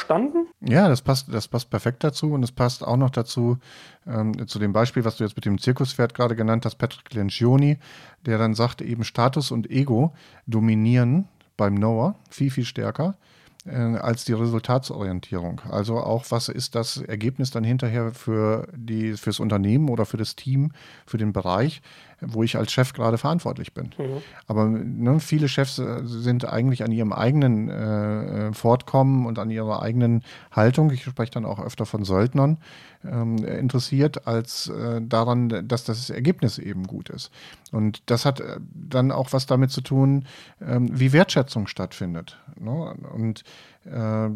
Ja, 0.61 0.89
das 0.89 1.03
passt, 1.03 1.33
das 1.33 1.49
passt 1.49 1.71
perfekt 1.71 2.05
dazu 2.05 2.33
und 2.33 2.43
es 2.43 2.53
passt 2.53 2.85
auch 2.85 2.97
noch 2.97 3.11
dazu, 3.11 3.59
ähm, 4.07 4.47
zu 4.47 4.59
dem 4.59 4.73
Beispiel, 4.73 5.05
was 5.05 5.17
du 5.17 5.25
jetzt 5.25 5.37
mit 5.37 5.45
dem 5.45 5.59
Zirkuspferd 5.59 6.15
gerade 6.15 6.37
genannt 6.37 6.65
hast, 6.65 6.77
Patrick 6.77 7.13
Lencioni, 7.15 7.79
der 8.27 8.39
dann 8.39 8.55
sagte, 8.55 8.85
eben 8.85 9.05
Status 9.05 9.51
und 9.51 9.71
Ego 9.71 10.15
dominieren 10.47 11.29
beim 11.57 11.75
Noah 11.75 12.15
viel, 12.31 12.51
viel 12.51 12.65
stärker 12.65 13.17
äh, 13.67 13.77
als 13.77 14.25
die 14.25 14.33
Resultatsorientierung. 14.33 15.61
Also 15.71 15.99
auch, 15.99 16.25
was 16.31 16.49
ist 16.49 16.75
das 16.75 16.97
Ergebnis 16.97 17.51
dann 17.51 17.65
hinterher 17.65 18.13
für 18.13 18.69
die, 18.75 19.15
fürs 19.15 19.39
Unternehmen 19.39 19.89
oder 19.91 20.07
für 20.07 20.17
das 20.17 20.35
Team, 20.35 20.73
für 21.07 21.19
den 21.19 21.33
Bereich, 21.33 21.83
wo 22.21 22.43
ich 22.43 22.57
als 22.57 22.73
Chef 22.73 22.93
gerade 22.93 23.19
verantwortlich 23.19 23.75
bin. 23.75 23.91
Mhm. 23.99 24.23
Aber 24.47 24.67
ne, 24.67 25.21
viele 25.21 25.49
Chefs 25.49 25.79
äh, 25.79 26.01
sind 26.05 26.47
eigentlich 26.47 26.85
an 26.85 26.93
ihrem 26.93 27.13
eigenen 27.13 27.69
äh, 27.69 28.49
äh, 28.49 28.53
Fortkommen 28.53 29.27
und 29.27 29.39
an 29.39 29.51
ihrer 29.51 29.83
eigenen 29.83 30.23
Haltung, 30.53 30.91
ich 30.91 31.05
spreche 31.05 31.33
dann 31.33 31.45
auch 31.45 31.61
öfter 31.61 31.87
von 31.87 32.05
Söldnern, 32.05 32.59
ähm, 33.05 33.39
interessiert, 33.45 34.27
als 34.27 34.69
äh, 34.69 35.01
daran, 35.03 35.67
dass 35.67 35.85
das 35.85 36.11
Ergebnis 36.11 36.59
eben 36.59 36.87
gut 36.87 37.09
ist. 37.09 37.31
Und 37.73 38.03
das 38.07 38.25
hat 38.25 38.41
äh, 38.41 38.61
dann 38.73 39.13
auch 39.13 39.33
was 39.33 39.47
damit 39.47 39.71
zu 39.71 39.81
tun, 39.81 40.27
ähm, 40.61 40.89
wie 40.93 41.13
Wertschätzung 41.13 41.67
stattfindet. 41.67 42.39
Ne? 42.59 42.95
Und 43.13 43.43
äh, 43.85 44.31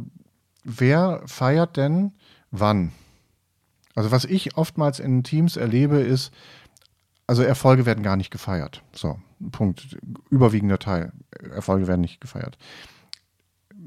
wer 0.64 1.22
feiert 1.27 1.77
denn 1.77 2.12
wann? 2.50 2.92
Also 3.94 4.11
was 4.11 4.24
ich 4.24 4.57
oftmals 4.57 4.98
in 4.98 5.22
Teams 5.22 5.57
erlebe, 5.57 5.98
ist, 5.98 6.33
also 7.27 7.42
Erfolge 7.42 7.87
werden 7.87 8.03
gar 8.03 8.16
nicht 8.16 8.31
gefeiert. 8.31 8.83
So, 8.92 9.18
Punkt. 9.50 9.96
Überwiegender 10.31 10.79
Teil. 10.79 11.12
Erfolge 11.55 11.87
werden 11.87 12.00
nicht 12.00 12.20
gefeiert. 12.20 12.59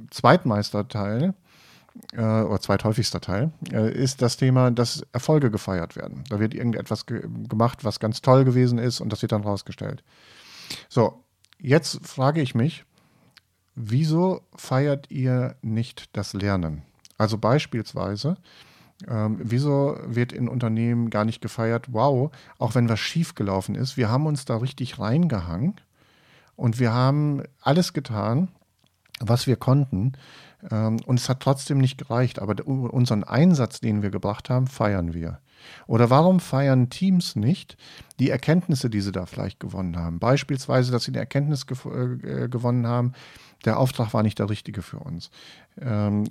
Zweitmeisterteil 0.09 1.33
äh, 2.13 2.21
oder 2.21 2.59
zweithäufigster 2.59 3.21
Teil 3.21 3.51
äh, 3.71 3.91
ist 3.91 4.21
das 4.21 4.37
Thema, 4.37 4.71
dass 4.71 5.05
Erfolge 5.13 5.51
gefeiert 5.51 5.95
werden. 5.95 6.23
Da 6.29 6.39
wird 6.39 6.53
irgendetwas 6.53 7.05
ge 7.05 7.21
gemacht, 7.47 7.83
was 7.83 7.99
ganz 7.99 8.21
toll 8.21 8.45
gewesen 8.45 8.77
ist 8.77 9.01
und 9.01 9.11
das 9.11 9.21
wird 9.21 9.31
dann 9.31 9.43
rausgestellt. 9.43 10.03
So, 10.89 11.23
jetzt 11.59 12.05
frage 12.05 12.41
ich 12.41 12.55
mich, 12.55 12.85
wieso 13.75 14.41
feiert 14.55 15.09
ihr 15.11 15.55
nicht 15.61 16.15
das 16.15 16.33
Lernen? 16.33 16.83
Also 17.17 17.37
beispielsweise, 17.37 18.37
ähm, 19.07 19.39
wieso 19.41 19.97
wird 20.05 20.33
in 20.33 20.47
Unternehmen 20.47 21.09
gar 21.09 21.25
nicht 21.25 21.41
gefeiert, 21.41 21.93
wow, 21.93 22.31
auch 22.57 22.75
wenn 22.75 22.89
was 22.89 22.99
schiefgelaufen 22.99 23.75
ist, 23.75 23.97
wir 23.97 24.09
haben 24.09 24.25
uns 24.25 24.45
da 24.45 24.57
richtig 24.57 24.99
reingehangen 24.99 25.75
und 26.55 26.79
wir 26.79 26.93
haben 26.93 27.43
alles 27.61 27.93
getan, 27.93 28.49
was 29.19 29.47
wir 29.47 29.55
konnten. 29.55 30.13
Ähm, 30.71 30.97
und 31.05 31.19
es 31.19 31.29
hat 31.29 31.39
trotzdem 31.39 31.77
nicht 31.77 31.97
gereicht, 31.97 32.39
aber 32.39 32.65
unseren 32.65 33.23
Einsatz, 33.23 33.79
den 33.79 34.01
wir 34.01 34.09
gebracht 34.09 34.49
haben, 34.49 34.67
feiern 34.67 35.13
wir. 35.13 35.39
Oder 35.87 36.09
warum 36.09 36.39
feiern 36.39 36.89
Teams 36.89 37.35
nicht 37.35 37.77
die 38.19 38.29
Erkenntnisse, 38.29 38.89
die 38.89 39.01
sie 39.01 39.11
da 39.11 39.25
vielleicht 39.25 39.59
gewonnen 39.59 39.97
haben? 39.97 40.19
Beispielsweise, 40.19 40.91
dass 40.91 41.03
sie 41.03 41.11
eine 41.11 41.19
Erkenntnis 41.19 41.65
gew 41.65 41.89
äh, 41.89 42.47
gewonnen 42.47 42.87
haben, 42.87 43.13
der 43.65 43.79
Auftrag 43.79 44.13
war 44.13 44.23
nicht 44.23 44.39
der 44.39 44.49
richtige 44.49 44.81
für 44.81 44.99
uns. 44.99 45.31
Ähm, 45.79 46.25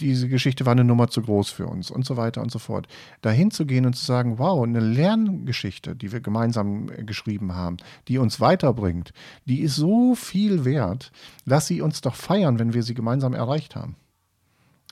diese 0.00 0.28
Geschichte 0.28 0.66
war 0.66 0.72
eine 0.72 0.84
Nummer 0.84 1.08
zu 1.08 1.22
groß 1.22 1.50
für 1.50 1.66
uns 1.66 1.90
und 1.90 2.04
so 2.04 2.16
weiter 2.16 2.42
und 2.42 2.50
so 2.50 2.58
fort. 2.58 2.86
Dahin 3.22 3.50
zu 3.50 3.66
gehen 3.66 3.86
und 3.86 3.94
zu 3.94 4.04
sagen, 4.04 4.38
wow, 4.38 4.62
eine 4.64 4.80
Lerngeschichte, 4.80 5.96
die 5.96 6.12
wir 6.12 6.20
gemeinsam 6.20 6.90
äh, 6.90 7.04
geschrieben 7.04 7.54
haben, 7.54 7.78
die 8.08 8.18
uns 8.18 8.40
weiterbringt, 8.40 9.12
die 9.44 9.60
ist 9.60 9.76
so 9.76 10.14
viel 10.14 10.64
wert, 10.64 11.12
lass 11.44 11.66
sie 11.66 11.80
uns 11.80 12.00
doch 12.00 12.14
feiern, 12.14 12.58
wenn 12.58 12.74
wir 12.74 12.82
sie 12.82 12.94
gemeinsam 12.94 13.34
erreicht 13.34 13.76
haben. 13.76 13.96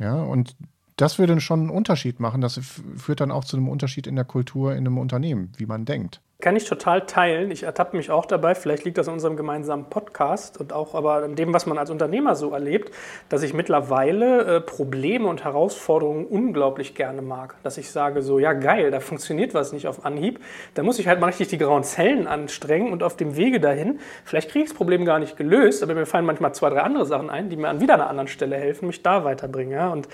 Ja, 0.01 0.23
und 0.23 0.57
das 0.97 1.19
würde 1.19 1.41
schon 1.41 1.61
einen 1.61 1.71
Unterschied 1.71 2.21
machen. 2.21 2.41
Das 2.41 2.59
führt 2.97 3.21
dann 3.21 3.31
auch 3.31 3.45
zu 3.45 3.57
einem 3.57 3.69
Unterschied 3.69 4.07
in 4.07 4.17
der 4.17 4.25
Kultur 4.25 4.73
in 4.73 4.87
einem 4.87 4.99
Unternehmen, 4.99 5.53
wie 5.57 5.67
man 5.67 5.85
denkt. 5.85 6.21
Kann 6.41 6.57
ich 6.57 6.65
total 6.65 7.07
teilen. 7.07 7.53
Ich 7.53 7.63
ertappe 7.63 7.97
mich 7.97 8.11
auch 8.11 8.27
dabei, 8.27 8.57
vielleicht 8.57 8.85
liegt 8.85 8.99
das 8.99 9.07
in 9.07 9.15
unserem 9.15 9.37
gemeinsamen 9.37 9.85
Podcast 9.85 10.59
und 10.61 10.73
auch 10.73 10.95
aber 10.95 11.23
an 11.23 11.37
dem, 11.37 11.55
was 11.55 11.65
man 11.65 11.79
als 11.79 11.91
Unternehmer 11.91 12.35
so 12.35 12.51
erlebt, 12.51 12.93
dass 13.29 13.43
ich 13.45 13.55
mittlerweile 13.55 14.57
äh, 14.57 14.61
Probleme 14.61 15.29
und 15.29 15.45
Herausforderungen 15.45 16.27
unglaublich 16.27 16.97
gerne 16.97 17.23
mag. 17.23 17.55
Dass 17.63 17.79
ich 17.79 17.89
sage 17.91 18.21
so, 18.21 18.41
ja 18.41 18.53
geil, 18.53 18.91
da 18.91 18.99
funktioniert 18.99 19.55
was 19.55 19.73
nicht 19.73 19.87
auf 19.87 20.05
Anhieb. 20.05 20.41
Da 20.75 20.83
muss 20.83 20.99
ich 20.99 21.07
halt 21.07 21.21
mal 21.21 21.29
richtig 21.29 21.49
die 21.49 21.57
grauen 21.57 21.85
Zellen 21.85 22.27
anstrengen 22.27 22.93
und 22.93 23.05
auf 23.05 23.17
dem 23.17 23.37
Wege 23.37 23.61
dahin, 23.61 24.01
vielleicht 24.25 24.51
kriege 24.51 24.65
ich 24.65 24.71
das 24.71 24.77
Problem 24.77 25.05
gar 25.05 25.21
nicht 25.21 25.37
gelöst, 25.37 25.85
aber 25.85 25.95
mir 25.95 26.05
fallen 26.05 26.27
manchmal 26.27 26.53
zwei, 26.53 26.69
drei 26.69 26.81
andere 26.81 27.07
Sachen 27.07 27.31
ein, 27.31 27.49
die 27.49 27.57
mir 27.57 27.69
an 27.69 27.81
wieder 27.81 27.95
einer 27.95 28.11
anderen 28.11 28.29
Stelle 28.29 28.57
helfen, 28.57 28.89
mich 28.89 29.03
da 29.03 29.25
weiterbringen. 29.25 29.73
Ja? 29.73 29.93
Und 29.93 30.09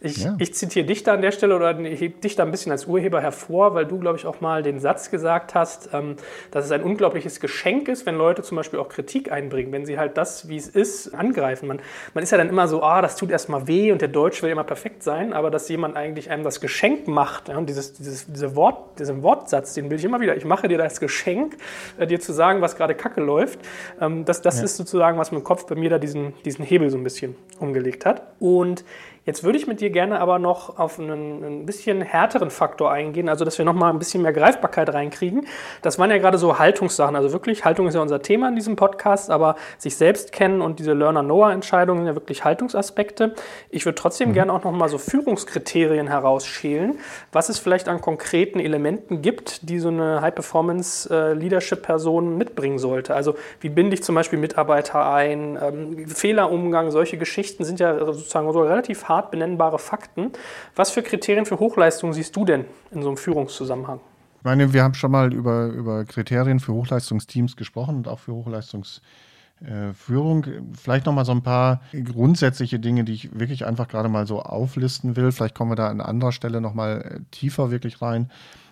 ich, 0.00 0.24
ja. 0.24 0.34
ich 0.38 0.54
zitiere 0.54 0.86
dich 0.86 1.02
da 1.02 1.14
an 1.14 1.20
der 1.20 1.32
Stelle 1.32 1.54
oder 1.54 1.76
hebe 1.76 2.18
dich 2.18 2.34
da 2.34 2.44
ein 2.44 2.50
bisschen 2.50 2.72
als 2.72 2.86
Urheber 2.86 3.20
hervor, 3.20 3.74
weil 3.74 3.84
du, 3.84 4.00
glaube 4.00 4.16
ich, 4.16 4.26
auch 4.26 4.40
mal 4.40 4.62
den 4.62 4.80
Satz 4.80 5.10
gesagt 5.10 5.54
hast, 5.54 5.65
hast, 5.66 5.90
ähm, 5.92 6.16
dass 6.50 6.64
es 6.64 6.70
ein 6.70 6.82
unglaubliches 6.82 7.40
Geschenk 7.40 7.88
ist, 7.88 8.06
wenn 8.06 8.16
Leute 8.16 8.42
zum 8.42 8.56
Beispiel 8.56 8.78
auch 8.78 8.88
Kritik 8.88 9.32
einbringen, 9.32 9.72
wenn 9.72 9.84
sie 9.84 9.98
halt 9.98 10.16
das, 10.16 10.48
wie 10.48 10.56
es 10.56 10.68
ist, 10.68 11.14
angreifen. 11.14 11.66
Man, 11.66 11.80
man 12.14 12.22
ist 12.22 12.30
ja 12.30 12.38
dann 12.38 12.48
immer 12.48 12.68
so, 12.68 12.82
ah, 12.82 13.02
das 13.02 13.16
tut 13.16 13.30
erstmal 13.30 13.66
weh 13.66 13.90
und 13.92 14.00
der 14.00 14.08
Deutsch 14.08 14.42
will 14.42 14.50
immer 14.50 14.64
perfekt 14.64 15.02
sein, 15.02 15.32
aber 15.32 15.50
dass 15.50 15.68
jemand 15.68 15.96
eigentlich 15.96 16.30
einem 16.30 16.44
das 16.44 16.60
Geschenk 16.60 17.08
macht, 17.08 17.48
ja, 17.48 17.58
und 17.58 17.68
dieses, 17.68 17.94
dieses, 17.94 18.26
diese 18.26 18.54
Wort, 18.54 18.98
diesen 18.98 19.22
Wortsatz, 19.22 19.74
den 19.74 19.90
will 19.90 19.98
ich 19.98 20.04
immer 20.04 20.20
wieder, 20.20 20.36
ich 20.36 20.44
mache 20.44 20.68
dir 20.68 20.78
das 20.78 21.00
Geschenk, 21.00 21.56
äh, 21.98 22.06
dir 22.06 22.20
zu 22.20 22.32
sagen, 22.32 22.60
was 22.60 22.76
gerade 22.76 22.94
Kacke 22.94 23.20
läuft, 23.20 23.58
ähm, 24.00 24.24
das, 24.24 24.42
das 24.42 24.58
ja. 24.58 24.64
ist 24.64 24.76
sozusagen, 24.76 25.18
was 25.18 25.32
mit 25.32 25.40
dem 25.40 25.44
Kopf 25.44 25.66
bei 25.66 25.74
mir 25.74 25.90
da 25.90 25.98
diesen, 25.98 26.34
diesen 26.44 26.64
Hebel 26.64 26.90
so 26.90 26.96
ein 26.96 27.04
bisschen 27.04 27.34
umgelegt 27.58 28.06
hat. 28.06 28.22
Und 28.38 28.84
Jetzt 29.26 29.42
würde 29.42 29.58
ich 29.58 29.66
mit 29.66 29.80
dir 29.80 29.90
gerne 29.90 30.20
aber 30.20 30.38
noch 30.38 30.78
auf 30.78 31.00
einen, 31.00 31.42
ein 31.42 31.66
bisschen 31.66 32.00
härteren 32.00 32.50
Faktor 32.50 32.92
eingehen, 32.92 33.28
also 33.28 33.44
dass 33.44 33.58
wir 33.58 33.64
noch 33.64 33.74
mal 33.74 33.90
ein 33.90 33.98
bisschen 33.98 34.22
mehr 34.22 34.32
Greifbarkeit 34.32 34.94
reinkriegen. 34.94 35.48
Das 35.82 35.98
waren 35.98 36.10
ja 36.10 36.18
gerade 36.18 36.38
so 36.38 36.60
Haltungssachen, 36.60 37.16
also 37.16 37.32
wirklich, 37.32 37.64
Haltung 37.64 37.88
ist 37.88 37.94
ja 37.94 38.00
unser 38.00 38.22
Thema 38.22 38.50
in 38.50 38.54
diesem 38.54 38.76
Podcast, 38.76 39.30
aber 39.30 39.56
sich 39.78 39.96
selbst 39.96 40.30
kennen 40.30 40.60
und 40.60 40.78
diese 40.78 40.92
Learner-Knower-Entscheidungen 40.92 42.02
sind 42.02 42.06
ja 42.06 42.14
wirklich 42.14 42.44
Haltungsaspekte. 42.44 43.34
Ich 43.68 43.84
würde 43.84 43.96
trotzdem 43.96 44.28
mhm. 44.28 44.34
gerne 44.34 44.52
auch 44.52 44.62
noch 44.62 44.70
mal 44.70 44.88
so 44.88 44.98
Führungskriterien 44.98 46.06
herausschälen, 46.06 47.00
was 47.32 47.48
es 47.48 47.58
vielleicht 47.58 47.88
an 47.88 48.00
konkreten 48.00 48.60
Elementen 48.60 49.22
gibt, 49.22 49.68
die 49.68 49.80
so 49.80 49.88
eine 49.88 50.20
High-Performance-Leadership-Person 50.20 52.38
mitbringen 52.38 52.78
sollte. 52.78 53.16
Also 53.16 53.34
wie 53.58 53.70
binde 53.70 53.94
ich 53.94 54.04
zum 54.04 54.14
Beispiel 54.14 54.38
Mitarbeiter 54.38 55.12
ein, 55.12 55.58
ähm, 55.60 56.06
Fehlerumgang, 56.06 56.92
solche 56.92 57.18
Geschichten 57.18 57.64
sind 57.64 57.80
ja 57.80 58.04
sozusagen 58.04 58.52
so 58.52 58.62
relativ 58.62 59.08
hart 59.08 59.15
hart 59.16 59.30
benennbare 59.30 59.78
Fakten. 59.78 60.32
Was 60.74 60.90
für 60.90 61.02
Kriterien 61.02 61.46
für 61.46 61.58
Hochleistung 61.58 62.12
siehst 62.12 62.36
du 62.36 62.44
denn 62.44 62.66
in 62.90 63.02
so 63.02 63.08
einem 63.08 63.16
Führungszusammenhang? 63.16 64.00
Ich 64.38 64.44
meine, 64.44 64.72
wir 64.72 64.84
haben 64.84 64.94
schon 64.94 65.10
mal 65.10 65.32
über, 65.32 65.66
über 65.66 66.04
Kriterien 66.04 66.60
für 66.60 66.72
Hochleistungsteams 66.72 67.56
gesprochen 67.56 67.96
und 67.96 68.06
auch 68.06 68.20
für 68.20 68.32
Hochleistungsführung. 68.32 70.44
Äh, 70.44 70.60
Vielleicht 70.80 71.06
noch 71.06 71.14
mal 71.14 71.24
so 71.24 71.32
ein 71.32 71.42
paar 71.42 71.80
grundsätzliche 72.04 72.78
Dinge, 72.78 73.02
die 73.04 73.14
ich 73.14 73.38
wirklich 73.38 73.66
einfach 73.66 73.88
gerade 73.88 74.08
mal 74.08 74.26
so 74.26 74.40
auflisten 74.40 75.16
will. 75.16 75.32
Vielleicht 75.32 75.56
kommen 75.56 75.72
wir 75.72 75.76
da 75.76 75.88
an 75.88 76.00
anderer 76.00 76.32
Stelle 76.32 76.60
noch 76.60 76.74
mal 76.74 77.00
äh, 77.00 77.20
tiefer 77.32 77.72
wirklich 77.72 78.00
rein. 78.02 78.30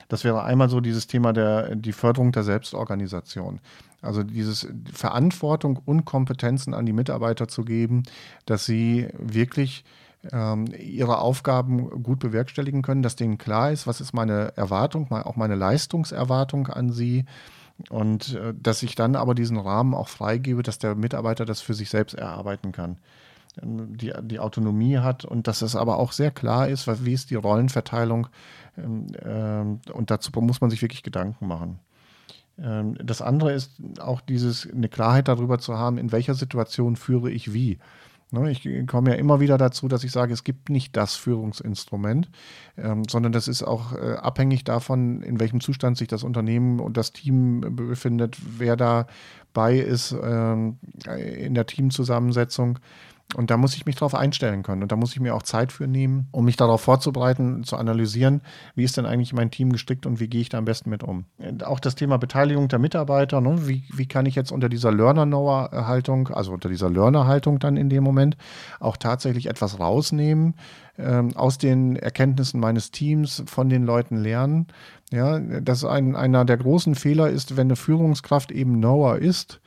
Das 0.09 0.23
wäre 0.23 0.45
einmal 0.45 0.69
so 0.69 0.81
dieses 0.81 1.07
Thema 1.07 1.33
der 1.33 1.75
die 1.75 1.93
Förderung 1.93 2.31
der 2.31 2.45
Selbstorganisation. 2.45 3.59
Also 4.03 4.23
dieses 4.23 4.69
Verantwortung 4.93 5.81
und 5.85 6.05
Kompetenzen 6.05 6.75
an 6.75 6.85
die 6.85 6.93
Mitarbeiter 6.93 7.49
zu 7.49 7.65
geben, 7.65 8.03
dass 8.45 8.67
sie 8.67 9.09
wirklich 9.19 9.85
ähm, 10.33 10.67
ihre 10.79 11.19
Aufgaben 11.19 12.03
gut 12.03 12.19
bewerkstelligen 12.19 12.83
können, 12.83 13.03
dass 13.03 13.17
denen 13.17 13.39
klar 13.39 13.71
ist, 13.71 13.87
was 13.87 14.01
ist 14.01 14.13
meine 14.13 14.57
Erwartung, 14.57 15.11
auch 15.13 15.37
meine 15.37 15.55
Leistungserwartung 15.55 16.69
an 16.69 16.91
sie 16.91 17.25
und 17.91 18.35
äh, 18.35 18.55
dass 18.61 18.83
ich 18.83 18.95
dann 18.95 19.17
aber 19.17 19.35
diesen 19.35 19.59
Rahmen 19.59 19.95
auch 19.95 20.09
freigebe, 20.09 20.63
dass 20.63 20.79
der 20.79 20.95
Mitarbeiter 20.95 21.45
das 21.45 21.61
für 21.61 21.75
sich 21.75 21.91
selbst 21.91 22.15
erarbeiten 22.15 22.73
kann. 22.73 22.99
Ähm, 23.63 23.97
die, 23.97 24.13
die 24.23 24.39
Autonomie 24.39 24.99
hat 24.99 25.25
und 25.25 25.47
dass 25.47 25.63
es 25.63 25.77
aber 25.77 25.99
auch 25.99 26.13
sehr 26.13 26.31
klar 26.31 26.69
ist, 26.69 26.87
wie 27.05 27.13
ist 27.13 27.31
die 27.31 27.37
Rollenverteilung 27.37 28.29
ähm, 28.77 29.07
äh, 29.15 29.93
und 29.93 30.11
dazu 30.11 30.31
muss 30.41 30.61
man 30.61 30.71
sich 30.71 30.83
wirklich 30.83 31.03
Gedanken 31.03 31.47
machen. 31.47 31.81
Ähm, 32.59 32.97
das 33.03 33.23
andere 33.23 33.53
ist 33.53 33.73
auch 33.99 34.21
dieses, 34.21 34.71
eine 34.71 34.89
Klarheit 34.89 35.29
darüber 35.29 35.59
zu 35.59 35.77
haben, 35.77 35.99
in 35.99 36.13
welcher 36.13 36.35
Situation 36.35 36.97
führe 36.97 37.31
ich 37.31 37.53
wie. 37.53 37.79
Ne, 38.31 38.51
ich 38.51 38.69
komme 38.87 39.11
ja 39.11 39.17
immer 39.17 39.39
wieder 39.39 39.59
dazu, 39.59 39.87
dass 39.87 40.03
ich 40.03 40.11
sage, 40.11 40.33
es 40.33 40.45
gibt 40.45 40.69
nicht 40.69 40.97
das 40.97 41.15
Führungsinstrument, 41.15 42.31
ähm, 42.77 43.03
sondern 43.09 43.33
das 43.33 43.47
ist 43.47 43.63
auch 43.63 43.93
äh, 43.93 44.15
abhängig 44.15 44.65
davon, 44.65 45.23
in 45.23 45.39
welchem 45.39 45.61
Zustand 45.61 45.97
sich 45.97 46.09
das 46.09 46.25
Unternehmen 46.25 46.81
und 46.81 46.97
das 46.97 47.13
Team 47.13 47.61
befindet, 47.77 48.37
wer 48.59 48.77
dabei 48.77 49.79
ist 49.79 50.17
ähm, 50.21 50.79
in 51.17 51.55
der 51.55 51.67
Teamzusammensetzung. 51.67 52.81
Und 53.35 53.51
da 53.51 53.57
muss 53.57 53.75
ich 53.75 53.85
mich 53.85 53.97
darauf 53.97 54.15
einstellen 54.15 54.63
können. 54.63 54.83
Und 54.83 54.93
da 54.93 54.97
muss 54.97 55.13
ich 55.13 55.21
mir 55.21 55.35
auch 55.35 55.43
Zeit 55.43 55.73
für 55.73 55.89
nehmen, 55.89 56.29
um 56.31 56.45
mich 56.45 56.57
darauf 56.57 56.81
vorzubereiten, 56.83 57.65
zu 57.65 57.77
analysieren, 57.77 58.43
wie 58.75 58.85
ist 58.85 58.97
denn 58.97 59.07
eigentlich 59.07 59.33
mein 59.33 59.51
Team 59.51 59.73
gestrickt 59.73 60.07
und 60.07 60.21
wie 60.21 60.29
gehe 60.29 60.41
ich 60.41 60.51
da 60.51 60.59
am 60.59 60.65
besten 60.65 60.91
mit 60.91 61.03
um. 61.03 61.25
Auch 61.65 61.81
das 61.81 61.97
Thema 61.97 62.17
Beteiligung 62.17 62.69
der 62.69 62.79
Mitarbeiter, 62.79 63.41
ne? 63.41 63.67
wie, 63.67 63.85
wie 63.93 64.07
kann 64.07 64.27
ich 64.27 64.37
jetzt 64.37 64.53
unter 64.53 64.69
dieser 64.69 64.93
Learner-Know-Haltung, 64.93 66.29
also 66.29 66.53
unter 66.53 66.69
dieser 66.69 66.91
Learner-Haltung 66.91 67.59
dann 67.59 67.77
in 67.77 67.89
dem 67.89 68.05
Moment, 68.05 68.37
auch 68.79 68.97
tatsächlich 68.97 69.47
etwas 69.47 69.81
rausnehmen, 69.81 70.55
ähm, 70.97 71.37
aus 71.37 71.59
den 71.59 71.97
Erkenntnissen 71.97 72.61
meines 72.61 72.93
Teams, 72.93 73.43
von 73.47 73.69
den 73.69 73.85
Leuten 73.85 74.17
lernen. 74.17 74.69
Ja, 75.11 75.39
dass 75.39 75.85
ein, 75.85 76.17
einer 76.17 76.45
der 76.45 76.57
großen 76.57 76.95
Fehler 76.95 77.29
ist, 77.29 77.57
wenn 77.57 77.69
eine 77.69 77.77
Führungskraft 77.77 78.51
eben 78.51 78.79
Knower 78.79 79.19
ist, 79.19 79.61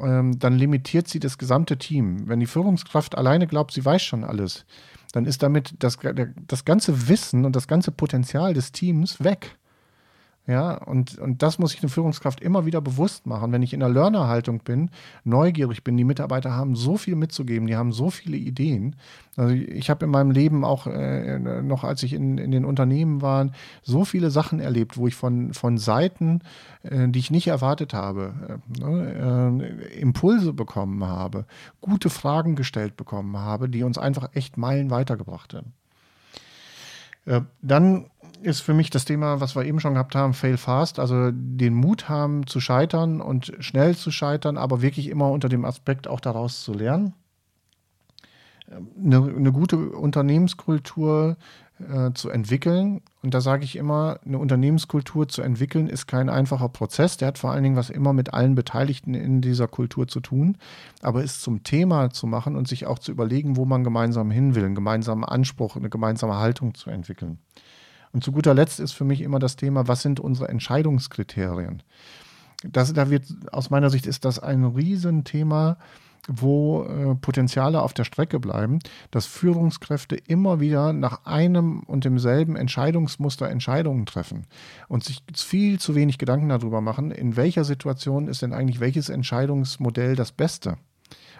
ähm, 0.00 0.38
dann 0.38 0.54
limitiert 0.54 1.08
sie 1.08 1.20
das 1.20 1.38
gesamte 1.38 1.78
Team. 1.78 2.28
Wenn 2.28 2.40
die 2.40 2.46
Führungskraft 2.46 3.16
alleine 3.16 3.46
glaubt, 3.46 3.72
sie 3.72 3.84
weiß 3.84 4.02
schon 4.02 4.24
alles, 4.24 4.64
dann 5.12 5.26
ist 5.26 5.42
damit 5.42 5.74
das, 5.78 5.98
das 6.46 6.64
ganze 6.64 7.08
Wissen 7.08 7.44
und 7.44 7.56
das 7.56 7.68
ganze 7.68 7.90
Potenzial 7.90 8.54
des 8.54 8.72
Teams 8.72 9.22
weg. 9.22 9.56
Ja, 10.46 10.74
und, 10.74 11.18
und 11.18 11.42
das 11.42 11.58
muss 11.58 11.74
ich 11.74 11.82
eine 11.82 11.88
Führungskraft 11.88 12.40
immer 12.40 12.66
wieder 12.66 12.80
bewusst 12.80 13.26
machen. 13.26 13.50
Wenn 13.50 13.62
ich 13.62 13.74
in 13.74 13.80
der 13.80 13.88
Learner-Haltung 13.88 14.60
bin, 14.60 14.90
neugierig 15.24 15.82
bin, 15.82 15.96
die 15.96 16.04
Mitarbeiter 16.04 16.54
haben 16.54 16.76
so 16.76 16.96
viel 16.96 17.16
mitzugeben, 17.16 17.66
die 17.66 17.74
haben 17.74 17.90
so 17.90 18.10
viele 18.10 18.36
Ideen. 18.36 18.94
Also 19.36 19.54
ich 19.54 19.90
habe 19.90 20.04
in 20.04 20.12
meinem 20.12 20.30
Leben 20.30 20.64
auch 20.64 20.86
äh, 20.86 21.40
noch, 21.40 21.82
als 21.82 22.04
ich 22.04 22.12
in, 22.12 22.38
in 22.38 22.52
den 22.52 22.64
Unternehmen 22.64 23.22
war, 23.22 23.50
so 23.82 24.04
viele 24.04 24.30
Sachen 24.30 24.60
erlebt, 24.60 24.96
wo 24.96 25.08
ich 25.08 25.16
von, 25.16 25.52
von 25.52 25.78
Seiten, 25.78 26.42
äh, 26.84 27.08
die 27.08 27.18
ich 27.18 27.32
nicht 27.32 27.48
erwartet 27.48 27.92
habe, 27.92 28.60
äh, 28.78 28.84
ne, 28.84 29.82
äh 29.90 30.00
Impulse 30.00 30.52
bekommen 30.52 31.04
habe, 31.04 31.44
gute 31.80 32.08
Fragen 32.08 32.54
gestellt 32.54 32.96
bekommen 32.96 33.36
habe, 33.36 33.68
die 33.68 33.82
uns 33.82 33.98
einfach 33.98 34.30
echt 34.34 34.56
Meilen 34.56 34.90
weitergebracht 34.90 35.54
haben. 35.54 35.72
Äh, 37.26 37.40
dann 37.60 38.06
ist 38.42 38.60
für 38.60 38.74
mich 38.74 38.90
das 38.90 39.04
Thema, 39.04 39.40
was 39.40 39.56
wir 39.56 39.64
eben 39.64 39.80
schon 39.80 39.94
gehabt 39.94 40.14
haben, 40.14 40.34
fail 40.34 40.56
fast, 40.56 40.98
also 40.98 41.30
den 41.32 41.74
Mut 41.74 42.08
haben 42.08 42.46
zu 42.46 42.60
scheitern 42.60 43.20
und 43.20 43.52
schnell 43.60 43.96
zu 43.96 44.10
scheitern, 44.10 44.56
aber 44.56 44.82
wirklich 44.82 45.08
immer 45.08 45.30
unter 45.30 45.48
dem 45.48 45.64
Aspekt 45.64 46.08
auch 46.08 46.20
daraus 46.20 46.62
zu 46.62 46.72
lernen. 46.72 47.14
Eine, 48.68 49.22
eine 49.22 49.52
gute 49.52 49.90
Unternehmenskultur 49.90 51.36
äh, 51.78 52.12
zu 52.14 52.30
entwickeln. 52.30 53.02
Und 53.22 53.34
da 53.34 53.42
sage 53.42 53.64
ich 53.64 53.76
immer, 53.76 54.18
eine 54.24 54.38
Unternehmenskultur 54.38 55.28
zu 55.28 55.42
entwickeln 55.42 55.88
ist 55.88 56.06
kein 56.06 56.30
einfacher 56.30 56.70
Prozess. 56.70 57.18
Der 57.18 57.28
hat 57.28 57.38
vor 57.38 57.50
allen 57.50 57.64
Dingen 57.64 57.76
was 57.76 57.90
immer 57.90 58.14
mit 58.14 58.32
allen 58.32 58.54
Beteiligten 58.54 59.12
in 59.12 59.42
dieser 59.42 59.68
Kultur 59.68 60.08
zu 60.08 60.20
tun, 60.20 60.56
aber 61.02 61.22
es 61.22 61.40
zum 61.40 61.64
Thema 61.64 62.08
zu 62.10 62.26
machen 62.26 62.56
und 62.56 62.66
sich 62.66 62.86
auch 62.86 62.98
zu 62.98 63.12
überlegen, 63.12 63.56
wo 63.56 63.66
man 63.66 63.84
gemeinsam 63.84 64.30
hin 64.30 64.54
will, 64.54 64.64
einen 64.64 64.74
gemeinsamen 64.74 65.24
Anspruch, 65.24 65.76
eine 65.76 65.90
gemeinsame 65.90 66.36
Haltung 66.36 66.74
zu 66.74 66.88
entwickeln. 66.88 67.40
Und 68.16 68.22
zu 68.24 68.32
guter 68.32 68.54
Letzt 68.54 68.80
ist 68.80 68.92
für 68.92 69.04
mich 69.04 69.20
immer 69.20 69.38
das 69.38 69.56
Thema, 69.56 69.88
was 69.88 70.00
sind 70.00 70.20
unsere 70.20 70.48
Entscheidungskriterien? 70.48 71.82
Das, 72.64 72.94
da 72.94 73.10
wird, 73.10 73.26
aus 73.52 73.68
meiner 73.68 73.90
Sicht 73.90 74.06
ist 74.06 74.24
das 74.24 74.38
ein 74.38 74.64
Riesenthema, 74.64 75.76
wo 76.26 76.84
äh, 76.84 77.14
Potenziale 77.16 77.82
auf 77.82 77.92
der 77.92 78.04
Strecke 78.04 78.40
bleiben, 78.40 78.78
dass 79.10 79.26
Führungskräfte 79.26 80.16
immer 80.16 80.60
wieder 80.60 80.94
nach 80.94 81.26
einem 81.26 81.80
und 81.80 82.06
demselben 82.06 82.56
Entscheidungsmuster 82.56 83.50
Entscheidungen 83.50 84.06
treffen 84.06 84.46
und 84.88 85.04
sich 85.04 85.22
viel 85.34 85.78
zu 85.78 85.94
wenig 85.94 86.16
Gedanken 86.16 86.48
darüber 86.48 86.80
machen, 86.80 87.10
in 87.10 87.36
welcher 87.36 87.64
Situation 87.64 88.28
ist 88.28 88.40
denn 88.40 88.54
eigentlich 88.54 88.80
welches 88.80 89.10
Entscheidungsmodell 89.10 90.16
das 90.16 90.32
Beste. 90.32 90.78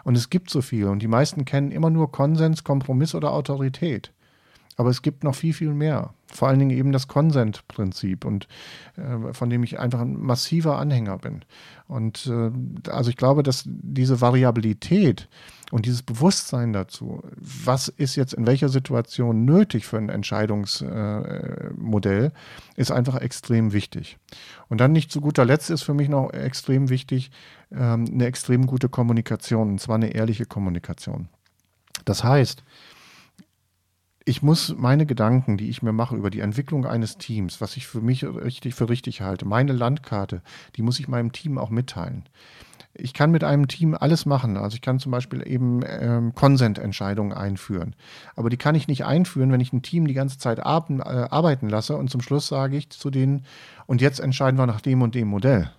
Und 0.05 0.15
es 0.15 0.29
gibt 0.29 0.51
so 0.51 0.61
viel 0.61 0.89
und 0.89 1.01
die 1.01 1.09
meisten 1.09 1.47
kennen 1.47 1.71
immer 1.71 1.89
nur 1.89 2.13
Konsens, 2.13 2.65
Kompromiss 2.65 3.15
oder 3.15 3.33
Autorität. 3.33 4.13
Aber 4.77 4.91
es 4.91 5.03
gibt 5.03 5.25
noch 5.25 5.35
viel, 5.35 5.55
viel 5.55 5.73
mehr. 5.73 6.13
Vor 6.27 6.49
allen 6.49 6.59
Dingen 6.59 6.77
eben 6.77 6.93
das 6.93 7.09
Consent-Prinzip 7.09 8.27
und 8.27 8.47
äh, 8.97 9.33
von 9.33 9.49
dem 9.49 9.63
ich 9.63 9.79
einfach 9.79 10.01
ein 10.01 10.21
massiver 10.21 10.79
Anhänger 10.79 11.17
bin. 11.19 11.43
Und 11.89 12.27
äh, 12.27 12.51
also 12.91 13.11
ich 13.11 13.17
glaube, 13.17 13.43
dass 13.43 13.65
diese 13.67 14.21
Variabilität 14.21 15.31
und 15.71 15.87
dieses 15.87 16.03
Bewusstsein 16.03 16.75
dazu, 16.75 17.23
was 17.37 17.89
ist 17.89 18.17
jetzt 18.17 18.35
in 18.35 18.47
welcher 18.47 18.69
Situation 18.69 19.47
nötig 19.47 19.87
für 19.87 19.97
ein 19.97 20.11
Entscheidungsmodell, 20.11 22.25
äh, 22.27 22.31
ist 22.77 22.91
einfach 22.91 23.21
extrem 23.21 23.73
wichtig. 23.73 24.19
Und 24.69 24.81
dann 24.81 24.93
nicht 24.93 25.11
zu 25.11 25.21
guter 25.21 25.45
Letzt 25.45 25.71
ist 25.71 25.83
für 25.85 25.95
mich 25.95 26.09
noch 26.09 26.33
extrem 26.33 26.91
wichtig, 26.91 27.31
ähm, 27.73 28.05
eine 28.13 28.27
extrem 28.27 28.67
gute 28.67 28.89
Kommunikation, 28.89 29.71
und 29.71 29.81
zwar 29.81 29.97
eine 29.97 30.15
ehrliche 30.15 30.45
Kommunikation. 30.45 31.29
Das 32.05 32.23
heißt, 32.23 32.63
ich 34.29 34.43
muss 34.43 34.75
meine 34.77 35.07
Gedanken, 35.07 35.57
die 35.57 35.71
ich 35.71 35.83
mir 35.83 35.93
mache 35.93 36.17
über 36.17 36.31
die 36.31 36.41
Entwicklung 36.41 36.85
eines 36.85 37.17
Teams, 37.17 37.61
was 37.61 37.77
ich 37.77 37.87
für 37.87 38.01
mich 38.01 38.25
richtig 38.25 38.75
für 38.75 38.89
richtig 38.89 39.23
halte, 39.23 39.47
meine 39.47 39.73
Landkarte, 39.73 40.43
die 40.75 40.83
muss 40.83 40.99
ich 40.99 41.07
meinem 41.07 41.31
Team 41.31 41.59
auch 41.59 41.71
mitteilen. 41.71 42.25
Ich 42.93 43.15
kann 43.15 43.31
mit 43.31 43.45
einem 43.45 43.69
Team 43.69 43.95
alles 43.95 44.27
machen. 44.27 44.57
Also 44.57 44.75
ich 44.75 44.81
kann 44.81 44.99
zum 44.99 45.13
Beispiel 45.13 45.47
eben 45.47 45.83
ähm, 45.87 46.35
Consent-Entscheidungen 46.35 47.33
einführen. 47.33 47.95
Aber 48.35 48.51
die 48.51 48.57
kann 48.57 48.75
ich 48.75 48.89
nicht 48.89 49.05
einführen, 49.05 49.53
wenn 49.53 49.61
ich 49.61 49.73
ein 49.73 49.83
Team 49.83 50.09
die 50.09 50.15
ganze 50.15 50.39
Zeit 50.39 50.65
ar 50.65 50.87
äh, 50.89 51.03
arbeiten 51.03 51.69
lasse 51.69 51.97
und 51.97 52.11
zum 52.11 52.23
Schluss 52.23 52.49
sage 52.49 52.77
ich 52.77 52.91
zu 52.91 53.11
denen, 53.11 53.45
und 53.87 54.01
jetzt 54.01 54.19
entscheiden 54.19 54.59
wir 54.59 54.67
nach 54.67 54.81
dem 54.81 55.03
und 55.03 55.15
dem 55.15 55.29
Modell 55.29 55.71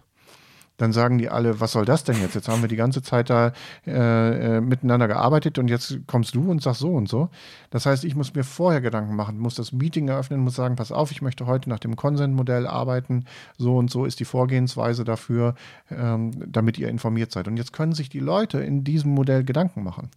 dann 0.77 0.93
sagen 0.93 1.17
die 1.17 1.29
alle, 1.29 1.59
was 1.59 1.71
soll 1.71 1.85
das 1.85 2.03
denn 2.03 2.21
jetzt? 2.21 2.35
Jetzt 2.35 2.47
haben 2.47 2.61
wir 2.61 2.69
die 2.69 2.75
ganze 2.75 3.01
Zeit 3.01 3.29
da 3.29 3.51
äh, 3.85 4.57
äh, 4.57 4.61
miteinander 4.61 5.07
gearbeitet 5.07 5.57
und 5.57 5.67
jetzt 5.67 5.97
kommst 6.05 6.35
du 6.35 6.49
und 6.49 6.61
sagst 6.61 6.81
so 6.81 6.93
und 6.93 7.09
so. 7.09 7.29
Das 7.71 7.85
heißt, 7.85 8.05
ich 8.05 8.15
muss 8.15 8.33
mir 8.35 8.43
vorher 8.43 8.79
Gedanken 8.79 9.15
machen, 9.15 9.39
muss 9.39 9.55
das 9.55 9.71
Meeting 9.71 10.07
eröffnen, 10.07 10.39
muss 10.39 10.55
sagen, 10.55 10.75
pass 10.75 10.91
auf, 10.91 11.11
ich 11.11 11.21
möchte 11.21 11.47
heute 11.47 11.69
nach 11.69 11.79
dem 11.79 11.95
Consent-Modell 11.95 12.67
arbeiten, 12.67 13.25
so 13.57 13.77
und 13.77 13.89
so 13.89 14.05
ist 14.05 14.19
die 14.19 14.25
Vorgehensweise 14.25 15.03
dafür, 15.03 15.55
ähm, 15.89 16.31
damit 16.45 16.77
ihr 16.77 16.89
informiert 16.89 17.31
seid. 17.31 17.47
Und 17.47 17.57
jetzt 17.57 17.73
können 17.73 17.93
sich 17.93 18.09
die 18.09 18.19
Leute 18.19 18.59
in 18.59 18.83
diesem 18.83 19.13
Modell 19.13 19.43
Gedanken 19.43 19.83
machen. 19.83 20.09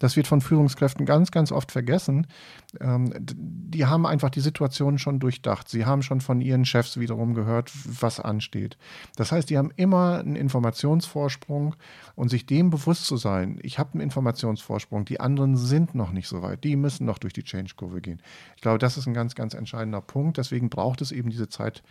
Das 0.00 0.16
wird 0.16 0.26
von 0.26 0.40
Führungskräften 0.40 1.06
ganz, 1.06 1.30
ganz 1.30 1.52
oft 1.52 1.70
vergessen. 1.70 2.26
Ähm, 2.80 3.12
die 3.20 3.86
haben 3.86 4.04
einfach 4.04 4.30
die 4.30 4.40
Situation 4.40 4.98
schon 4.98 5.20
durchdacht. 5.20 5.68
Sie 5.68 5.86
haben 5.86 6.02
schon 6.02 6.20
von 6.20 6.40
ihren 6.40 6.64
Chefs 6.64 6.98
wiederum 6.98 7.34
gehört, 7.34 7.70
was 8.00 8.18
ansteht. 8.18 8.76
Das 9.16 9.32
heißt, 9.32 9.48
die 9.48 9.58
haben 9.58 9.70
immer 9.76 10.07
einen 10.16 10.36
Informationsvorsprung 10.36 11.76
und 12.14 12.28
sich 12.28 12.46
dem 12.46 12.70
bewusst 12.70 13.06
zu 13.06 13.16
sein, 13.16 13.58
ich 13.62 13.78
habe 13.78 13.94
einen 13.94 14.00
Informationsvorsprung, 14.00 15.04
die 15.04 15.20
anderen 15.20 15.56
sind 15.56 15.94
noch 15.94 16.12
nicht 16.12 16.28
so 16.28 16.42
weit, 16.42 16.64
die 16.64 16.76
müssen 16.76 17.06
noch 17.06 17.18
durch 17.18 17.32
die 17.32 17.44
Change-Kurve 17.44 18.00
gehen. 18.00 18.20
Ich 18.56 18.62
glaube, 18.62 18.78
das 18.78 18.96
ist 18.96 19.06
ein 19.06 19.14
ganz, 19.14 19.34
ganz 19.34 19.54
entscheidender 19.54 20.00
Punkt. 20.00 20.38
Deswegen 20.38 20.70
braucht 20.70 21.00
es 21.00 21.12
eben 21.12 21.30
diese 21.30 21.48
Zeit 21.48 21.82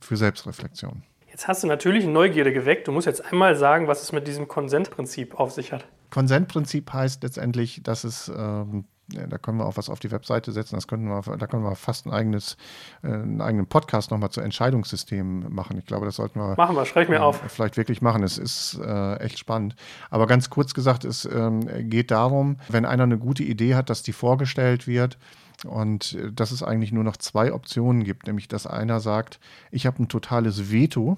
für 0.00 0.16
Selbstreflexion. 0.16 1.02
Jetzt 1.30 1.46
hast 1.46 1.62
du 1.62 1.66
natürlich 1.66 2.06
Neugierde 2.06 2.52
geweckt. 2.52 2.88
Du 2.88 2.92
musst 2.92 3.06
jetzt 3.06 3.24
einmal 3.24 3.54
sagen, 3.56 3.86
was 3.86 4.02
es 4.02 4.12
mit 4.12 4.26
diesem 4.26 4.48
Konsentprinzip 4.48 5.38
auf 5.38 5.52
sich 5.52 5.72
hat. 5.72 5.86
Konsentprinzip 6.10 6.92
heißt 6.92 7.22
letztendlich, 7.22 7.82
dass 7.82 8.04
es 8.04 8.28
ähm, 8.34 8.84
da 9.08 9.38
können 9.38 9.58
wir 9.58 9.66
auch 9.66 9.76
was 9.76 9.88
auf 9.88 10.00
die 10.00 10.10
Webseite 10.10 10.52
setzen. 10.52 10.74
Das 10.74 10.86
können 10.86 11.08
wir, 11.08 11.22
da 11.36 11.46
können 11.46 11.62
wir 11.62 11.74
fast 11.76 12.06
ein 12.06 12.12
eigenes, 12.12 12.56
äh, 13.02 13.08
einen 13.08 13.40
eigenen 13.40 13.66
Podcast 13.66 14.10
nochmal 14.10 14.30
zu 14.30 14.40
Entscheidungssystemen 14.40 15.52
machen. 15.52 15.78
Ich 15.78 15.86
glaube, 15.86 16.04
das 16.04 16.16
sollten 16.16 16.38
wir. 16.38 16.54
Machen 16.56 16.76
wir, 16.76 16.84
schreibe 16.84 17.04
ich 17.04 17.08
mir 17.08 17.16
äh, 17.16 17.20
auf. 17.20 17.40
Vielleicht 17.48 17.76
wirklich 17.76 18.02
machen. 18.02 18.22
Es 18.22 18.36
ist 18.36 18.78
äh, 18.82 19.16
echt 19.16 19.38
spannend. 19.38 19.76
Aber 20.10 20.26
ganz 20.26 20.50
kurz 20.50 20.74
gesagt, 20.74 21.04
es 21.04 21.24
ähm, 21.24 21.88
geht 21.88 22.10
darum, 22.10 22.58
wenn 22.68 22.84
einer 22.84 23.04
eine 23.04 23.18
gute 23.18 23.42
Idee 23.42 23.74
hat, 23.74 23.88
dass 23.88 24.02
die 24.02 24.12
vorgestellt 24.12 24.86
wird. 24.86 25.18
Und 25.66 26.12
äh, 26.14 26.30
dass 26.32 26.50
es 26.50 26.62
eigentlich 26.62 26.92
nur 26.92 27.04
noch 27.04 27.16
zwei 27.16 27.52
Optionen 27.52 28.04
gibt, 28.04 28.26
nämlich 28.26 28.48
dass 28.48 28.66
einer 28.66 29.00
sagt, 29.00 29.40
ich 29.70 29.86
habe 29.86 30.02
ein 30.02 30.08
totales 30.08 30.70
Veto, 30.70 31.16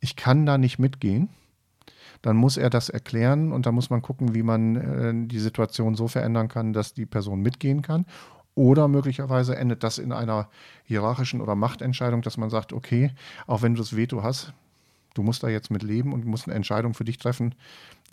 ich 0.00 0.16
kann 0.16 0.44
da 0.44 0.58
nicht 0.58 0.78
mitgehen 0.78 1.28
dann 2.22 2.36
muss 2.36 2.56
er 2.56 2.70
das 2.70 2.88
erklären 2.88 3.52
und 3.52 3.66
da 3.66 3.72
muss 3.72 3.90
man 3.90 4.02
gucken, 4.02 4.34
wie 4.34 4.42
man 4.42 4.76
äh, 4.76 5.28
die 5.28 5.38
Situation 5.38 5.94
so 5.94 6.08
verändern 6.08 6.48
kann, 6.48 6.72
dass 6.72 6.94
die 6.94 7.06
Person 7.06 7.40
mitgehen 7.40 7.82
kann. 7.82 8.06
Oder 8.54 8.88
möglicherweise 8.88 9.54
endet 9.56 9.82
das 9.82 9.98
in 9.98 10.12
einer 10.12 10.48
hierarchischen 10.84 11.42
oder 11.42 11.54
Machtentscheidung, 11.54 12.22
dass 12.22 12.38
man 12.38 12.48
sagt, 12.48 12.72
okay, 12.72 13.10
auch 13.46 13.60
wenn 13.60 13.74
du 13.74 13.80
das 13.80 13.94
Veto 13.94 14.22
hast, 14.22 14.54
du 15.12 15.22
musst 15.22 15.42
da 15.42 15.48
jetzt 15.48 15.70
mit 15.70 15.82
leben 15.82 16.14
und 16.14 16.24
musst 16.24 16.46
eine 16.46 16.54
Entscheidung 16.54 16.94
für 16.94 17.04
dich 17.04 17.18
treffen, 17.18 17.54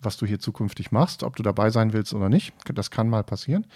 was 0.02 0.18
du 0.18 0.26
hier 0.26 0.38
zukünftig 0.38 0.92
machst, 0.92 1.22
ob 1.22 1.36
du 1.36 1.42
dabei 1.42 1.70
sein 1.70 1.94
willst 1.94 2.12
oder 2.12 2.28
nicht. 2.28 2.52
Das 2.74 2.90
kann 2.90 3.08
mal 3.08 3.24
passieren. 3.24 3.66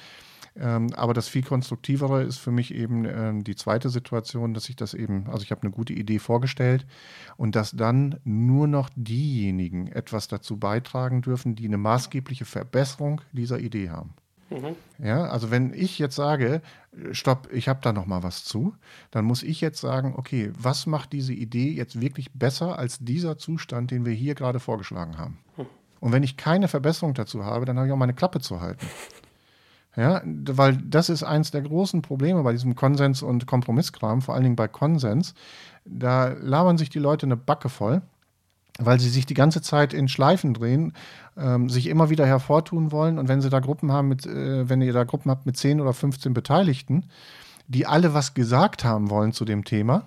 Ähm, 0.61 0.92
aber 0.94 1.14
das 1.14 1.28
viel 1.28 1.42
konstruktivere 1.42 2.22
ist 2.22 2.38
für 2.38 2.50
mich 2.50 2.74
eben 2.74 3.04
ähm, 3.04 3.44
die 3.44 3.54
zweite 3.54 3.90
Situation, 3.90 4.54
dass 4.54 4.68
ich 4.68 4.76
das 4.76 4.94
eben, 4.94 5.26
also 5.28 5.42
ich 5.42 5.50
habe 5.50 5.62
eine 5.62 5.70
gute 5.70 5.92
Idee 5.92 6.18
vorgestellt 6.18 6.86
und 7.36 7.54
dass 7.54 7.72
dann 7.72 8.18
nur 8.24 8.66
noch 8.66 8.90
diejenigen 8.96 9.86
etwas 9.86 10.28
dazu 10.28 10.56
beitragen 10.56 11.22
dürfen, 11.22 11.54
die 11.54 11.66
eine 11.66 11.78
maßgebliche 11.78 12.44
Verbesserung 12.44 13.20
dieser 13.32 13.61
Idee 13.61 13.90
haben. 13.90 14.14
Mhm. 14.50 14.76
Ja, 15.04 15.26
also 15.26 15.50
wenn 15.50 15.72
ich 15.74 15.98
jetzt 15.98 16.16
sage, 16.16 16.62
stopp, 17.12 17.48
ich 17.52 17.68
habe 17.68 17.80
da 17.82 17.92
noch 17.92 18.06
mal 18.06 18.22
was 18.22 18.44
zu, 18.44 18.74
dann 19.11 19.24
muss 19.24 19.42
ich 19.42 19.61
jetzt 19.61 19.80
sagen, 19.80 20.14
okay, 20.16 20.50
was 20.59 20.86
macht 20.86 21.12
diese 21.12 21.34
Idee 21.34 21.70
jetzt 21.70 22.00
wirklich 22.00 22.32
besser 22.32 22.78
als 22.78 22.98
dieser 22.98 23.38
Zustand, 23.38 23.90
den 23.90 24.04
wir 24.04 24.14
hier 24.14 24.34
gerade 24.34 24.59
vorgeschlagen 24.59 25.18
haben? 25.18 25.38
Mhm. 25.56 25.66
Und 26.00 26.12
wenn 26.12 26.22
ich 26.22 26.36
keine 26.36 26.68
Verbesserung 26.68 27.14
dazu 27.14 27.44
habe, 27.44 27.64
dann 27.64 27.76
habe 27.76 27.88
ich 27.88 27.92
auch 27.92 27.98
meine 27.98 28.14
Klappe 28.14 28.40
zu 28.40 28.61
halten. 28.61 28.86
Ja, 29.99 30.22
weil 30.24 30.76
das 30.76 31.09
ist 31.09 31.24
eins 31.24 31.51
der 31.51 31.62
großen 31.62 32.03
Probleme 32.03 32.44
bei 32.44 32.53
diesem 32.53 32.76
Konsens- 32.76 33.20
und 33.20 33.49
Kompromisskram, 33.49 34.22
vor 34.22 34.34
allen 34.34 34.44
Dingen 34.44 34.55
bei 34.55 34.68
Konsens. 34.68 35.34
Da 35.84 36.28
labern 36.40 36.78
sich 36.78 36.88
die 36.88 37.01
Leute 37.01 37.26
eine 37.26 37.36
Backe 37.36 37.68
voll, 37.68 38.03
weil 38.78 39.01
sie 39.01 39.09
sich 39.09 39.26
die 39.26 39.34
ganze 39.34 39.61
Zeit 39.61 39.92
in 39.92 40.07
Schleifen 40.07 40.55
drehen, 40.55 40.92
ähm, 41.36 41.68
sich 41.68 41.88
immer 41.88 42.11
wieder 42.11 42.26
hervortun 42.26 42.92
wollen. 42.92 43.18
Und 43.18 43.26
wenn 43.26 43.40
sie 43.40 43.51
da 43.51 43.59
Gruppen 43.59 43.90
haben 43.90 44.07
mit, 44.07 44.24
äh, 44.24 44.68
wenn 44.68 44.80
ihr 44.82 44.92
da 44.92 45.03
Gruppen 45.03 45.32
habt 45.32 45.46
mit 45.46 45.57
10 45.57 45.80
oder 45.80 45.92
15 45.92 46.32
Beteiligten, 46.32 47.07
die 47.66 47.84
alle 47.84 48.14
was 48.14 48.34
gesagt 48.34 48.84
haben 48.84 49.11
wollen 49.11 49.32
zu 49.32 49.44
dem 49.44 49.64
Thema, 49.64 50.07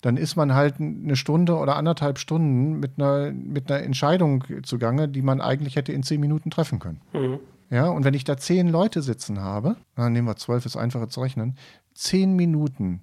dann 0.00 0.16
ist 0.16 0.36
man 0.36 0.54
halt 0.54 0.80
eine 0.80 1.16
Stunde 1.16 1.56
oder 1.56 1.76
anderthalb 1.76 2.18
Stunden 2.18 2.80
mit 2.80 2.92
einer, 2.96 3.30
mit 3.30 3.70
einer 3.70 3.82
Entscheidung 3.82 4.42
zugange, 4.62 5.06
die 5.06 5.20
man 5.20 5.42
eigentlich 5.42 5.76
hätte 5.76 5.92
in 5.92 6.02
zehn 6.02 6.18
Minuten 6.18 6.50
treffen 6.50 6.78
können. 6.78 7.02
Mhm. 7.12 7.40
Ja, 7.70 7.88
und 7.88 8.04
wenn 8.04 8.14
ich 8.14 8.24
da 8.24 8.36
zehn 8.36 8.68
Leute 8.68 9.02
sitzen 9.02 9.40
habe, 9.40 9.76
dann 9.94 10.12
nehmen 10.12 10.26
wir 10.26 10.36
zwölf, 10.36 10.64
ist 10.64 10.76
einfacher 10.76 11.08
zu 11.08 11.20
rechnen, 11.20 11.56
zehn 11.94 12.34
Minuten 12.34 13.02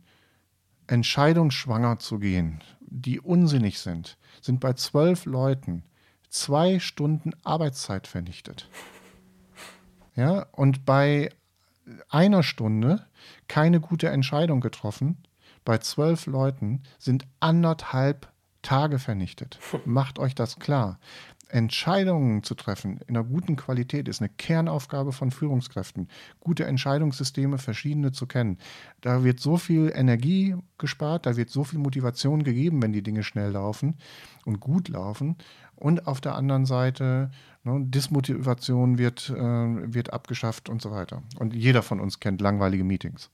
entscheidungsschwanger 0.87 1.99
zu 1.99 2.19
gehen, 2.19 2.61
die 2.79 3.19
unsinnig 3.19 3.79
sind, 3.79 4.17
sind 4.41 4.59
bei 4.59 4.73
zwölf 4.73 5.25
Leuten 5.25 5.83
zwei 6.29 6.79
Stunden 6.79 7.31
Arbeitszeit 7.43 8.07
vernichtet. 8.07 8.69
Ja, 10.15 10.47
und 10.51 10.85
bei 10.85 11.29
einer 12.09 12.43
Stunde 12.43 13.05
keine 13.47 13.79
gute 13.79 14.09
Entscheidung 14.09 14.61
getroffen, 14.61 15.17
bei 15.63 15.77
zwölf 15.79 16.25
Leuten 16.25 16.83
sind 16.97 17.25
anderthalb 17.39 18.31
Tage 18.61 18.99
vernichtet. 18.99 19.59
Macht 19.85 20.19
euch 20.19 20.35
das 20.35 20.57
klar. 20.59 20.99
Entscheidungen 21.55 22.43
zu 22.43 22.53
treffen 22.53 22.99
in 23.07 23.15
einer 23.15 23.23
guten 23.23 23.55
Qualität 23.55 24.09
ist 24.09 24.19
eine 24.19 24.27
Kernaufgabe 24.27 25.13
von 25.13 25.31
Führungskräften. 25.31 26.09
Gute 26.41 26.65
Entscheidungssysteme, 26.65 27.59
verschiedene 27.59 28.11
zu 28.11 28.27
kennen. 28.27 28.57
Da 28.99 29.23
wird 29.23 29.39
so 29.39 29.55
viel 29.55 29.89
Energie 29.95 30.57
gespart, 30.77 31.25
da 31.25 31.37
wird 31.37 31.49
so 31.49 31.63
viel 31.63 31.79
Motivation 31.79 32.43
gegeben, 32.43 32.81
wenn 32.81 32.91
die 32.91 33.03
Dinge 33.03 33.23
schnell 33.23 33.51
laufen 33.51 33.95
und 34.43 34.59
gut 34.59 34.89
laufen. 34.89 35.37
Und 35.77 36.07
auf 36.07 36.19
der 36.19 36.35
anderen 36.35 36.65
Seite, 36.65 37.31
ne, 37.63 37.79
Dismotivation 37.85 38.97
wird, 38.97 39.29
äh, 39.29 39.39
wird 39.93 40.11
abgeschafft 40.11 40.67
und 40.67 40.81
so 40.81 40.91
weiter. 40.91 41.23
Und 41.39 41.55
jeder 41.55 41.83
von 41.83 42.01
uns 42.01 42.19
kennt 42.19 42.41
langweilige 42.41 42.83
Meetings. 42.83 43.29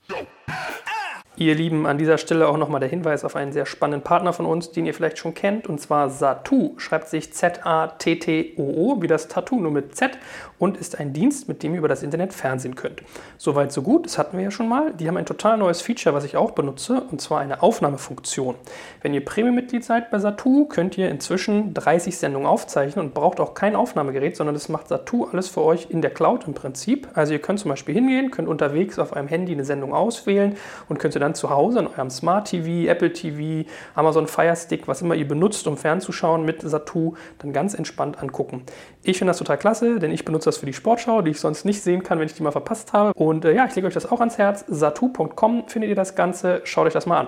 Ihr 1.37 1.55
Lieben, 1.55 1.85
an 1.85 1.97
dieser 1.97 2.17
Stelle 2.17 2.49
auch 2.49 2.57
nochmal 2.57 2.81
der 2.81 2.89
Hinweis 2.89 3.23
auf 3.23 3.37
einen 3.37 3.53
sehr 3.53 3.65
spannenden 3.65 4.03
Partner 4.03 4.33
von 4.33 4.45
uns, 4.45 4.71
den 4.71 4.85
ihr 4.85 4.93
vielleicht 4.93 5.17
schon 5.17 5.33
kennt, 5.33 5.65
und 5.65 5.79
zwar 5.79 6.09
Satu. 6.09 6.73
Schreibt 6.75 7.07
sich 7.07 7.31
Z-A-T-T-O-O, 7.31 9.01
wie 9.01 9.07
das 9.07 9.29
Tattoo, 9.29 9.61
nur 9.61 9.71
mit 9.71 9.95
Z, 9.95 10.17
und 10.59 10.75
ist 10.75 10.99
ein 10.99 11.13
Dienst, 11.13 11.47
mit 11.47 11.63
dem 11.63 11.71
ihr 11.73 11.79
über 11.79 11.87
das 11.87 12.03
Internet 12.03 12.33
fernsehen 12.33 12.75
könnt. 12.75 13.01
Soweit, 13.37 13.71
so 13.71 13.81
gut, 13.81 14.05
das 14.05 14.17
hatten 14.17 14.37
wir 14.37 14.43
ja 14.43 14.51
schon 14.51 14.67
mal. 14.67 14.91
Die 14.91 15.07
haben 15.07 15.15
ein 15.15 15.25
total 15.25 15.57
neues 15.57 15.81
Feature, 15.81 16.13
was 16.13 16.25
ich 16.25 16.35
auch 16.35 16.51
benutze, 16.51 17.01
und 17.09 17.21
zwar 17.21 17.39
eine 17.39 17.63
Aufnahmefunktion. 17.63 18.55
Wenn 19.01 19.13
ihr 19.13 19.23
Premium-Mitglied 19.23 19.85
seid 19.85 20.11
bei 20.11 20.19
Satu, 20.19 20.65
könnt 20.65 20.97
ihr 20.97 21.09
inzwischen 21.09 21.73
30 21.73 22.17
Sendungen 22.17 22.45
aufzeichnen 22.45 23.05
und 23.05 23.13
braucht 23.13 23.39
auch 23.39 23.53
kein 23.53 23.77
Aufnahmegerät, 23.77 24.35
sondern 24.35 24.53
das 24.53 24.67
macht 24.67 24.89
Satu 24.89 25.27
alles 25.31 25.47
für 25.47 25.61
euch 25.61 25.87
in 25.89 26.01
der 26.01 26.11
Cloud 26.11 26.45
im 26.45 26.53
Prinzip. 26.53 27.07
Also 27.13 27.31
ihr 27.31 27.39
könnt 27.39 27.59
zum 27.59 27.69
Beispiel 27.69 27.95
hingehen, 27.95 28.31
könnt 28.31 28.49
unterwegs 28.49 28.99
auf 28.99 29.13
einem 29.13 29.29
Handy 29.29 29.53
eine 29.53 29.63
Sendung 29.63 29.93
auswählen 29.93 30.57
und 30.89 30.99
könnt 30.99 31.13
dann 31.21 31.35
zu 31.35 31.49
Hause 31.49 31.79
an 31.79 31.87
eurem 31.87 32.09
Smart 32.09 32.49
TV, 32.49 32.89
Apple 32.89 33.13
TV, 33.13 33.69
Amazon 33.95 34.27
Fire 34.27 34.55
Stick, 34.55 34.87
was 34.87 35.01
immer 35.01 35.15
ihr 35.15 35.27
benutzt, 35.27 35.67
um 35.67 35.77
fernzuschauen 35.77 36.43
mit 36.43 36.61
Satu, 36.61 37.13
dann 37.39 37.53
ganz 37.53 37.73
entspannt 37.73 38.21
angucken. 38.21 38.63
Ich 39.03 39.17
finde 39.17 39.31
das 39.31 39.37
total 39.37 39.57
klasse, 39.57 39.99
denn 39.99 40.11
ich 40.11 40.25
benutze 40.25 40.45
das 40.45 40.57
für 40.57 40.65
die 40.65 40.73
Sportschau, 40.73 41.21
die 41.21 41.31
ich 41.31 41.39
sonst 41.39 41.65
nicht 41.65 41.81
sehen 41.81 42.03
kann, 42.03 42.19
wenn 42.19 42.25
ich 42.25 42.33
die 42.33 42.43
mal 42.43 42.51
verpasst 42.51 42.93
habe. 42.93 43.13
Und 43.13 43.45
äh, 43.45 43.55
ja, 43.55 43.65
ich 43.65 43.75
lege 43.75 43.87
euch 43.87 43.93
das 43.93 44.11
auch 44.11 44.19
ans 44.19 44.37
Herz. 44.37 44.65
Satu.com 44.67 45.67
findet 45.67 45.89
ihr 45.89 45.95
das 45.95 46.15
Ganze. 46.15 46.61
Schaut 46.63 46.87
euch 46.87 46.93
das 46.93 47.05
mal 47.05 47.21
an. 47.21 47.27